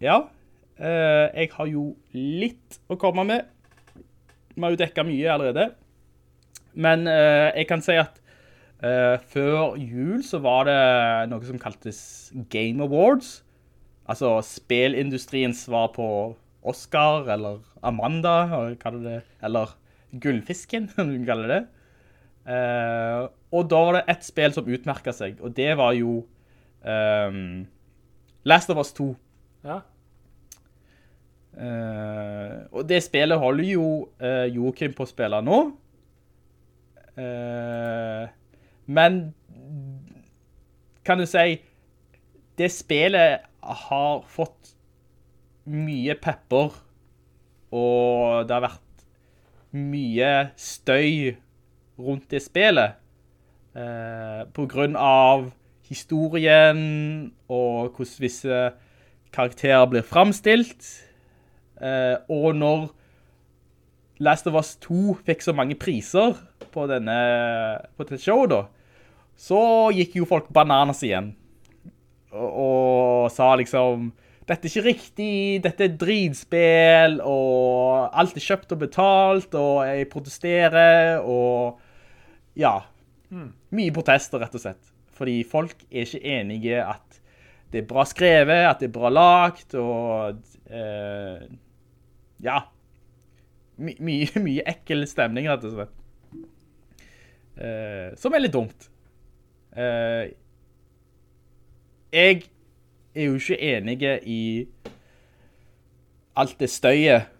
[0.00, 0.20] Ja,
[0.78, 3.48] uh, jeg har jo litt å komme med.
[4.54, 5.70] Vi har jo dekket mye allerede.
[6.76, 8.20] Men uh, jeg kan si at
[8.84, 10.80] uh, før jul så var det
[11.32, 13.40] noe som kaltes Game Awards.
[14.06, 16.36] Altså spillindustriens svar på
[16.66, 18.36] Oscar, eller Amanda,
[18.74, 19.74] det er, eller
[20.12, 21.62] Gullfisken, som du kaller det.
[22.46, 23.26] Uh,
[23.56, 26.20] og da var det et spill som utmerket seg, og det var jo
[26.86, 27.66] um,
[28.46, 29.08] Last of Us 2.
[29.66, 29.80] Ja.
[31.56, 33.86] Uh, og det spillet holder jo
[34.20, 35.60] uh, Joachim på å spille nå.
[37.16, 38.28] Uh,
[38.86, 39.22] men
[41.06, 41.56] kan du si
[42.60, 44.75] det spillet har fått
[45.66, 46.74] mye pepper
[47.74, 49.04] og det har vært
[49.76, 51.34] mye støy
[51.98, 52.96] rundt det spillet
[53.76, 55.48] eh, på grunn av
[55.86, 56.78] historien
[57.48, 58.60] og hvordan visse
[59.34, 60.86] karakterer blir fremstilt.
[61.80, 62.86] Eh, og når
[64.24, 66.38] Last of Us 2 fikk så mange priser
[66.72, 67.16] på denne
[67.96, 68.62] på dette showet da,
[69.36, 71.34] så gikk jo folk bananas igjen.
[72.32, 74.08] Og, og sa liksom,
[74.46, 75.30] dette er ikke riktig,
[75.64, 81.80] dette er dritspill, og alt er kjøpt og betalt, og jeg protesterer, og
[82.58, 82.76] ja,
[83.74, 84.92] mye protester rett og slett.
[85.16, 87.20] Fordi folk er ikke enige at
[87.72, 90.38] det er bra skrevet, at det er bra lagt, og
[90.70, 91.42] uh,
[92.46, 92.60] ja,
[93.82, 96.02] my, mye, mye ekkel stemning rett og slett.
[97.56, 98.90] Uh, som er litt dumt.
[99.74, 100.30] Uh,
[102.14, 102.46] jeg
[103.16, 104.42] er jo ikke enige i
[106.36, 107.32] alt det støyet.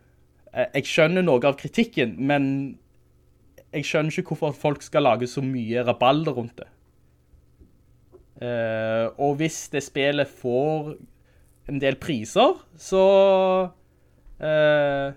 [0.53, 2.78] Eh, Jeg skjønner noe av kritikken, men
[3.73, 6.70] jeg skjønner ikke hvorfor folk skal lage så mye rabalder rundt det.
[8.47, 10.97] Eh, og hvis det spillet får
[11.69, 13.05] en del priser, så
[14.40, 15.15] eh,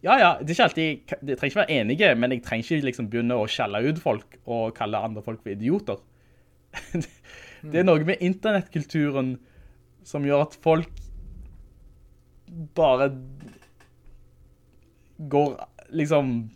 [0.00, 3.36] ja, ja, det alltid, det trenger ikke være enige, men jeg trenger ikke liksom begynne
[3.36, 5.98] å skjelle ut folk og kalle andre folk for idioter.
[7.70, 9.34] det er noe med internettkulturen
[10.06, 11.02] som gjør at folk
[12.74, 13.10] bare
[15.30, 15.56] går
[15.90, 16.50] liksom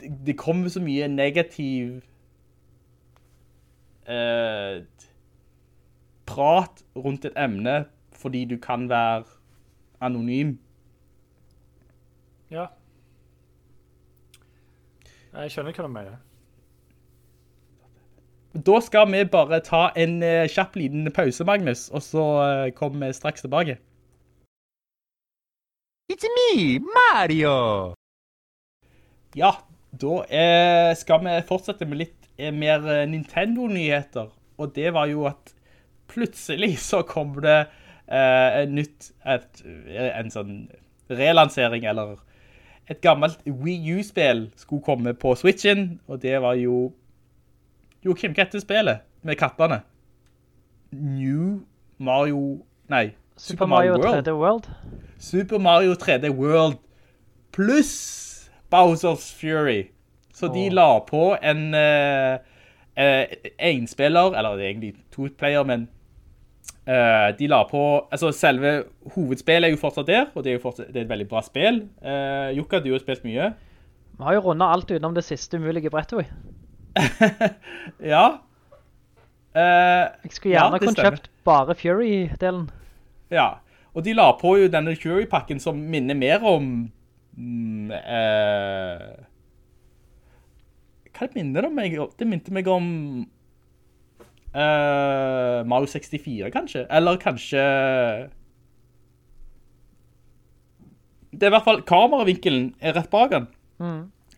[0.00, 2.02] det, kommer så mye negativ
[4.06, 4.84] eh,
[6.26, 7.84] prat rundt et emne
[8.16, 9.24] fordi du kan være
[10.00, 10.56] anonym.
[12.50, 12.66] Ja.
[15.36, 16.25] Jeg skjønner hva du mener.
[18.56, 23.06] Da skal vi bare ta en eh, kjapp liten pause, Magnus, og så eh, kommer
[23.06, 23.76] vi straks tilbake.
[26.12, 27.92] It's me, Mario!
[29.36, 29.50] Ja,
[29.92, 34.30] da eh, skal vi fortsette med litt eh, mer eh, Nintendo-nyheter.
[34.56, 35.52] og det var jo at
[36.08, 37.66] plutselig så kom det
[38.08, 40.54] eh, en nytt, et, en sånn
[41.12, 42.16] relansering, eller
[42.88, 46.94] et gammelt Wii U-spill skulle komme på Switchen, og det var jo
[48.06, 49.82] Joachim heter spillet med kattene.
[50.94, 51.60] New
[51.98, 54.68] Mario, nei, Super Mario 3D World.
[55.18, 56.78] Super Mario 3D World
[57.56, 59.90] pluss Bowser's Fury.
[60.34, 62.36] Så de la på en uh,
[63.58, 65.86] enspiller, eller det er egentlig to player, men
[66.88, 68.74] uh, de la på, altså selve
[69.14, 71.40] hovedspillet er jo fortsatt der, og det er jo fortsatt, det er et veldig bra
[71.44, 71.86] spill.
[72.04, 73.54] Uh, Jukka, du har spilt mye.
[74.16, 76.52] Vi har jo rundet alt utenom det siste umulige brettet, vi.
[78.12, 78.24] Ja.
[79.56, 81.16] Uh, Jeg skulle gjerne ja, kunne stemmer.
[81.16, 82.66] kjøpt bare Fury-delen.
[83.32, 83.46] Ja,
[83.96, 86.90] og de la på jo denne Fury-pakken som minner mer om...
[87.36, 89.24] Mm, uh,
[91.16, 91.96] hva det minner det om meg?
[92.18, 92.88] Det minte meg om...
[94.52, 96.84] uh, Mario 64, kanskje?
[96.92, 97.62] Eller kanskje...
[101.36, 103.48] Det er i hvert fall kameravinkelen er rett bak den.
[103.80, 103.88] I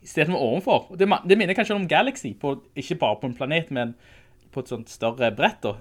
[0.05, 0.97] stedet for ovenfor.
[0.99, 3.95] Det, det minner kanskje om Galaxy, på, ikke bare på en planet, men
[4.53, 5.75] på et sånt større brett da.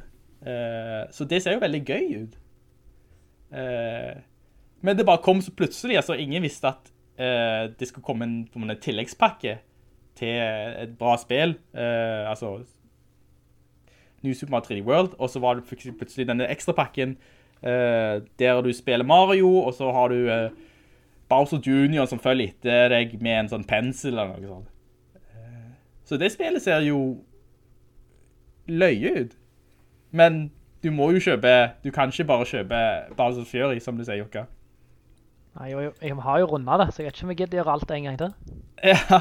[0.47, 2.37] Eh, så det ser jo veldig gøy ut.
[3.57, 4.17] Eh,
[4.81, 8.37] men det bare kom så plutselig, altså ingen visste at eh, det skulle komme en,
[8.45, 9.57] en tilleggspakke
[10.17, 10.33] til
[10.83, 12.57] et bra spill, eh, altså
[14.25, 17.17] New Super Mario 3D World, og så var det plutselig- denne ekstra pakken
[17.61, 20.17] eh, der du spiller Mario, og så har du
[21.29, 22.05] Bowser Jr.
[22.07, 24.69] som følger etter deg med en sånn pensel eller noe sånt.
[26.07, 26.99] Så det spillet ser jo
[28.67, 29.33] løye ut.
[30.15, 30.51] Men
[30.83, 31.51] du må jo kjøpe,
[31.83, 32.79] du kan ikke bare kjøpe
[33.17, 34.45] Bowser Fury, som du sier, Jokka.
[35.57, 37.73] Nei, jeg, jeg har jo rundet det, så jeg vet ikke om jeg gidder gjøre
[37.75, 38.33] alt en gang til.
[38.85, 39.19] Ja,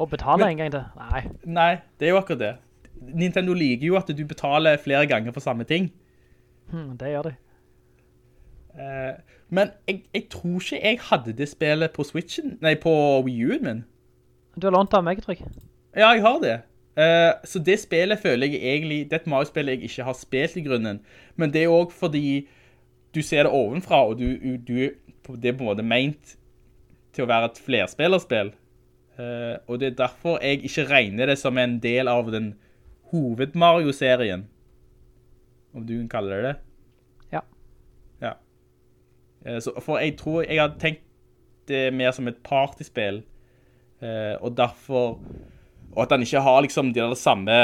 [0.00, 0.84] Og betale Men- en gang til.
[0.96, 1.20] Nei.
[1.44, 1.70] nei,
[2.00, 2.52] det er jo akkurat det.
[3.14, 5.90] Nintendo liker jo at du betaler flere ganger for samme ting.
[6.70, 7.34] Hmm, det gjør de.
[8.80, 9.14] Eh,
[9.50, 12.92] men jeg, jeg tror ikke jeg hadde det spillet på Switchen, nei, på
[13.26, 13.84] Wii U-en min.
[14.56, 15.50] Du har lånt av meg, tror jeg.
[15.96, 16.56] Ja, jeg har det.
[16.98, 20.56] Uh, så det spillet føler jeg egentlig, det er et Mario-spill jeg ikke har spilt
[20.58, 21.00] i grunnen,
[21.38, 22.24] men det er også fordi
[23.14, 24.74] du ser det ovenfra, og du, du,
[25.34, 26.36] det er på en måte ment
[27.14, 28.52] til å være et flerspillerspill.
[29.18, 32.52] Uh, og det er derfor jeg ikke regner det som en del av den
[33.10, 34.46] hoved-Mario-serien.
[35.74, 36.56] Om du kan kalle det det.
[39.46, 41.06] Eh, så, for jeg tror jeg hadde tenkt
[41.70, 43.22] det mer som et partyspill,
[44.02, 45.20] eh, og derfor
[45.90, 47.54] og at han ikke har liksom de der samme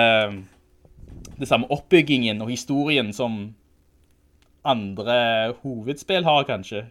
[1.39, 3.55] det samme oppbyggingen og historien som
[4.67, 6.87] andre hovedspill har, kanskje.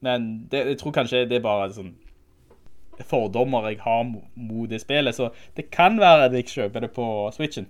[0.00, 1.94] Men det, jeg tror kanskje det er bare sånn
[3.08, 6.90] fordommer jeg har mo- mot det spillet, så det kan være at jeg kjøper det
[6.94, 7.66] på Switchen.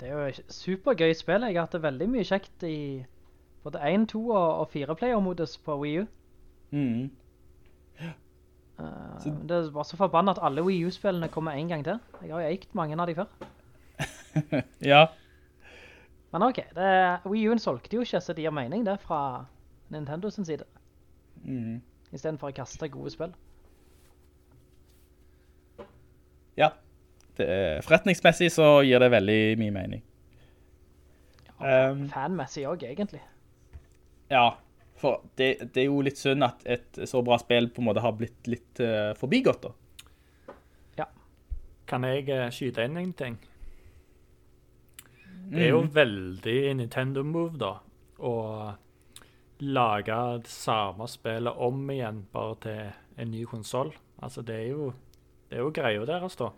[0.00, 1.44] Det er jo et supergøy spill.
[1.46, 2.78] Jeg har hatt det veldig mye kjekt i
[3.66, 6.06] både 1, 2 og, og 4-player-modus på Wii U.
[6.70, 7.10] Mhm.
[8.78, 11.98] Eh, det er bare så forbannet at alle Wii U-spillene kommer en gang til.
[12.22, 13.26] Jeg har jo eikt mange av de før.
[14.84, 15.06] Ja,
[16.32, 19.46] Men ok, det, Wii U-en solgte jo ikke, så det gir mening det fra
[19.88, 20.64] Nintendo sin side.
[21.44, 21.80] Mm.
[22.12, 23.32] I stedet for å kaste gode spill.
[26.56, 26.68] ja.
[27.36, 30.04] Det er, forretningsmessig så gir det veldig mye mening.
[31.60, 33.20] Um, Fanmessig også, egentlig.
[34.28, 34.46] Ja,
[34.96, 38.04] for det, det er jo litt synd at et så bra spill på en måte
[38.04, 39.74] har blitt litt uh, forbigått da.
[41.02, 41.10] Ja.
[41.90, 43.36] Kan jeg uh, skyte inn en ting?
[45.46, 47.76] Det er jo veldig Nintendo-move, da,
[48.18, 48.32] å
[49.62, 52.80] lage det samme spillet om igjen bare til
[53.22, 53.92] en ny konsol.
[54.18, 54.88] Altså, det er jo,
[55.46, 56.50] det er jo greia deres, da.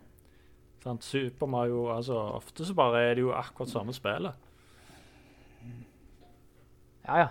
[0.82, 1.04] Sant?
[1.04, 4.46] Super Mario, altså, ofte så bare er det jo akkurat samme spillet.
[7.04, 7.28] Ja, ja.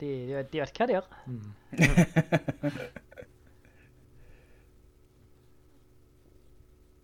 [0.00, 0.10] De,
[0.52, 1.08] de, vet- hva de gjør.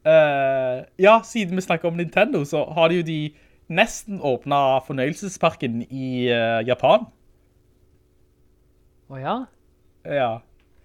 [0.07, 3.19] uh, ja, siden vi snakker om Nintendo, så har de jo de
[3.69, 7.09] nesten åpnet fornøyelsesparken i uh, Japan.
[9.11, 9.37] Å ja,
[10.07, 10.31] Ja,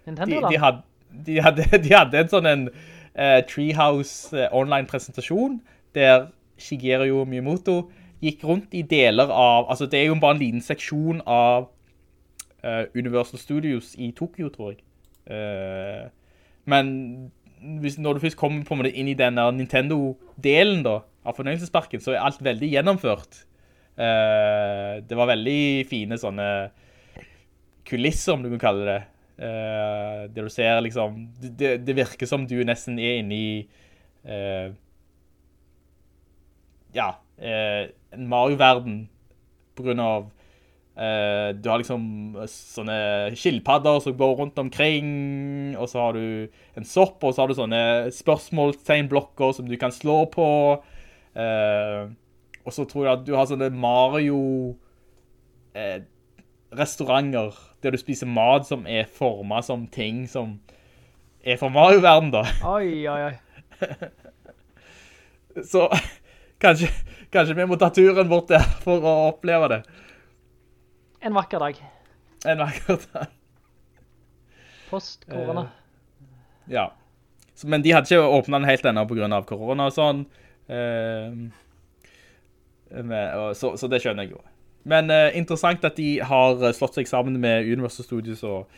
[0.06, 0.50] Nintendo de, da.
[0.50, 0.82] de, had,
[1.26, 5.60] de, hadde, de hadde en sånn en uh, Treehouse eh, online-presentasjon,
[5.98, 6.28] der
[6.62, 7.84] Shigeru Miyamoto
[8.22, 11.70] gikk rundt i deler av, altså det er jo bare en liten seksjon av
[12.96, 14.84] Universal Studios i Tokyo, tror jeg.
[15.32, 16.10] Eh,
[16.70, 17.32] men
[17.82, 22.42] hvis, når du først kommer på inn i den Nintendo-delen av fornøyelsesparken, så er alt
[22.44, 23.44] veldig gjennomført.
[23.98, 26.48] Eh, det var veldig fine sånne
[27.86, 29.02] kulisser, om du kan kalle det.
[29.42, 33.54] det du ser liksom, det, det virker som du nesten er inne i
[34.24, 34.74] eh,
[36.94, 39.10] ja, eh, en Mario-verden
[39.76, 40.41] på grunn av eh,
[40.92, 42.04] du har liksom
[42.52, 42.98] sånne
[43.40, 45.08] skilpadder som går rundt omkring,
[45.80, 49.96] og så har du en sopp, og så har du sånne spørsmålstegnblokker som du kan
[49.96, 50.50] slå på.
[51.34, 52.12] Eh,
[52.66, 54.42] og så tror jeg at du har sånne Mario
[55.74, 56.04] eh,
[56.76, 60.60] restauranter der du spiser mat som er formet som ting som
[61.42, 62.44] er fra Mario-verden da.
[62.70, 63.36] Oi, oi, oi.
[65.72, 65.88] Så
[66.62, 66.92] kanskje,
[67.34, 69.82] kanskje vi må ta turen bort der for å oppleve det.
[71.22, 71.78] En vakker dag.
[72.46, 73.26] En vakker dag.
[74.90, 75.68] Post korona.
[76.66, 76.94] Ja.
[77.54, 80.24] Så, men de hadde ikke åpnet den helt ennå på grunn av korona og sånn.
[80.66, 81.52] Uh,
[82.92, 84.42] med, og, så, så det skjønner jeg jo.
[84.90, 88.74] Men uh, interessant at de har eh, slått seg sammen med Universal Studios og,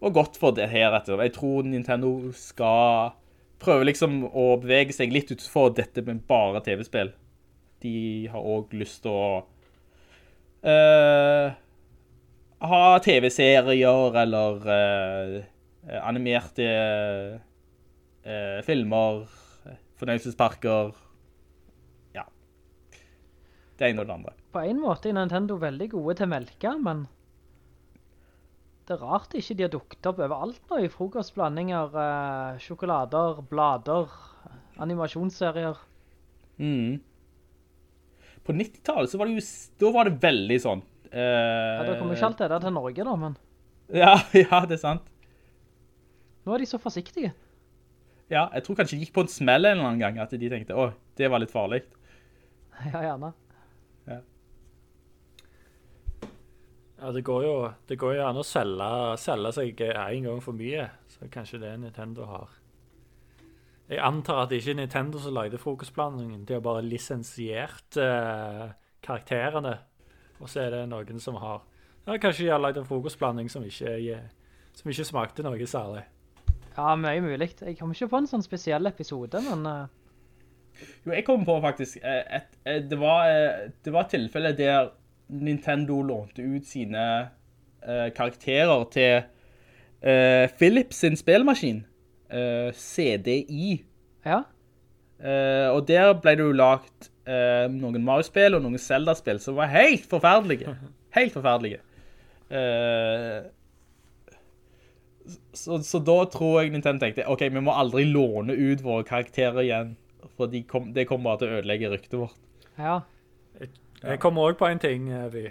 [0.00, 1.20] og gått for det her etter.
[1.20, 3.12] Jeg tror Nintendo skal
[3.60, 7.12] prøve liksom å bevege seg litt utenfor dette med bare TV-spill.
[7.84, 7.94] De
[8.32, 9.28] har også lyst til å
[10.62, 11.56] eh,
[12.58, 15.36] ha TV-serier eller uh,
[16.02, 16.66] animerte
[18.26, 19.28] uh, filmer,
[20.00, 20.90] fornøyelsesparker.
[22.16, 22.26] Ja.
[23.78, 24.34] Det ene og det andre.
[24.54, 27.06] På en måte er Nintendo veldig gode til melke, men
[28.88, 31.94] det er rart ikke de har dukt opp overalt nå i frokostblandinger,
[32.64, 34.08] sjokolader, blader,
[34.80, 35.76] animasjonsserier.
[36.58, 36.98] Mm.
[38.48, 39.44] På 90-tallet så var det jo,
[39.84, 40.80] da var det veldig sånn.
[41.12, 43.36] eh, Ja, det kommer ikke alt det der til Norge da, men
[44.02, 45.04] Ja, ja, det er sant.
[46.48, 47.34] nå er de så forsiktige.
[48.32, 50.48] Ja, jeg tror kanskje de gikk på en smell en eller annen gang, at de
[50.52, 51.84] tenkte, åh, det var litt farlig.
[52.92, 53.32] Ja, gjerne.
[56.98, 57.52] Ja, det går jo,
[57.86, 58.86] det går jo an å selge,
[59.22, 62.48] selge seg en gang for mye, så kanskje det Nintendo har.
[63.88, 68.68] Jeg antar at det ikke er Nintendo som lagde frokostblandingen, de har bare lisensiert uh,
[69.04, 69.78] karakterene,
[70.42, 71.62] og så er det noen som har,
[72.04, 74.18] ja, kanskje de har lagd en frokostblanding som ikke,
[74.76, 76.04] som ikke smakte noe særlig.
[76.76, 77.54] Ja, mye mulig.
[77.64, 79.88] Jeg kom ikke på en sånn spesiell episode, men uh...
[81.06, 83.24] Jo, jeg kom på faktisk, et, et, eh, det, var,
[83.82, 84.92] det var et tilfelle der
[85.32, 89.34] Nintendo lånte ut sine uh, karakterer til
[89.98, 91.80] Philips sin spillmaskin,
[92.30, 93.82] eh, CDI.
[94.26, 94.44] ja.
[95.18, 99.72] Uh, og der ble det jo lagt uh, noen Mario-spill og noen Zelda-spill som var
[99.72, 100.76] helt forferdelige.
[101.16, 101.80] Helt forferdelige.
[102.52, 103.48] Uh,
[105.56, 109.58] så, så da tror jeg Nintendo tenkte, ok, vi må aldri låne ut våre karakterer
[109.64, 109.96] igjen,
[110.36, 112.38] for de kom, det kommer bare til å ødelegge ryktet vårt.
[112.78, 113.00] Ja.
[113.58, 115.48] Jeg kommer også på en ting, Vi.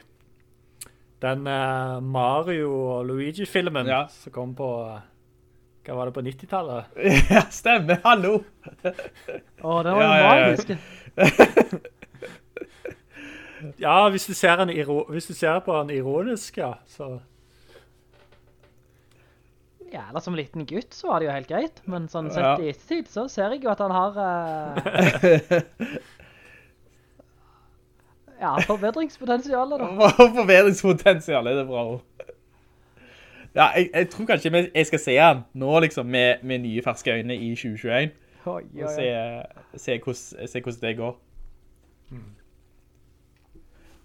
[1.21, 4.05] Den Mario og Luigi-filmen Ja.
[4.07, 4.69] som kom på,
[5.87, 6.97] hva var det på 90-tallet?
[7.33, 8.33] ja, stemmer, hallo!
[8.83, 10.73] Å, det var Ja, magisk.
[10.75, 11.79] ja, ja.
[13.81, 17.07] Ja, hvis du ser, en iro hvis du ser på han ironisk, ja, så...
[19.89, 22.53] Ja, eller som liten gutt så var det jo helt greit, men sånn sett Ja.
[22.61, 24.19] i ettertid så ser jeg jo at han har...
[24.19, 25.63] Uh...
[28.43, 30.11] ja, forbedringspotensialet da.
[30.37, 32.26] Forbedringspotensialet, er det bra ord.
[33.57, 36.81] Ja, jeg, jeg tror kanskje jeg, jeg skal se han nå liksom med, med nye
[36.85, 38.11] ferske øyne i 2021.
[38.45, 39.41] Oh, ja, ja.
[39.73, 41.15] Og se, se, hvordan, se hvordan det går.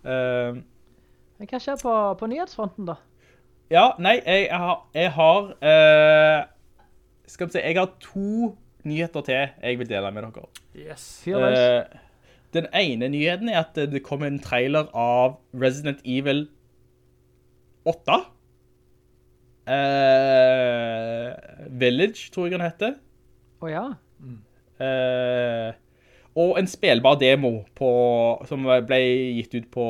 [0.03, 0.57] Eh,
[1.39, 2.97] Men hva skjer på, på nyhetsfronten da?
[3.73, 6.49] ja, nei, jeg, jeg har, jeg har uh,
[7.31, 10.49] skal vi se, jeg har to nyheter til jeg vil dele med dere.
[10.75, 11.05] Yes.
[11.29, 11.85] Eh,
[12.53, 16.49] den ene nyheten er at det kommer en trailer av Resident Evil
[17.89, 18.19] 8.
[19.69, 21.29] Eh,
[21.81, 22.97] Village, tror jeg den heter.
[23.63, 23.85] Å ja.
[24.83, 25.71] Uh,
[26.35, 27.91] og en spelbar demo på,
[28.49, 28.99] som ble
[29.37, 29.87] gitt ut på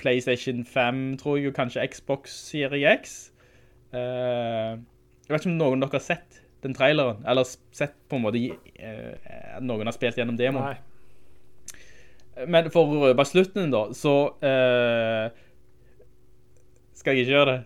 [0.00, 3.18] PlayStation 5, tror jeg, og kanskje Xbox Series X.
[3.92, 4.80] Uh,
[5.26, 7.44] jeg vet ikke om noen av dere har sett den traileren, eller
[7.74, 10.72] sett på en måte uh, noen har spilt gjennom demoen.
[10.72, 10.78] Nei.
[12.48, 15.26] Men for å røpe slutten da, så eh,
[16.96, 17.60] skal jeg ikke gjøre det.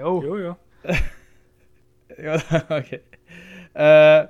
[0.00, 0.18] Jo.
[0.24, 0.54] Jo, jo.
[2.18, 2.36] Ja,
[2.78, 2.88] ok.
[3.70, 4.26] Uh,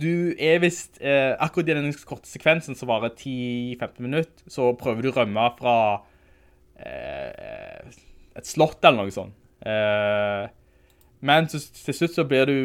[0.00, 5.04] du er visst, eh, akkurat i den korte sekvensen som varer 10-15 minutter, så prøver
[5.04, 5.74] du å rømme fra
[6.80, 7.92] eh,
[8.34, 9.36] et slott eller noe sånt.
[9.62, 10.48] Eh,
[11.20, 12.58] men til, til slutt så blir du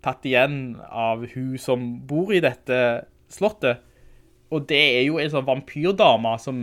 [0.00, 2.80] tatt igjen av hun som bor i dette
[3.28, 3.82] slottet.
[4.50, 6.62] Og det er jo en sånn vampyrdame som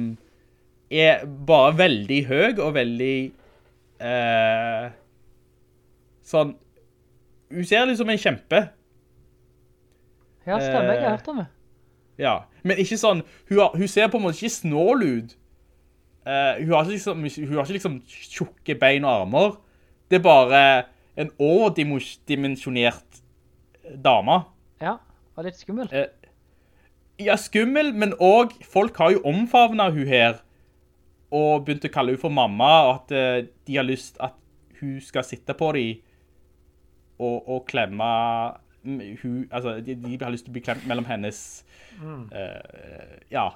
[0.90, 3.16] er bare veldig høy og veldig
[4.00, 4.88] eh,
[6.28, 6.54] sånn
[7.52, 8.60] Hun ser liksom en kjempe.
[10.48, 11.48] Ja, stemmer, jeg har Eh, hørt om det.
[12.20, 12.34] Ja,
[12.64, 15.36] men ikke sånn, hun, har, hun ser på en måte ikke snål ut.
[16.28, 19.56] Eh, hun, har ikke liksom, hun har ikke liksom tjukke bein og armer.
[20.12, 20.62] Det er bare
[21.20, 23.22] en overdimensjonert
[24.04, 24.42] dame.
[24.84, 24.98] Ja,
[25.36, 25.88] og litt skummel.
[25.92, 26.12] Eh,
[27.24, 30.42] ja, skummel, men også, folk har jo omfavnet hun her,
[31.36, 34.38] og begynte å kalle hun for mamma, og at eh, de har lyst at
[34.80, 36.04] hun skal sitte på dem,
[37.18, 38.08] og, og klemme
[38.86, 41.40] mm, hun, altså, de, de har lyst til å bli klemt mellom hennes,
[41.98, 43.48] uh, ja,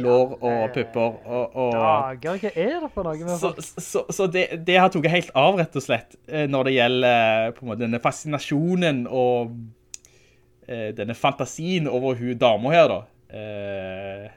[0.00, 3.36] lår og pupper, og, og Dager, hva er det for noe?
[3.42, 6.74] Så, så, så det, det har tatt helt av, rett og slett, eh, når det
[6.78, 9.54] gjelder på en måte, denne fascinasjonen og
[10.70, 13.00] uh, denne fantasien over hun dama her, da.
[13.30, 14.30] Eh,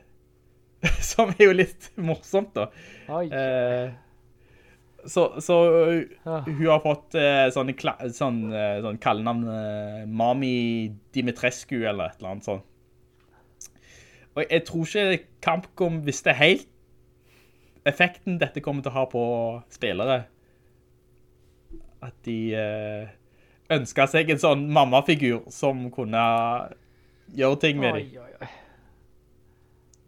[1.13, 2.69] som er jo litt morsomt, da.
[3.23, 3.93] Eh,
[5.05, 7.71] så, så uh, hun har fått uh, sånn,
[8.15, 10.53] sånn, eh, sånn kallenavn eh, Mami
[11.15, 12.69] Dimitrescu eller et eller annet sånt.
[14.33, 16.69] Og jeg tror ikke Kampkom visste helt
[17.85, 19.23] effekten dette kommer til å ha på
[19.73, 20.23] spillere.
[22.03, 23.11] At de eh,
[23.75, 26.23] ønsket seg en sånn mammafigur som kunne
[27.35, 28.23] gjøre ting med Oi, dem.
[28.23, 28.51] oi, oi.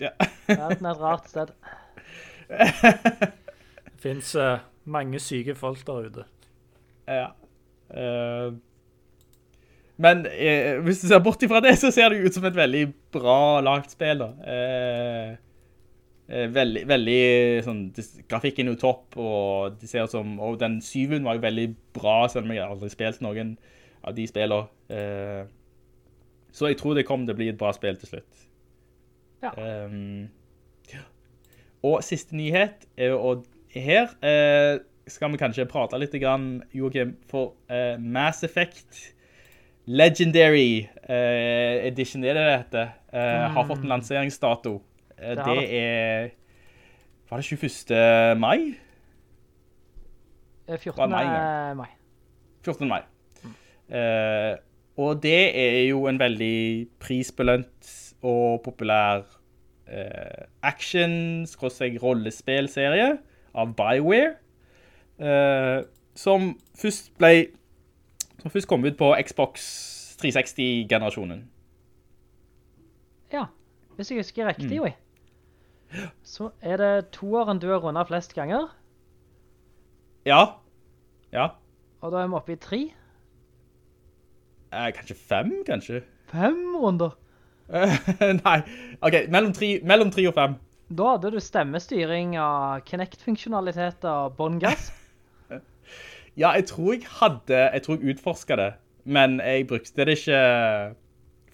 [0.01, 0.11] Ja.
[0.47, 1.53] Verden er et rart sted.
[3.95, 6.25] Det finnes uh, mange syke folk der ute.
[7.09, 7.29] Ja.
[7.89, 8.53] Uh,
[9.97, 12.83] men uh, hvis du ser bort ifra det, så ser det ut som et veldig
[13.15, 14.29] bra lagt spill, da.
[14.51, 15.29] Eh,
[16.27, 17.21] eh, veldig, veldig
[17.65, 21.39] sånn, dis- grafikken er jo topp, og de ser ut som, og den syven var
[21.39, 23.55] jo veldig bra, selv om jeg aldri spilt noen
[24.05, 24.67] av de spillene.
[24.91, 25.45] Eh,
[26.55, 28.44] så jeg tror det kommer til å bli et bra spill til slutt.
[29.43, 29.51] Ja.
[29.85, 30.29] Um,
[30.93, 31.03] ja.
[31.83, 33.43] og siste nyhet er jo,
[33.75, 39.13] her Uh, skal vi kanskje prate litt grann, Joachim, for uh, Mass Effect
[39.85, 43.51] Legendary uh, Edition, er det det heter, mm.
[43.53, 44.79] har fått en lanseringsdato.
[45.17, 46.29] Eh, Det det er,
[47.29, 48.39] var det 21.
[48.39, 48.75] mai?
[50.67, 50.95] Eh, 14.
[50.95, 51.87] Hva er mai, mai.
[52.65, 52.87] 14.
[52.87, 53.01] mai.
[53.89, 54.57] Eh,
[54.97, 59.23] og det er jo en veldig prisbelønt og populær
[59.87, 63.11] eh, action, skråstrek rollespillserie
[63.55, 64.31] av BioWare,
[65.19, 65.83] eh,
[66.17, 67.33] som først ble,
[68.41, 69.67] som først kom ut på Xbox
[70.21, 71.43] 360-generasjonen.
[73.33, 73.45] Ja,
[73.97, 74.53] hvis jeg husker Mm.
[74.55, 74.93] riktig, oi.
[76.23, 78.67] Så er det toeren du har rundet flest ganger,
[80.25, 80.55] Ja,
[81.31, 81.49] ja,
[82.01, 82.79] og da er vi oppe i tre.
[84.73, 86.01] eh, kanskje fem, kanskje?
[86.31, 87.13] Fem runder.
[88.45, 88.57] Nei,
[89.01, 90.57] ok, mellom tre, mellom tre og fem.
[90.95, 94.61] Da hadde du stemmestyring av Kinect-funksjonalitet og bånn.
[96.35, 98.71] Ja, jeg tror jeg hadde, jeg tror jeg utforsket det,
[99.07, 100.39] men jeg brukte det ikke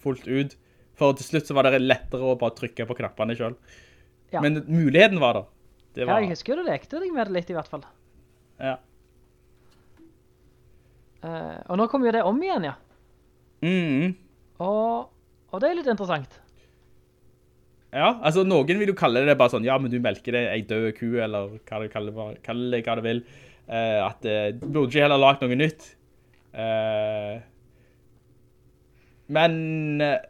[0.02, 0.56] fullt ut.
[0.98, 3.60] For til slutt så var det lettere å bare trykke på knappene selv.
[4.34, 4.42] Ja.
[4.42, 5.46] Men muligheten var der.
[5.94, 7.84] Det Ja, jeg husker du lekte deg med det litt i hvert fall.
[8.58, 8.80] ja.
[11.22, 12.72] Uh, og nå kommer jo det om igjen, ja.
[13.62, 14.16] Mm,
[14.58, 15.10] Og,
[15.52, 16.40] og det er litt interessant.
[17.92, 20.68] ja, altså noen vil jo kalle det bare sånn, ja, men du melker det en
[20.68, 23.24] død ku, eller hva det kaller, kaller det hva det vil.
[23.68, 25.92] Eh, at eh, du burde ikke heller lagt noe nytt.
[26.52, 27.36] Eh,
[29.32, 29.54] men,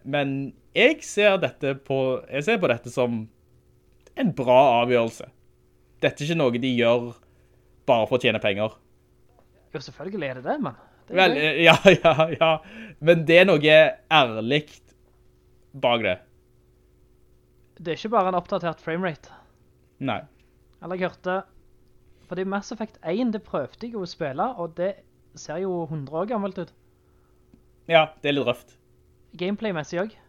[0.05, 0.35] men
[0.77, 1.39] jeg ser
[1.87, 1.99] på,
[2.31, 3.23] jeg ser på dette som
[4.19, 5.27] en bra avgjørelse.
[6.03, 7.13] Dette er ikke noe de gjør
[7.89, 8.75] bare for å tjene penger.
[9.73, 10.81] Jo, selvfølgelig er det det, men...
[11.09, 12.51] Det er Vel, eh, ja, ja, ja.
[13.03, 13.79] Men det er noe
[14.13, 14.82] ærligt
[15.73, 16.19] bak det.
[17.79, 19.33] det er ikke bare en oppdatert framerate.
[19.99, 20.21] Nei.
[20.83, 21.43] Eller jeg hørte...
[22.29, 24.95] Fordi Mass Effect 1, det prøvde jeg jo å spille, og det
[25.37, 26.71] ser jo 100 år gammelt ut.
[27.91, 28.77] Ja, det er litt røft.
[29.37, 30.23] Gameplay-messig også.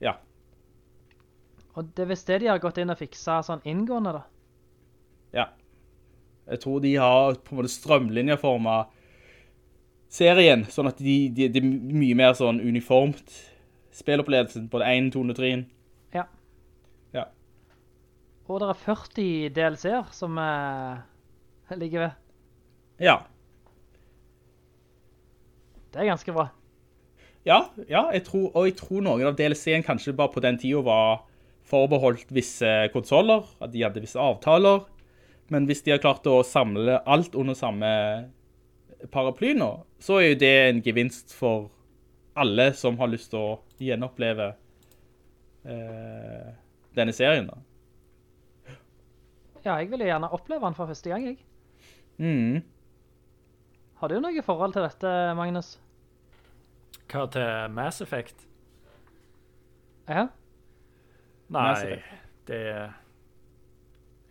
[0.00, 0.14] Ja.
[1.76, 4.22] Og det er visst det de har gått inn og fikset sånn inngående da.
[5.36, 5.46] Ja.
[6.48, 8.98] Jeg tror de har på en måte strømlinjeformet
[10.12, 13.36] serien, sånn at de, de, det er mye mer sånn uniformt
[13.92, 15.50] spillopplevelsen på det 1, 2 og 3.
[16.14, 16.24] Ja.
[17.14, 17.24] Ja.
[18.48, 21.02] Og det er 40 DLC-er som uh,
[21.76, 22.18] ligger ved.
[23.02, 23.18] Ja.
[25.92, 26.48] Det er ganske bra.
[27.44, 30.86] Ja, ja jeg tror, og jeg tror noen av DLC-en kanskje bare på den tiden
[30.86, 31.24] var
[31.68, 34.82] forbeholdt visse konsoler, at de hadde visse avtaler,
[35.52, 37.90] men hvis de har klart å samle alt under samme
[39.12, 39.70] paraply nå,
[40.02, 41.68] så er jo det en gevinst for
[42.34, 44.48] alle som har lyst til å gjenoppleve
[45.68, 46.48] eh,
[46.96, 47.58] denne serien da.
[49.62, 51.38] Ja, jeg vil jo gjerne oppleve den for første gang, jeg.
[52.18, 52.62] Mm.
[54.02, 55.76] Har du noe forhold til dette, Magnus?
[57.12, 58.48] Hva til Mass Effect?
[60.08, 60.26] Ja?
[61.52, 62.26] Mass Nei, Effect.
[62.48, 62.62] det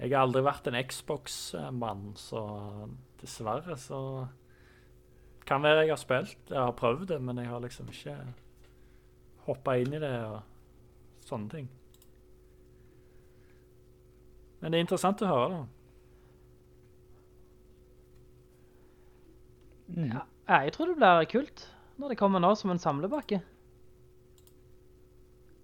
[0.02, 2.42] Jeg har aldri vært en Xbox-mann, så
[3.22, 4.02] dessverre så
[5.48, 8.16] Kan være jeg har spilt, jeg har prøvd det, men jeg har liksom ikke
[9.48, 10.42] hoppa inn i det og
[11.26, 11.70] sånne ting.
[14.62, 15.62] Men det er interessant å høre, da.
[19.92, 20.22] Ja,
[20.62, 21.66] jeg tror det blir kult
[22.00, 23.42] når det kommer nå som en samlebakke.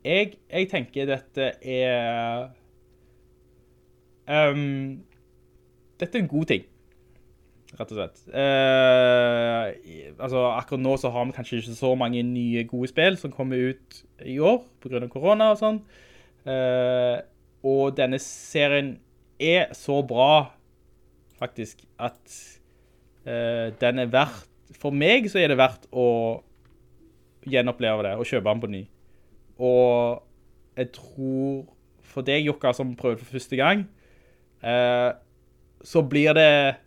[0.07, 2.49] Jeg, jeg tenker dette er
[4.27, 4.99] um,
[5.99, 6.67] Dette er en god ting,
[7.76, 8.22] rett og slett.
[8.31, 13.34] Eh, altså, akkurat nå så har vi kanskje ikke så mange nye gode spill som
[13.34, 15.81] kommer ut i år, på grunn av korona og sånn.
[16.48, 17.18] Eh,
[17.68, 18.95] og denne serien
[19.41, 20.53] er så bra,
[21.38, 22.38] faktisk, at
[23.27, 26.07] eh, den er verdt, for meg så er det verdt å
[27.48, 28.81] gjenoppleve det, og kjøpe den på ny.
[29.64, 30.23] Og
[30.77, 31.64] jeg tror
[32.07, 33.85] for deg, Jokka, som prøvde for første gang,
[34.64, 35.11] eh,
[35.85, 36.77] så blir det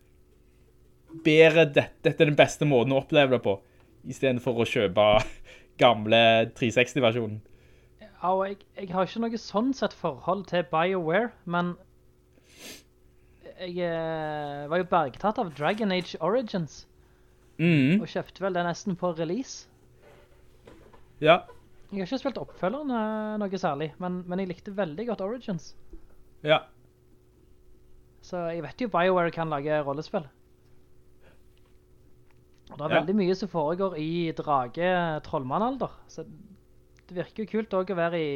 [1.24, 3.56] bedre, dette, dette er den beste måten å oppleve det på,
[4.08, 5.06] i stedet for å kjøpe
[5.82, 6.20] gamle
[6.58, 7.40] 360-versjonen.
[8.00, 11.74] Ja, og jeg, jeg har ikke noe sånn sett forhold til BioWare, men
[13.60, 16.84] jeg eh, var jo bergtatt av Dragon Age Origins,
[17.60, 19.66] Mm, og kjøpte vel det nesten på release.
[21.20, 21.42] ja,
[21.90, 25.74] Jeg har ikke spilt oppfølgeren eh, noe særlig, men, men jeg likte veldig godt Origins.
[26.40, 26.62] ja.
[28.24, 30.24] Så jeg vet jo BioWare kan lage rollespill.
[32.70, 36.24] Og det er veldig mye som foregår i drage-trollmannalder, så
[37.10, 38.30] det virker jo kult også å være i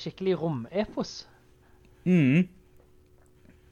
[0.00, 1.12] skikkelig rom-epos.
[2.08, 2.48] Mm.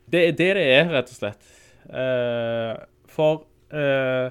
[0.08, 1.48] Det er det det er, rett og slett.
[1.88, 2.74] Uh,
[3.08, 4.28] for uh,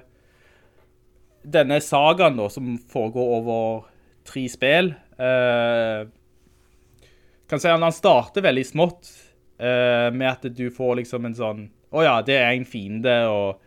[1.41, 3.87] denne sagaen da, som foregår over
[4.27, 6.05] tre spill, uh,
[7.47, 9.13] kan si at han starter veldig smått,
[9.57, 11.61] med at du får liksom en sånn,
[11.97, 13.66] åja, det er en fiende, og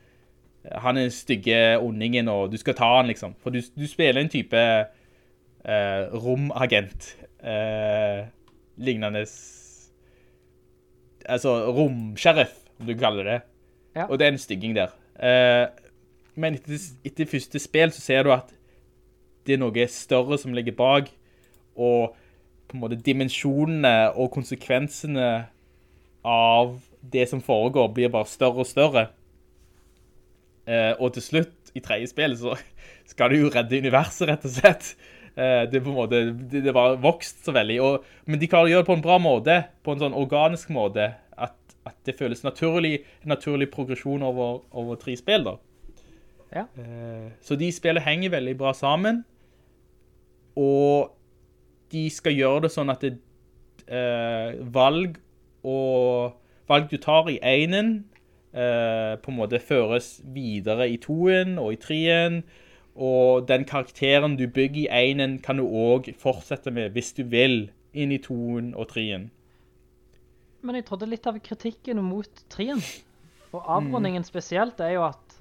[0.64, 3.34] han er stygge ondingen, og du skal ta han liksom.
[3.40, 8.26] For du, du spiller en type eh, romagent, eh,
[8.80, 9.24] lignende
[11.28, 13.40] altså romsheriff, om du kaller det.
[13.96, 14.06] Ja.
[14.06, 14.92] Og det er en stygging der.
[15.20, 15.66] Eh,
[16.34, 18.52] men etter, etter første spill så ser du at
[19.46, 21.08] det er noe større som ligger bak,
[21.76, 22.16] og
[22.68, 25.30] på en måte dimensjonene og konsekvensene
[26.26, 29.08] av det som foregår blir bare større og større.
[30.70, 32.56] Eh, og til slutt, i tredje spill, så
[33.10, 34.92] skal du jo redde universet, rett og slett.
[35.34, 37.78] Eh, det er på en måte, det, det var vokst så veldig.
[37.86, 39.56] Og, men de klarer å gjøre det på en bra måte,
[39.86, 41.56] på en sånn organisk måte, at,
[41.88, 45.56] at det føles naturlig, naturlig progresjon over, over tre spill da.
[46.51, 46.66] Ja.
[46.82, 49.24] Eh, så de spillene henger veldig bra sammen,
[50.59, 51.14] og
[51.94, 53.16] de skal gjøre det sånn at det,
[53.86, 55.18] eh, valg
[55.66, 56.36] og
[56.70, 58.05] valg du tar i enen,
[58.52, 62.43] eh, på en måte føres videre i toen og i treen,
[63.01, 67.70] og den karakteren du bygger i enen kan du også fortsette med hvis du vil
[67.94, 69.31] inn i toen og treen.
[70.62, 72.82] Men jeg trodde litt av kritikken mot treen,
[73.55, 75.39] og avrundingen spesielt, er jo at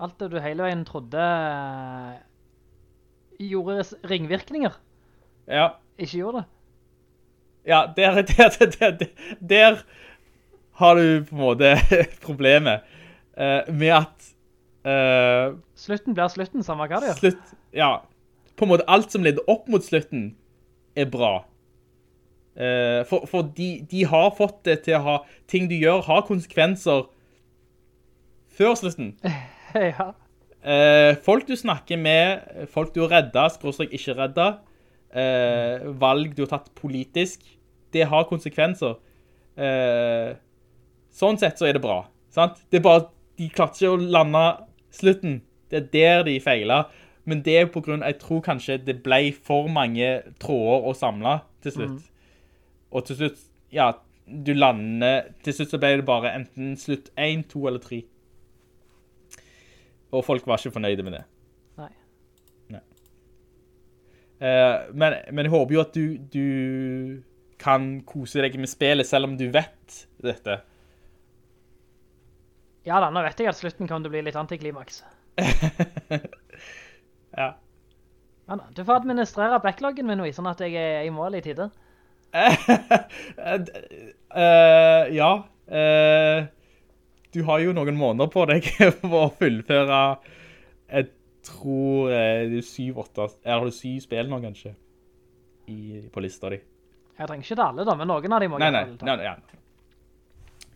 [0.00, 2.18] alt det du hele veien trodde eh,
[3.50, 4.78] gjorde ringvirkninger,
[5.48, 5.68] Ja,
[5.98, 6.48] ikke gjorde det.
[7.70, 9.06] ja der, der, der,
[9.40, 9.78] der
[10.78, 11.74] har du på en måte
[12.26, 12.86] problemet
[13.38, 14.28] uh, med at
[14.86, 17.20] uh, Slutten blir slutten, samme hva det gjør.
[17.22, 17.92] slutt, ja,
[18.56, 20.30] på en måte alt som leder opp mot slutten
[20.98, 21.42] er bra.
[22.58, 25.18] Uh, for for de, de har fått det til å ha,
[25.50, 27.06] ting du gjør har konsekvenser
[28.58, 29.12] før slutten.
[29.74, 30.12] ja.
[31.22, 34.58] Folk du snakker med, folk du har reddet, skråstrek ikke reddet,
[35.14, 37.44] eh, valg du har tatt politisk,
[37.94, 38.98] det har konsekvenser.
[39.56, 40.34] Eh,
[41.18, 42.02] sånn sett så er det bra,
[42.34, 42.60] sant?
[42.70, 43.06] Det er bare,
[43.38, 44.44] de klarte ikke å lande
[44.94, 45.40] slutten.
[45.68, 46.92] Det er der de feilet.
[47.28, 50.06] Men det er på grunn, jeg tror kanskje det ble for mange
[50.40, 52.06] tråder å samle til slutt.
[52.88, 53.42] Og til slutt,
[53.74, 53.90] ja,
[54.28, 58.00] du lander, til slutt så ble det bare enten slutt 1, 2 eller 3.
[60.16, 61.22] Og folk var ikke fornøyde med det.
[61.76, 61.90] Nei.
[64.40, 69.28] Eh, men, men jeg håper jo at du, du kan kose deg med spillet, selv
[69.28, 70.60] om du vet dette.
[72.86, 75.02] Ja da, nå vet jeg at slutten kommer til å bli litt antiklimaks.
[77.38, 77.52] Ja.
[78.48, 81.66] Ja, da, du får administrere backloggen min, sånn at jeg er i mål i tide.
[82.32, 82.48] uh,
[85.20, 85.28] ja.
[85.68, 86.48] Uh,
[87.36, 88.66] du har jo noen måneder på deg
[89.02, 90.00] for å fullføre
[90.88, 91.10] Jeg
[91.46, 94.72] tror det er syv, åtte Eller har du syv spill nå, kanskje?
[95.68, 96.60] i, på lista di.
[97.18, 99.16] Jeg trenger ikke det alle da, men noen av dem må Nei, jeg nei, nei,
[99.16, 99.34] nei, ja.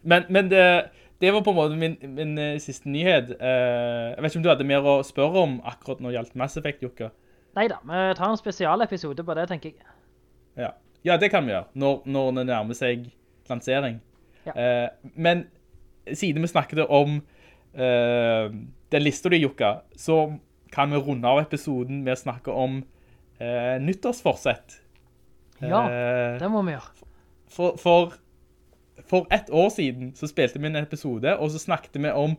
[0.03, 0.65] Men, men det,
[1.23, 3.36] det var på en måte min, min uh, siste nyhet.
[3.39, 6.39] Uh, jeg vet ikke om du hadde mer å spørre om akkurat når det gjaldt
[6.40, 7.12] Mass Effect, Jukka?
[7.55, 9.93] Neida, vi tar en spesialepisode på det, tenker jeg.
[10.59, 10.73] Ja.
[11.07, 13.05] ja, det kan vi gjøre, når, når det nærmer seg
[13.51, 14.01] lansering.
[14.49, 14.57] Ja.
[14.57, 15.47] Uh, men
[16.11, 17.20] siden vi snakket om
[17.73, 20.35] den lista du, Jukka, så
[20.74, 22.82] kan vi runde av episoden med å snakke om
[23.81, 24.74] nyttårsforsett.
[25.62, 25.81] Ja,
[26.36, 27.07] det må vi gjøre.
[27.49, 28.12] for, for,
[29.09, 32.36] for ett år siden så spilte vi en episode, og så snakket vi om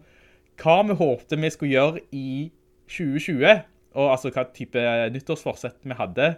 [0.61, 2.51] hva vi håpte vi skulle gjøre i
[2.91, 3.63] 2020,
[3.93, 6.33] og altså hva type nyttårsforsett vi hadde.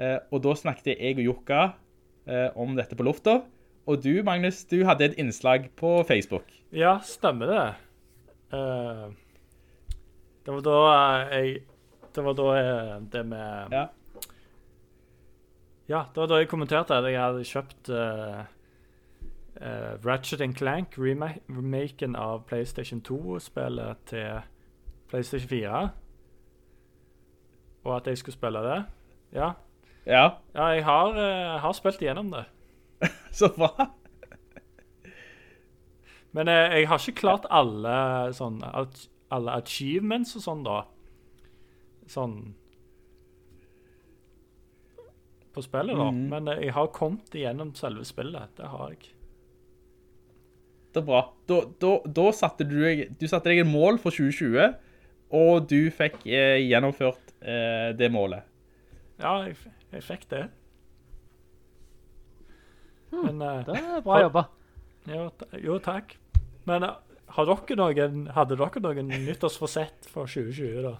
[0.00, 1.60] Eh, og da snakket jeg og Jukka
[2.26, 3.42] eh, om dette på lufta,
[3.84, 6.48] og du, Magnus, du hadde et innslag på Facebook.
[6.72, 7.66] Ja, stemmer det.
[8.56, 9.04] Eh,
[10.44, 10.80] det var da
[11.32, 11.62] jeg
[12.14, 13.86] Det var da det med Ja.
[15.88, 17.90] Ja, det var da jeg kommenterte at jeg hadde kjøpt
[19.60, 24.40] uh, Ratchet Clank, rema- remaken av PlayStation 2-spillet til
[25.08, 25.88] PlayStation 4.
[27.84, 28.84] Og at jeg skulle spille det.
[29.32, 29.52] Ja,
[30.06, 32.44] Ja, ja jeg har, uh, har spilt igjennom det.
[33.30, 33.90] så bra.
[36.32, 38.60] Men uh, jeg har ikke klart alle sånn
[39.34, 40.82] alle achievements og sånn, da.
[42.10, 42.36] Sånn
[45.54, 46.08] På spillet, da.
[46.10, 46.22] Mm.
[46.32, 48.56] Men jeg har kommet igjennom selve spillet.
[48.58, 49.12] Det har jeg.
[50.94, 51.30] Det er.
[51.50, 52.80] Da, da, da satte du,
[53.18, 54.74] du satte deg en mål for 2020,
[55.34, 58.46] og du fikk eh, gjennomført eh, det målet.
[59.22, 59.56] Ja, jeg,
[59.94, 60.44] jeg fikk det.
[63.14, 64.44] Men eh, Det er bra jobba.
[65.10, 65.26] jo,
[65.62, 66.14] jo, takk.
[66.68, 66.94] Men eh,
[67.34, 70.94] har dere noen, hadde dere noen nyttårsforsett for 2020, da?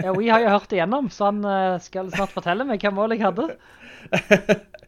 [0.00, 3.12] Ja, vi har jo hørt igjennom, så han eh, skal snart fortelle meg hva mål
[3.12, 3.50] jeg hadde.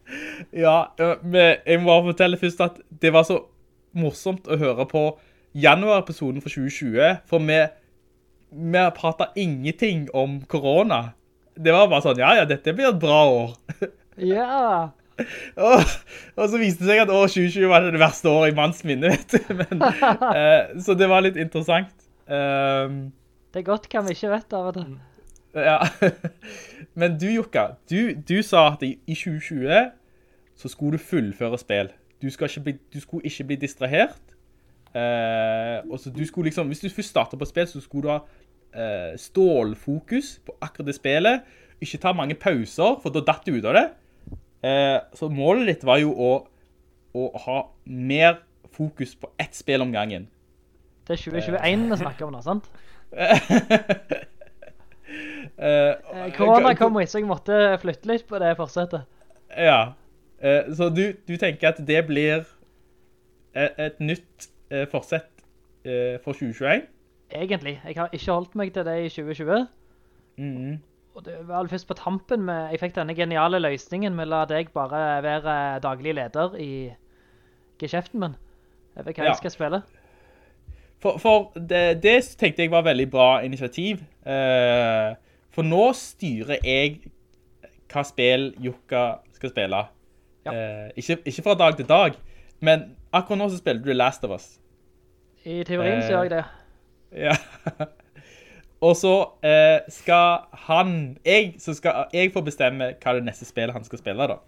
[0.53, 3.39] Ja, øh, men jeg må bare fortelle først at det var så
[3.97, 5.05] morsomt å høre på
[5.59, 7.59] januar-episoden for 2020, for vi,
[8.73, 11.13] vi pratet ingenting om korona.
[11.53, 13.55] Det var bare sånn, ja, ja, dette blir et bra år.
[14.21, 14.93] Ja,
[15.67, 15.83] og,
[16.37, 19.13] og så viste det seg at år 2020 var det verste året i manns minne,
[19.13, 19.55] vet du.
[19.61, 19.85] Men,
[20.39, 21.93] eh, så det var litt interessant.
[22.27, 23.11] Um,
[23.53, 24.95] det er godt hva vi ikke vet av til.
[25.53, 25.79] Ja.
[26.99, 29.91] Men du, Jukka, du, du sa at i 2020
[30.63, 31.91] så skulle du fullføre spill.
[32.23, 34.37] Du, ikke bli, du skulle ikke bli distrahert.
[34.95, 38.13] Eh, og så du skulle liksom, hvis du først starter på spill, så skulle du
[38.13, 38.21] ha
[38.75, 41.51] eh, stålfokus på akkurat det spillet.
[41.83, 43.87] Ikke ta mange pauser, for da datt du ut av det.
[44.63, 46.33] Eh, så målet ditt var jo å,
[47.19, 47.59] å ha
[47.91, 48.39] mer
[48.73, 50.29] fokus på ett spill om gangen.
[51.03, 52.71] Det er 2021 vi snakker om nå, sant?
[53.13, 54.23] Eh,
[55.63, 59.05] Eh, Korona kom jo, så jeg måtte flytte litt på det forsettet.
[59.53, 59.93] Ja.
[60.43, 62.43] Eh, så du, du tenker at det blir
[63.55, 65.45] et, et nytt eh, forsett
[65.85, 66.89] eh, for 2021?
[67.33, 67.77] Egentlig.
[67.87, 69.67] Jeg har ikke holdt meg til det i 2020.
[70.39, 70.81] Mhm.
[71.13, 74.45] Og det var først på tampen med, jeg fikk denne geniale løsningen med å la
[74.49, 76.69] deg bare være daglig leder i
[77.83, 78.37] geskjeften min.
[78.97, 79.35] Jeg vet hva Ja.
[79.35, 79.83] jeg skal spille.
[81.05, 84.01] For, for det, det tenkte jeg var veldig bra initiativ.
[84.25, 85.13] Eh,
[85.53, 87.03] for nå styrer jeg
[87.93, 89.05] hva spill Jukka
[89.37, 89.83] skal spille.
[90.47, 90.53] Ja.
[90.55, 92.17] Eh, ikke, ikke fra dag til dag,
[92.61, 94.49] men akkurat nå så spiller du Last of Us.
[95.45, 96.11] I teorien så Eh.
[96.15, 96.45] gjør jeg det.
[97.13, 97.37] Ja.
[98.83, 99.13] Og så
[99.47, 103.99] eh, skal han, jeg, så skal jeg få bestemme hva det neste spillet han skal
[104.01, 104.41] spille da.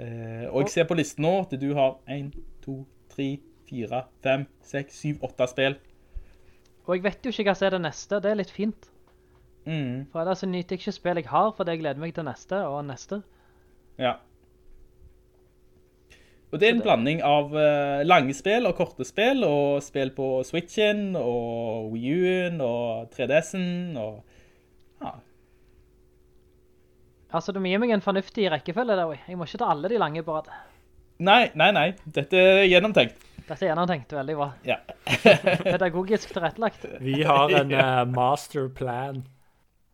[0.00, 2.30] Eh, og jeg ser på listen nå at du har 1,
[2.64, 2.74] 2,
[3.14, 3.26] 3,
[3.70, 5.76] 4, 5, 6, 7, 8 spill.
[6.86, 8.88] Og jeg vet jo ikke hva som er det neste, det er litt fint.
[9.68, 12.60] Mm, For ellers nyter jeg ikke spill jeg har, for jeg gleder meg til neste
[12.68, 13.22] og neste.
[14.00, 14.14] ja.
[16.50, 20.40] Og det er en blanding av eh, lange spill og korte spill, og spill på
[20.46, 24.24] Switchen, og Wii U-en, og 3DS'en, og
[25.00, 25.14] ja,
[27.30, 29.14] Altså, du må gi meg en fornuftig rekkefølge der.
[29.28, 30.48] Jeg må ikke ta alle de lange på rad.
[31.22, 33.26] Nei, nei, nei, dette er gjennomtenkt.
[33.44, 34.48] Dette er gjennomtenkt veldig bra.
[34.66, 34.80] Ja.
[35.74, 36.88] Pedagogisk tilrettelagt.
[37.04, 39.22] Vi har en eh, masterplan.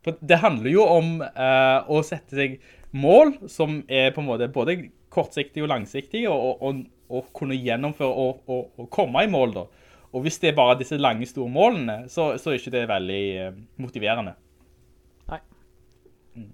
[0.07, 2.61] For det handler jo om uh, å sette seg
[2.95, 4.77] mål som er på en måte både
[5.17, 9.67] kortsiktige og langsiktig, og, og, og kunne gjennomføre og, komme i mål da.
[10.15, 13.23] Og hvis det er bare disse lange, store målene, så, så er ikke det veldig
[13.43, 14.37] eh, motiverende.
[15.29, 15.41] Nei.
[16.39, 16.53] Mm.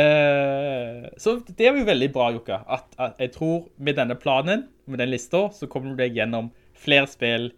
[0.00, 4.66] Eh, så det er jo veldig bra, Jukka, at, at jeg tror med denne planen,
[4.86, 7.50] med den lista, så kommer du deg gjennom flere spill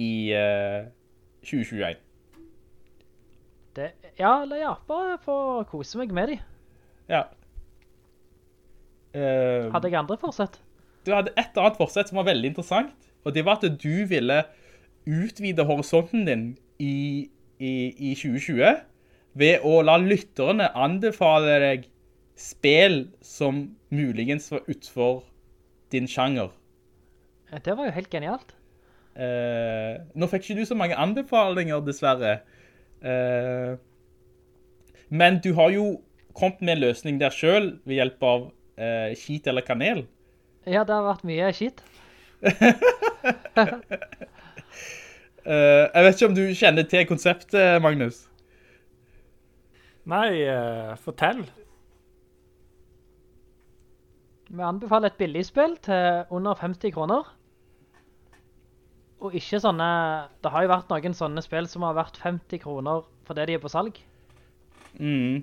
[0.00, 0.88] i eh,
[1.44, 2.02] 2021.
[3.76, 5.38] Det, ja, eller ja, bare få
[5.68, 6.38] kose meg med de.
[7.12, 7.26] Ja.
[9.16, 10.58] Eh, Hadde jeg andre forsett?
[11.06, 12.90] du hadde et annet forsett som var veldig interessant,
[13.24, 14.40] og det var at du ville
[15.06, 16.42] utvide horisonten din
[16.82, 17.28] i,
[17.62, 18.80] i, i 2020
[19.38, 21.86] ved å la lytterne anbefale deg
[22.36, 23.62] spill som
[23.94, 25.22] muligens var utfor
[25.94, 26.50] din sjanger.
[27.52, 28.52] Eh, Det var jo helt genialt.
[29.16, 32.34] Uh, nå fikk ikke du så mange anbefalinger, dessverre.
[33.00, 33.78] Uh,
[35.08, 35.86] men du har jo
[36.36, 40.06] kommet med en løsning der selv ved hjelp av eh, skit eller kanel.
[40.66, 41.82] Ja, det har vært mye skit.
[42.42, 42.50] uh,
[45.46, 48.16] jeg vet ikke om du kjenner til konseptet, Magnus?
[50.06, 51.42] Nei, uh, fortell.
[54.46, 57.36] Vi anbefaler et billigspill til under 50 kroner.
[59.24, 59.88] Og ikke sånne...
[60.44, 63.62] Det har jo vært noen sånne spill som har vært 50 kroner fordi de er
[63.62, 63.96] på salg.
[65.00, 65.42] Mm.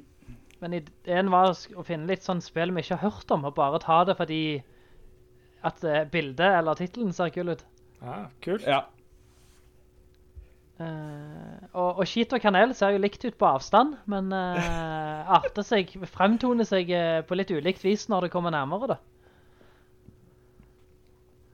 [0.63, 3.81] Men ideen var å finne litt sånn spill vi ikke har hørt om, og bare
[3.83, 4.43] ta det fordi
[5.67, 7.63] at eh, bildet eller titelen ser kul ut.
[8.03, 8.67] Ja, kult.
[8.67, 8.85] Ja.
[10.79, 15.67] Uh, og, og skit og kanel ser jo likt ut på avstand, men uh, arter
[15.67, 18.97] seg, fremtoner seg uh, på litt ulikt vis når det kommer nærmere da.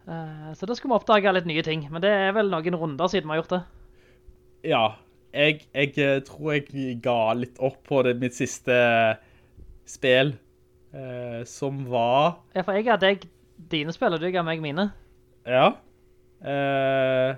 [0.10, 3.12] Uh, så da skulle vi oppdage litt nye ting, men det er vel noen runder
[3.12, 3.62] siden vi har gjort det.
[4.72, 4.86] Ja,
[5.34, 8.76] jeg, jeg eh, tror jeg ga litt opp på det mitt siste
[9.90, 10.34] spill,
[10.94, 12.40] eh, som var...
[12.56, 13.28] Ja, for jeg ga deg
[13.72, 14.90] dine spill, og du ga meg mine.
[15.50, 15.72] Ja.
[16.40, 17.38] Eh,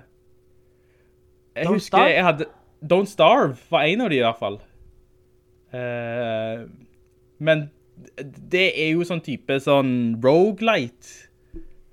[1.56, 2.14] jeg Don't husker Starve?
[2.14, 2.48] jeg hadde...
[2.82, 4.58] Don't Starve var en av de i hvert fall.
[5.72, 6.64] Eh,
[7.42, 7.68] men
[8.52, 9.92] det er jo sånn type sånn
[10.22, 11.28] roguelite,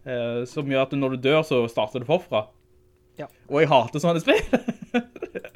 [0.08, 2.48] eh, som gjør at når du dør så starter du forfra.
[3.20, 3.28] Ja.
[3.52, 4.42] Og jeg hater sånne spill.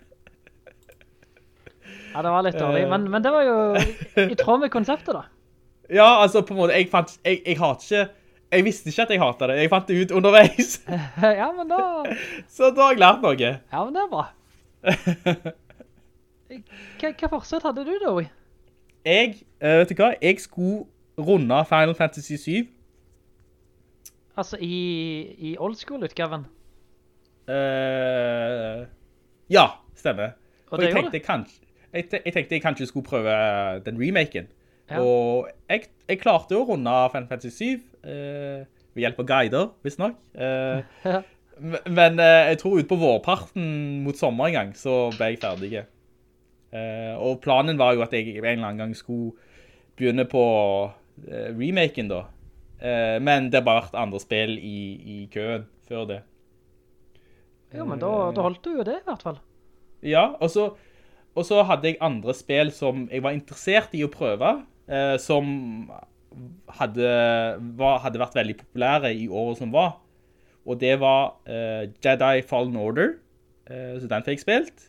[2.13, 3.55] Ja, det var litt dårlig, men, men det var jo
[4.21, 5.23] i tråd med konseptet da.
[5.93, 8.03] Ja, altså på en måte, jeg fant, jeg, jeg hater ikke,
[8.53, 10.77] jeg visste ikke at jeg hatet det, jeg fant det ut underveis,
[11.41, 11.81] Ja, men da...
[12.55, 13.51] så da har jeg lært noe.
[13.73, 14.23] Ja, men det er bra.
[17.03, 18.13] Hva, forsett hadde du da?
[19.03, 20.85] Jeg, eh, vet du hva, jeg skulle
[21.19, 22.71] runde Final Fantasy 7,
[24.33, 24.77] Altså, i,
[25.37, 26.47] i old school-utgaven.
[27.45, 28.85] Uh,
[29.51, 30.33] ja, stemmer.
[30.71, 31.62] Og Og det jeg tenkte, kanskje,
[31.93, 33.33] jeg, jeg tenkte jeg kanskje skulle prøve
[33.85, 34.47] den remaken.
[34.91, 34.99] Ja.
[34.99, 39.99] Og jeg, jeg klarte å runde Final Fantasy 7, eh, ved hjelp av guider, hvis
[40.01, 40.17] nok.
[40.35, 40.83] Eh,
[41.13, 41.21] Ja.
[41.85, 43.65] men eh, jeg tror ut på vårparten
[44.03, 45.83] mot sommer en gang, så ble jeg ferdig.
[46.73, 49.35] Eh, og planen var jo at jeg en eller annen gang skulle
[49.97, 50.43] begynne på
[51.29, 52.23] eh, remaken da.
[52.81, 56.21] Eh, men det har bare vært andre spill i, i køen før det.
[57.73, 59.37] Jo, men da, da holdt du jo det i hvert fall.
[60.05, 60.67] Ja, og så,
[61.35, 64.55] og så hadde jeg andre spill som jeg var interessert i å prøve,
[64.87, 65.89] eh, som
[66.79, 67.09] hadde,
[67.77, 69.95] var, hadde vært veldig populære i året som var.
[70.65, 73.15] Og det var eh, Jedi Fallen Order,
[73.69, 74.85] eh, så den fikk jeg spilt.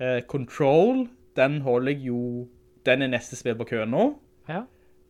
[0.00, 2.46] Eh, Control, den holder jeg jo,
[2.88, 4.08] den er neste spill på køen nå.
[4.48, 4.64] Ja.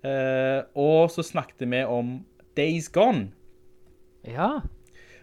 [0.07, 2.19] Eh, og så snakket vi om
[2.57, 3.31] Days Gone.
[4.27, 4.61] Ja,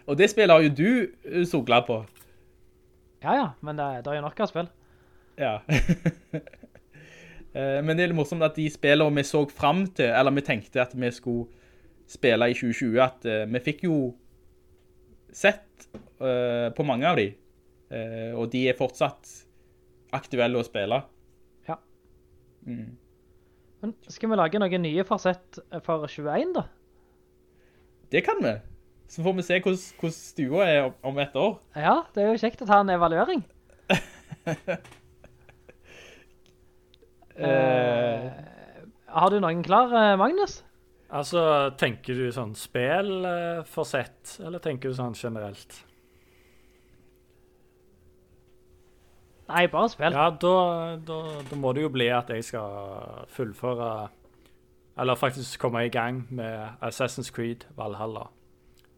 [0.06, 0.90] Og det spillet har jo du
[1.24, 2.02] eh, så glad på.
[3.22, 4.68] ja, ja men det, det er jo nok av spill.
[5.40, 5.60] Ja.
[7.54, 10.42] Eh, Men det er litt morsomt at de spillene vi så frem til, eller vi
[10.42, 11.44] tenkte at vi skulle
[12.10, 13.98] spille i 2020, at eh, vi fikk jo
[15.30, 17.28] sett eh, på mange av de,
[18.34, 19.30] og de er fortsatt
[20.18, 20.98] aktuelle å spille.
[21.68, 21.76] Ja.
[22.66, 26.64] Men skal vi lage noen nye forsett for 21 da?
[28.10, 28.56] Det kan vi.
[29.06, 31.54] Så får vi se hvordan, hvordan stua er om, om et år.
[31.78, 33.46] Ja, det er jo kjekt å ta en evaluering.
[37.36, 38.30] Eh,
[39.14, 40.62] Har du noen klar, eh, Magnus?
[41.14, 45.84] Altså, tenker du sånn spill eh, for sett, eller tenker du sånn generelt?
[49.48, 50.14] Nei, bare spill.
[50.16, 50.52] Ja, da,
[51.04, 51.18] da,
[51.50, 54.08] da må det jo bli at jeg skal fullføre
[54.96, 58.28] Eller faktisk komme i gang med Assassin's Creed Valhalla.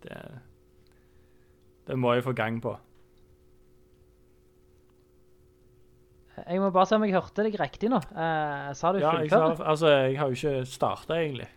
[0.05, 0.19] Det,
[1.89, 2.77] det må jeg få gang på.
[6.45, 7.97] Jeg må bare se om jeg hørte deg riktig nå.
[8.13, 11.49] Eh, sa du Ja, jeg, sa- altså, jeg har jo ikke starta, egentlig.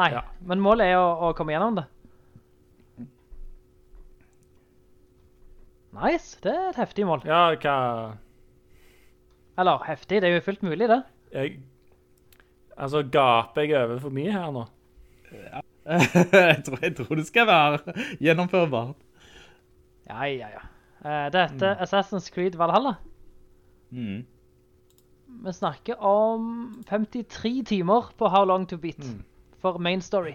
[0.00, 0.22] Nei, ja.
[0.48, 1.84] men målet er å, å komme gjennom det.
[5.92, 7.20] Nice, det er et heftig mål.
[7.28, 7.76] Ja, hva
[9.60, 11.02] Eller heftig, det er jo fullt mulig det.
[11.34, 11.58] jeg,
[12.80, 14.62] Altså, gaper jeg over for mye her nå?
[15.92, 17.94] jeg, tror, jeg tror det skal være
[18.24, 18.96] gjennomførbart.
[20.08, 20.62] Ja, ja, ja.
[21.04, 22.94] Eh, Det heter Assassin's Creed Valhalla.
[23.90, 24.24] Mm.
[25.44, 29.04] Vi snakker om 53 timer på How Long To Beat
[29.58, 30.34] for main story.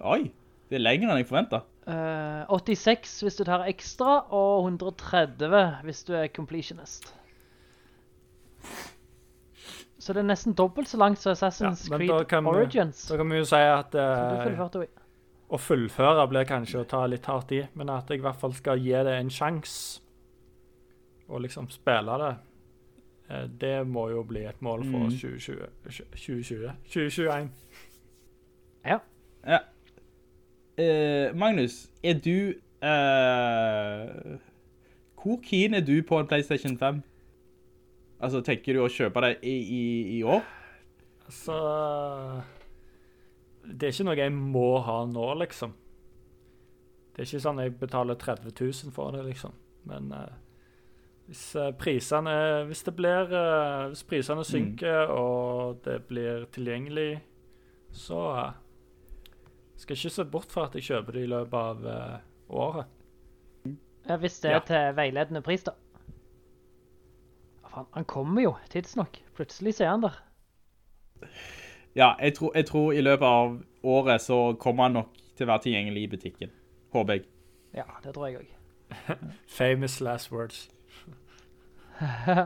[0.00, 0.30] Oi,
[0.70, 1.66] det er lenger enn jeg forventet.
[1.90, 7.14] Uh, 86 hvis du tar ekstra, og 130 hvis du er completionist.
[10.00, 13.02] Så det er nesten dobbelt så langt som Assassin's ja, Creed Origins.
[13.08, 14.86] Da kan vi jo si at eh, jo.
[15.50, 18.54] Å fullføre blir kanskje å ta litt hardt i, men at jeg i hvert fall
[18.54, 20.00] skal gi det en sjanse
[21.30, 22.30] og liksom spille det,
[23.30, 25.10] eh, det må jo bli et mål for Mm.
[25.10, 25.66] 2020
[26.14, 27.50] 2020 2021.
[28.86, 28.98] Ja.
[29.46, 29.58] Ja.
[30.80, 32.54] Uh, Magnus, er du...
[32.82, 34.38] uh,
[35.20, 37.02] hvor keen er du på en PlayStation 5?
[38.20, 40.40] Altså, tenker du å kjøpe det i, i, i år?
[41.28, 41.56] Så
[43.70, 45.72] Det er ikke noe jeg må ha nå, liksom.
[47.10, 49.54] Det er ikke sånn jeg betaler 30 000 for det, liksom.
[49.90, 50.30] Men uh,
[51.30, 52.32] hvis uh, prisene
[52.68, 57.22] Hvis det blir uh, Hvis prisene synker, og det blir tilgjengelig,
[57.96, 58.20] så
[59.80, 61.86] skal jeg ikke se bort fra at jeg kjøper det i løpet av
[62.52, 62.90] året.
[64.06, 64.60] Ja, hvis det er Ja.
[64.68, 65.72] til veiledende pris, da.
[67.70, 69.18] Faen, han kommer jo tidsnok.
[69.34, 70.20] Plutselig så er han der.
[72.00, 75.50] Ja, jeg tror, jeg tror i løpet av året så kommer han nok til å
[75.50, 76.50] være tilgjengelig i butikken.
[76.96, 77.24] Håper jeg.
[77.76, 78.46] Ja, det tror jeg òg.
[79.58, 80.70] Famous last words.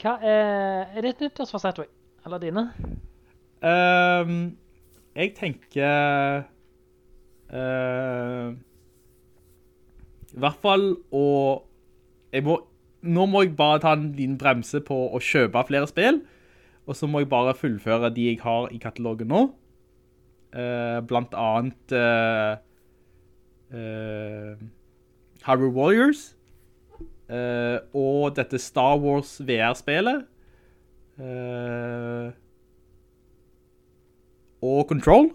[0.00, 1.80] Hva er Er det et nyttårsforsett?
[2.24, 2.72] Eller dine?
[3.66, 4.56] Um,
[5.16, 6.42] jeg tenker
[7.50, 8.54] Uh,
[10.30, 11.24] I hvert fall å
[12.30, 12.60] jeg må,
[13.02, 16.20] Nå må jeg bare ta en liten bremse på å kjøpe flere spill,
[16.86, 19.46] og så må jeg bare fullføre de jeg har i katalogen nå.
[20.50, 22.58] Uh, blant annet uh,
[25.46, 26.34] Hyrule Warriors
[27.30, 30.24] eh, og dette Star Wars VR-spillet.
[31.20, 32.30] Eh,
[34.66, 35.30] og Control.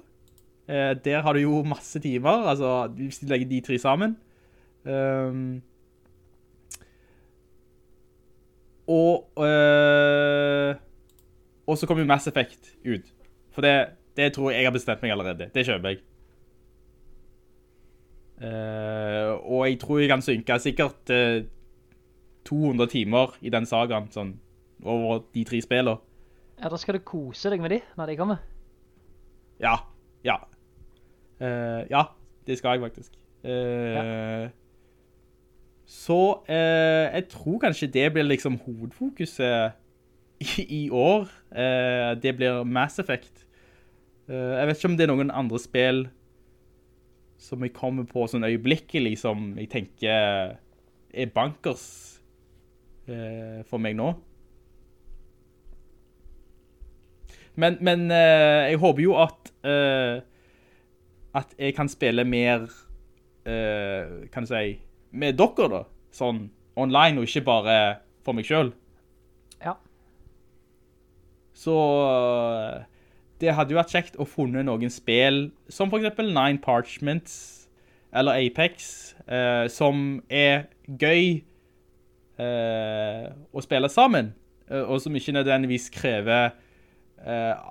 [0.68, 4.18] Eh, der har du jo masse timer, altså hvis du legger de tre sammen.
[4.86, 5.62] Um,
[8.88, 10.76] og øh,
[11.68, 13.14] og så kommer jo Mass Effect ut.
[13.52, 13.88] For det,
[14.18, 15.50] det tror jeg jeg har bestemt meg allerede.
[15.56, 16.04] Det kjøper jeg.
[18.36, 21.46] Uh, og jeg tror jeg kan synke sikkert uh,
[22.46, 24.36] 200 timer i den sagaen, sånn,
[24.84, 25.98] over de tre spillene.
[26.60, 28.44] Ja, da skal du kose deg med de når de kommer.
[29.60, 29.78] Ja,
[30.28, 30.36] ja.
[31.40, 32.04] Uh, ja,
[32.48, 33.16] det skal jeg faktisk.
[33.46, 34.50] Eh,
[35.86, 39.76] Så eh, jeg tror kanskje det blir liksom hovedfokuset
[40.42, 41.30] i, i år.
[41.54, 43.46] Eh, det blir Mass Effect.
[44.30, 46.08] Eh, jeg vet ikke om det er noen andre spill
[47.38, 50.56] som jeg kommer på sånn øyeblikkelig som jeg tenker
[51.16, 51.86] er bankers
[53.08, 54.14] eh, for meg nå.
[57.56, 60.24] Men, men eh, jeg håper jo at eh,
[61.36, 62.68] at jeg kan spille mer
[63.46, 64.80] kan du si
[65.16, 65.84] med dere da,
[66.16, 66.48] sånn
[66.80, 67.78] online og ikke bare
[68.26, 68.76] for meg selv.
[69.64, 69.78] Ja.
[71.56, 72.84] Så eh,
[73.42, 77.68] det hadde jo vært kjekt å funne noen spill, som for eksempel Nine Parchments
[78.16, 81.44] eller Apex, eh, som er gøy
[82.40, 84.34] eh, å spille sammen,
[84.70, 86.54] eh, og som ikke nødvendigvis krever
[87.24, 87.66] eh,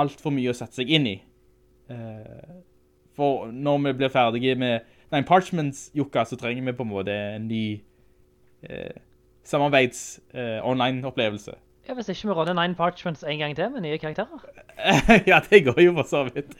[0.00, 1.16] alt for mye å sette seg inn i.
[1.90, 2.58] Eh,
[3.18, 7.14] for når vi blir ferdige med Nine Parchments, Jukka, så trenger vi på en måte
[7.36, 7.82] en ny
[8.62, 8.94] eh,
[9.42, 10.60] samarbeids eh.
[11.88, 14.44] Ja, hvis ikke vi råder Nine Parchments en gang til med nye karakterer.
[15.26, 16.54] ja, det går jo for så vidt.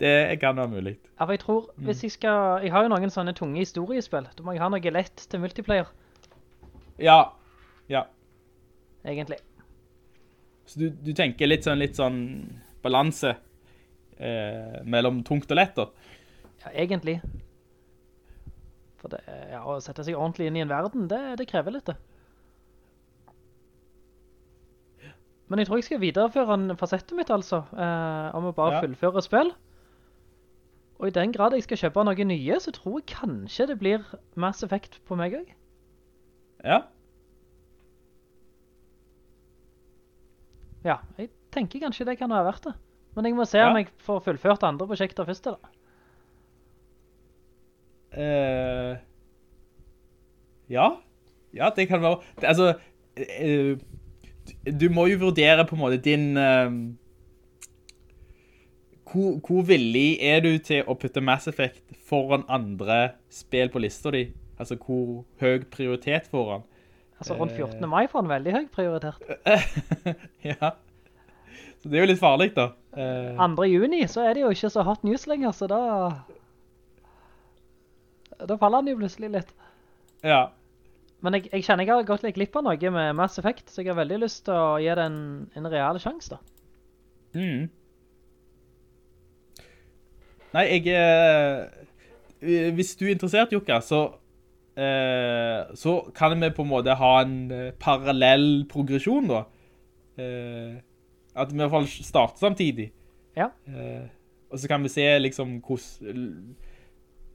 [0.00, 0.96] Det kan være mulig.
[1.20, 2.60] Ja, for jeg tror, hvis jeg skal...
[2.62, 4.26] Jeg har jo noen sånne tunge historiespill.
[4.36, 5.86] Da må jeg ha noe lett til multiplayer,
[6.98, 7.32] Ja,
[7.88, 8.02] ja.
[9.04, 9.36] egentlig.
[10.66, 12.18] Så du, du tenker litt sånn, litt sånn
[12.82, 13.36] balanse
[14.18, 15.86] eh, mellom tungt og lett da?
[16.64, 17.20] Ja, egentlig.
[19.06, 19.22] For det,
[19.52, 21.94] ja, å sette seg ordentlig inn i en verden, det, det krever litt det.
[25.46, 28.80] Men jeg tror jeg skal videreføre en fasettet mitt, altså, eh, om å bare Ja.
[28.82, 29.52] fullføre spill.
[30.98, 34.02] Og i den grad jeg skal kjøpe noe nye, så tror jeg kanskje det blir
[34.34, 35.54] Mass Effect på meg også.
[36.64, 36.80] Ja.
[40.86, 42.74] Ja, jeg tenker kanskje det kan være verdt det.
[43.14, 43.70] Men jeg må se Ja.
[43.70, 45.56] om jeg får fullført andre prosjekter først, da.
[48.16, 48.96] Eh,
[50.72, 50.90] ja.
[51.54, 52.20] Ja, det kan være...
[52.40, 52.74] Det, altså,
[53.16, 53.78] uh,
[54.80, 56.36] du må jo vurdere på en måte din...
[56.36, 56.94] Uh,
[59.06, 64.10] hvor, hvor villig er du til å putte Mass Effect foran andre spill på lista
[64.12, 64.26] di?
[64.58, 66.66] Altså, hvor høy prioritet får han?
[67.20, 67.88] Altså rundt 14.
[67.88, 69.22] mai får han veldig høy prioritert.
[70.50, 70.74] ja.
[71.80, 72.70] Så det er jo litt farlig, da.
[72.96, 73.68] Eh, 2.
[73.70, 75.80] juni så er det jo ikke så hot news lenger, så da...
[78.38, 79.56] Da faller han jo plutselig litt.
[80.24, 80.44] ja.
[81.24, 83.80] Men jeg, jeg kjenner jeg har gått litt glipp av noe med Mass Effect, så
[83.80, 85.16] jeg har veldig lyst til å gi det en,
[85.56, 86.36] en real sjans da.
[87.34, 87.70] Mm.
[90.52, 90.92] Nei, jeg...
[90.92, 94.02] eh, hvis du er interessert, Jukka, så...
[94.76, 99.42] eh, så kan vi på en måte ha en eh, parallell progresjon, da.
[100.20, 100.76] Eh,
[101.32, 102.90] at vi i hvert fall starter samtidig.
[103.40, 103.48] Ja.
[103.72, 104.04] Eh,
[104.52, 106.54] og så kan vi se liksom hvordan...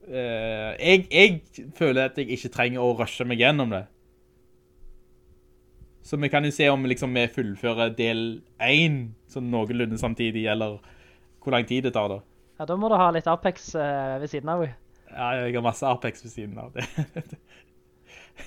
[0.08, 3.84] eh, jeg, jeg føler at jeg ikke trenger å rushe meg gjennom det.
[6.02, 8.22] Så vi kan jo se om liksom, vi fullfører del
[8.66, 8.96] 1
[9.30, 10.80] sånn noenlunde samtidig, eller
[11.42, 12.20] hvor lang tid det tar da.
[12.60, 14.64] Ja, da må du ha litt Apex uh, ved siden av.
[14.66, 16.86] Ja, jeg har masse Apex ved siden av det.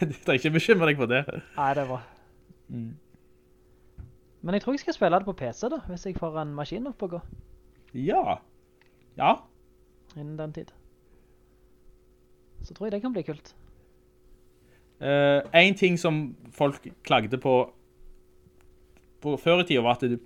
[0.00, 1.22] Du trenger ikke bekymre deg på det.
[1.56, 2.00] Nei, det er bra.
[4.44, 6.88] Men jeg tror jeg skal spille det på PC da, hvis jeg får en maskin
[6.90, 7.20] opp å gå
[8.02, 8.38] Ja.
[9.16, 9.32] Ja.
[10.16, 10.72] innen den tid.
[12.64, 13.54] Så tror jeg det kan bli kult.
[15.02, 17.54] Uh, en ting som folk klagde på,
[19.20, 20.18] på før i tiden var at du,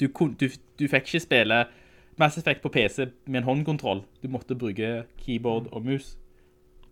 [0.00, 0.08] du,
[0.40, 0.48] du,
[0.78, 1.64] du fikk ikke spille
[2.20, 4.04] Mass Effect på PC med en håndkontroll.
[4.22, 6.16] Du måtte bruke keyboard og mus.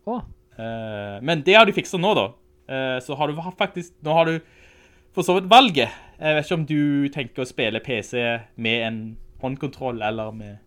[0.09, 0.23] Åh,
[0.61, 2.27] Uh, men det har du fikset nå da.
[2.71, 4.41] Uh, så har du faktisk, nå har du
[5.15, 5.89] for så vidt valget.
[6.21, 8.19] Jeg vet ikke om du tenker å spille PC
[8.61, 8.99] med en
[9.41, 10.59] håndkontroll eller med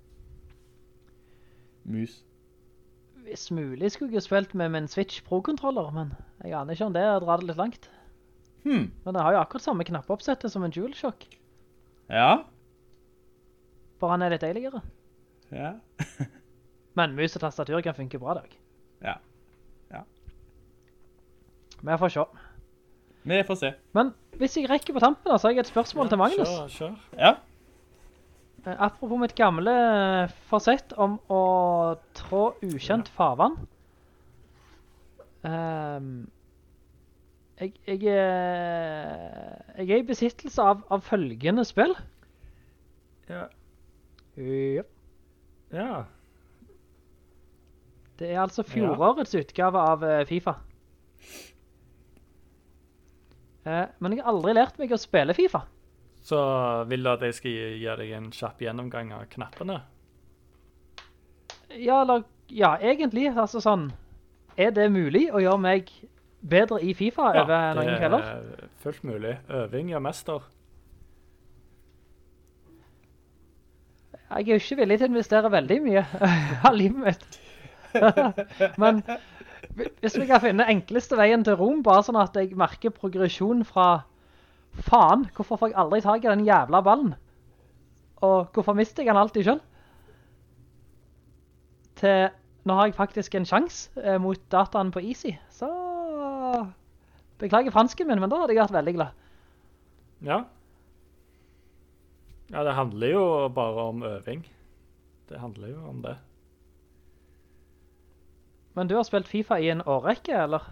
[1.86, 2.24] mus.
[3.34, 6.12] Hvis mulig skulle jeg jo spilt med min Switch Pro-kontroller, men
[6.44, 7.88] jeg aner ikke om det drar det litt langt.
[8.64, 8.92] Hmm.
[9.04, 11.26] Men det har jo akkurat samme knappoppsettet som en DualShock,
[12.14, 12.44] Ja.
[14.00, 14.84] bare han er litt deiligere.
[15.52, 15.74] Ja.
[16.98, 18.52] Men mus og tastatur kan funke bra dag.
[19.02, 19.16] Ja.
[19.90, 20.04] Ja.
[21.82, 22.26] Vi får se.
[23.24, 23.74] Vi får se.
[23.98, 26.50] Men hvis jeg rekker på tampen da, så har jeg et spørsmål til Magnus.
[26.54, 26.96] Kjør, kjør.
[27.18, 27.34] Ja.
[28.66, 29.74] Eh, Apropos mitt gamle
[30.24, 31.42] eh, forsett om å
[32.16, 33.58] trå ukjent farvann.
[35.44, 36.12] Um,
[37.60, 41.92] jeg, jeg, er- jeg er i besittelse av, av følgende spill.
[43.28, 43.46] Ja.
[44.40, 44.88] Yep.
[45.76, 46.04] ja.
[48.20, 50.56] Det er altså fjorårets utgave av eh, FIFA.
[53.64, 55.64] Uh, men jeg har aldri lært meg å spille FIFA.
[56.24, 56.40] Så
[56.88, 59.82] vil du at jeg skal gi gi deg en kjapp gjennomgang av knappene?
[61.74, 63.90] Ja, eller, ja, egentlig, altså sånn,
[64.56, 65.92] er det mulig å gjøre meg
[66.40, 68.24] bedre i FIFA over noen kvelder?
[68.24, 69.38] det er fullt mulig.
[69.50, 70.50] Øving gjør mester.
[74.34, 76.06] Jeg er jo ikke villig til å investere veldig mye
[76.68, 77.40] av livet mitt.
[78.82, 79.04] Men
[80.02, 84.06] hvis vi kan finne enkleste veien til Rom, bare sånn at jeg merker progresjon fra
[84.82, 87.14] faen, hvorfor får jeg aldri tag i den jævla ballen?
[88.24, 89.62] Og hvorfor mister jeg den alltid selv?
[92.00, 92.30] Til
[92.64, 95.68] nå har jeg faktisk en sjans eh, mot dataen på Easy, så
[97.42, 99.24] beklager fransken min, men da hadde jeg vært veldig glad.
[100.24, 100.44] Ja.
[102.54, 104.46] Ja, det handler jo bare om øving.
[105.30, 106.16] Det handler jo om det.
[108.74, 110.64] Men du har spilt FIFA i en årrekke, eller?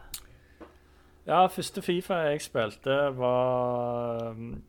[1.31, 4.63] Ja, første FIFA jeg spilte var um,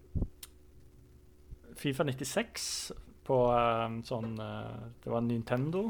[1.74, 2.92] FIFA 96
[3.26, 5.88] på um, sånn uh, Det var Nintendo.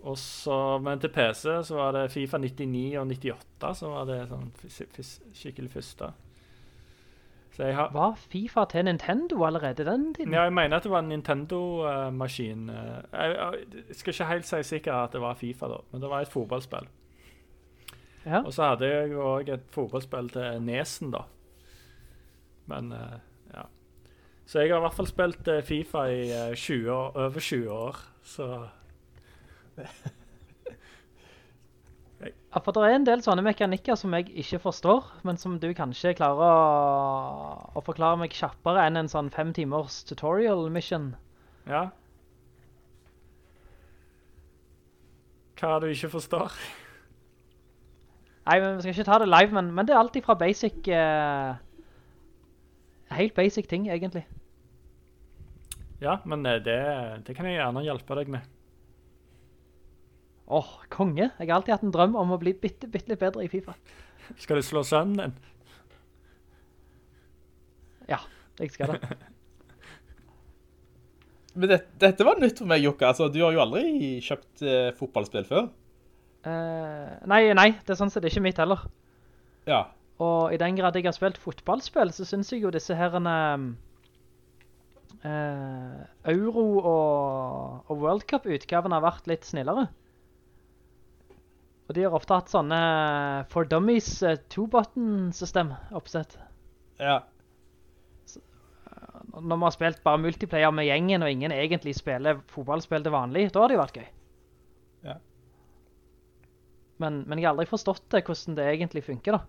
[0.00, 4.18] Og så, men til PC så var det FIFA 99 og 98 som var det
[4.32, 4.50] sånn
[5.38, 6.10] skikkelig første.
[7.54, 10.34] Så jeg har Var FIFA til Nintendo allerede den tiden?
[10.34, 12.70] Ja, jeg mener at det var en Nintendo-maskin.
[12.72, 16.10] jeg, jeg, jeg skal ikke helt si sikkert at det var FIFA, da, men det
[16.10, 16.90] var et fotballspill.
[18.26, 18.42] Ja.
[18.44, 21.24] Og så hadde jeg òg et fotballspill til Nesen, da.
[22.70, 23.16] Men eh,
[23.54, 23.64] ja.
[24.46, 27.70] Så jeg har i hvert fall spilt eh, Fifa i eh, 20 år, over 20
[27.72, 28.50] år, så
[32.20, 35.70] Ja, for det er en del sånne mekanikker som jeg ikke forstår, men som du
[35.72, 41.14] kanskje klarer å, å forklare meg kjappere enn en sånn fem timers tutorial mission.
[41.70, 41.86] ja.
[45.60, 46.54] Hva du ikke forstår?
[48.48, 50.78] Nei, men vi skal ikke ta det live, men, men det er alltid fra basic...
[50.88, 51.58] Uh,
[53.14, 54.24] helt basic ting, egentlig.
[56.00, 56.78] Ja, men eh, det,
[57.26, 58.46] det kan jeg gjerne hjelpe deg med.
[60.50, 61.28] Åh, konge.
[61.28, 63.76] Jeg har alltid hatt en drøm om å bli bitte, bitte litt bedre i FIFA.
[64.42, 65.36] Skal du slå sønnen din?
[68.10, 68.18] Ja,
[68.58, 69.00] jeg skal det.
[71.60, 73.10] Men det, dette var nytt for meg, Jokka.
[73.10, 75.68] Altså, du har jo aldri kjøpt eh, fotballspill før.
[76.40, 78.86] Eh, nei, nei, det er sånn sett ikke mitt heller.
[79.68, 79.84] Ja.
[80.20, 83.36] Og i den grad jeg har spilt fotballspill, så synes jeg jo disse herrene
[85.24, 89.88] uh, Euro og, og World Cup-utgavene har vært litt snillere.
[91.88, 92.80] Og de har ofte hatt sånne
[93.50, 96.36] For Dummies eh, two-button-system oppsett.
[97.02, 97.16] Ja.
[99.34, 103.48] Når man har spilt bare multiplayer med gjengen, og ingen egentlig spiller fotballspill til vanlig,
[103.50, 104.06] da har det jo vært gøy.
[107.00, 109.44] Men, men jeg har aldri forstått det, hvordan det egentlig funker da.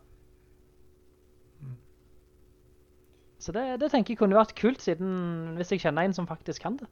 [3.42, 6.62] Så det, det tenker jeg kunne vært kult, siden hvis jeg kjenner en som faktisk
[6.62, 6.88] kan det.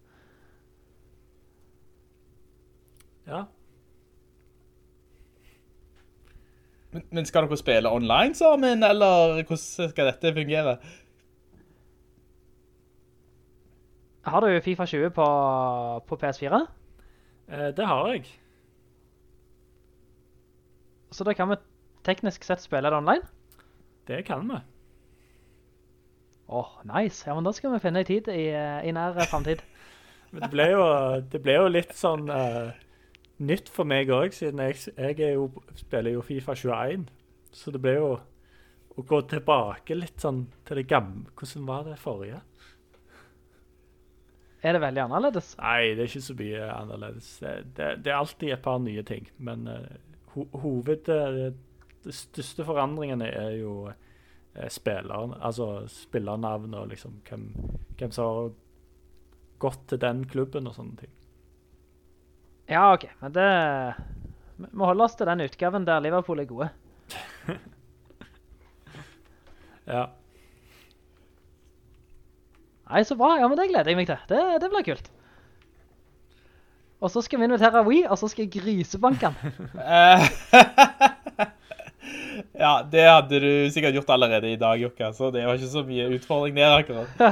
[3.29, 3.43] Ja.
[6.89, 10.79] Men, men skal dere spille online sammen, eller hvordan skal dette fungere?
[14.25, 15.27] Har du FIFA 20 på,
[16.09, 16.65] på PS4?
[17.49, 18.25] Eh, det har jeg.
[21.11, 21.59] Så da kan vi
[22.05, 23.25] teknisk sett spille det online?
[24.07, 24.59] Det kan vi.
[26.49, 27.29] Åh, nice.
[27.29, 29.61] Ja, men da skal vi finne en tid i, eh, i nær fremtid.
[30.31, 30.81] Men det ble jo,
[31.25, 32.69] det ble jo litt sånn uh,
[33.41, 37.07] nytt for meg også, siden jeg, jeg jo, spiller jo FIFA 21.
[37.57, 38.11] Så det ble jo
[38.93, 41.25] å gå tilbake litt sånn til det gamle.
[41.33, 42.43] Hvordan var det forrige?
[44.61, 45.53] Er det veldig annerledes?
[45.61, 47.31] Nei, det er ikke så mye annerledes.
[47.39, 49.97] Det, det, det er alltid et par nye ting, men eh,
[50.35, 51.09] ho hoved...
[51.09, 51.49] eh,
[52.05, 57.49] de største forandringene er jo eh, spilleren, altså spillernavn og liksom hvem,
[57.99, 58.53] hvem som har
[59.59, 61.11] gått til den klubben og sånne ting.
[62.69, 63.09] Ja, ok.
[63.23, 63.49] Men det...
[64.59, 66.71] Vi må holde oss til den utgaven der Liverpool er gode.
[69.89, 70.03] Ja.
[72.89, 73.31] Nei, så bra.
[73.39, 74.19] Ja, men det gleder jeg meg til.
[74.29, 75.07] Det, det blir kult.
[76.99, 79.53] Og så skal vi invitere Wii, og så skal jeg grisebanke han.
[82.59, 85.83] Ja, det hadde du sikkert gjort allerede i dag, Jokka, så det var ikke så
[85.87, 87.07] mye utfordring der akkurat.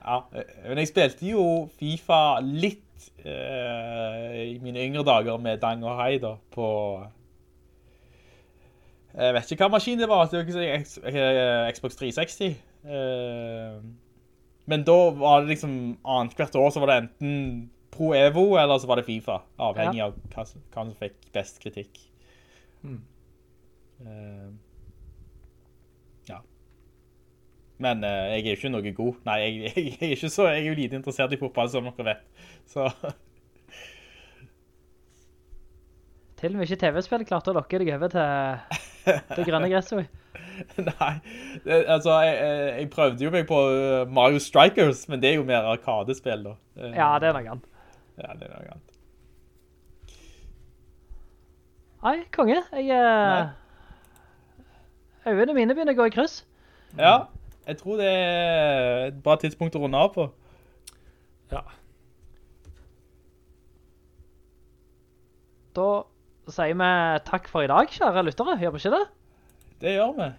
[0.00, 0.16] Ja,
[0.64, 1.42] men jeg spilte jo
[1.76, 6.66] FIFA litt eh, i mine yngre dager med Dang og Hai da, på...
[9.12, 12.56] Jeg vet ikke hva maskin det var, det var ikke sånn, Xbox 360.
[12.88, 13.72] Eh,
[14.70, 15.74] men da var det liksom
[16.06, 17.36] annet hvert år så var det enten
[17.90, 20.06] Pro Evo eller så var det FIFA, avhengig Ja.
[20.06, 21.98] av hva, som- hva som fikk best kritikk.
[24.00, 24.50] Eh,
[26.30, 26.38] ja.
[27.82, 29.18] Men uh, jeg er jo ikke noe god.
[29.28, 31.90] Nei, jeg, jeg, jeg er ikke så, jeg er jo lite interessert i fotball, som
[31.90, 32.46] dere vet.
[32.70, 32.86] Så,
[36.40, 38.86] Til og med ikke TV-spill klarte å lokke deg over til
[39.36, 40.08] det grønne gresset.
[40.76, 41.12] nei.
[41.64, 42.34] Det, altså, jeg,
[42.80, 46.54] jeg- prøvde jo meg på eh, Mario Strikers, men det er jo mer arkadespill da.
[46.78, 47.66] Eh, Ja, det er noe annet.
[48.20, 48.86] Ja, det er noe annet.
[52.02, 52.60] Nei, konge.
[52.72, 52.90] Jeg...
[52.96, 53.48] Eh,
[55.30, 56.38] øynene mine begynner å gå i kryss.
[56.98, 57.14] Ja,
[57.68, 60.24] jeg tror det er et bra tidspunkt å runde av på.
[61.52, 61.60] Ja.
[65.76, 65.88] Da
[66.48, 66.90] sier vi
[67.26, 68.56] takk for i dag, kjære lyttere.
[68.58, 69.04] Gjør vi ikke det?
[69.80, 70.30] Det gjør vi.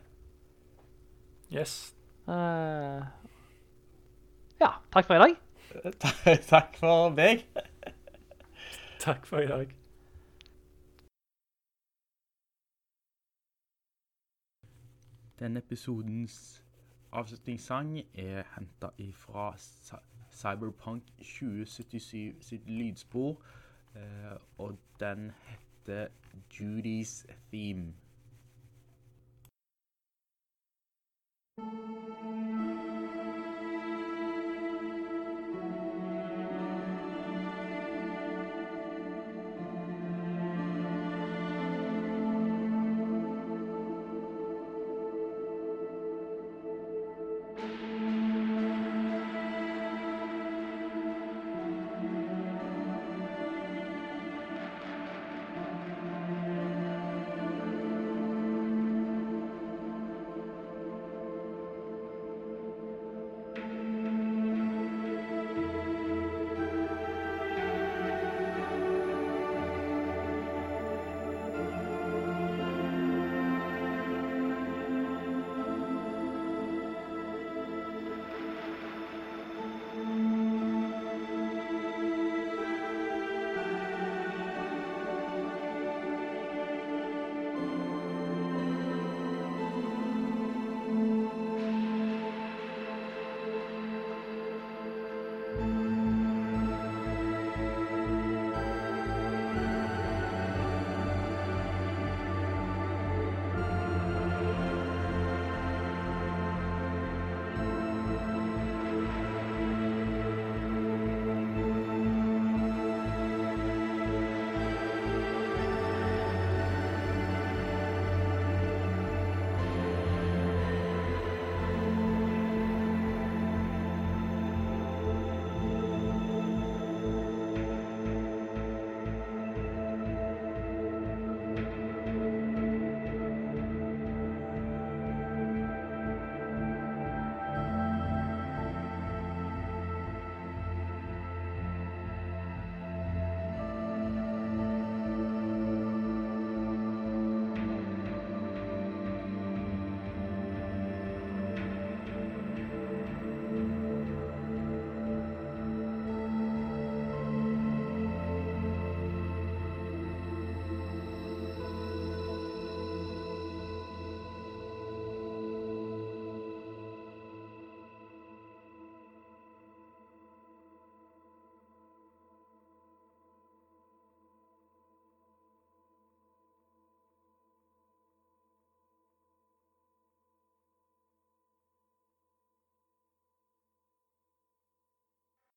[1.57, 1.95] Yes.
[2.27, 3.05] Uh,
[4.59, 5.35] ja, takk for i dag.
[6.53, 7.45] Takk for meg.
[8.99, 9.71] Takk for i dag.
[15.39, 16.63] Denne episodens
[17.11, 19.53] avslutningssang er hentet fra
[20.31, 23.41] Cyberpunk 2077 sitt lydspor,
[23.95, 25.60] eh, og den heter
[26.49, 27.93] Judy's Theme.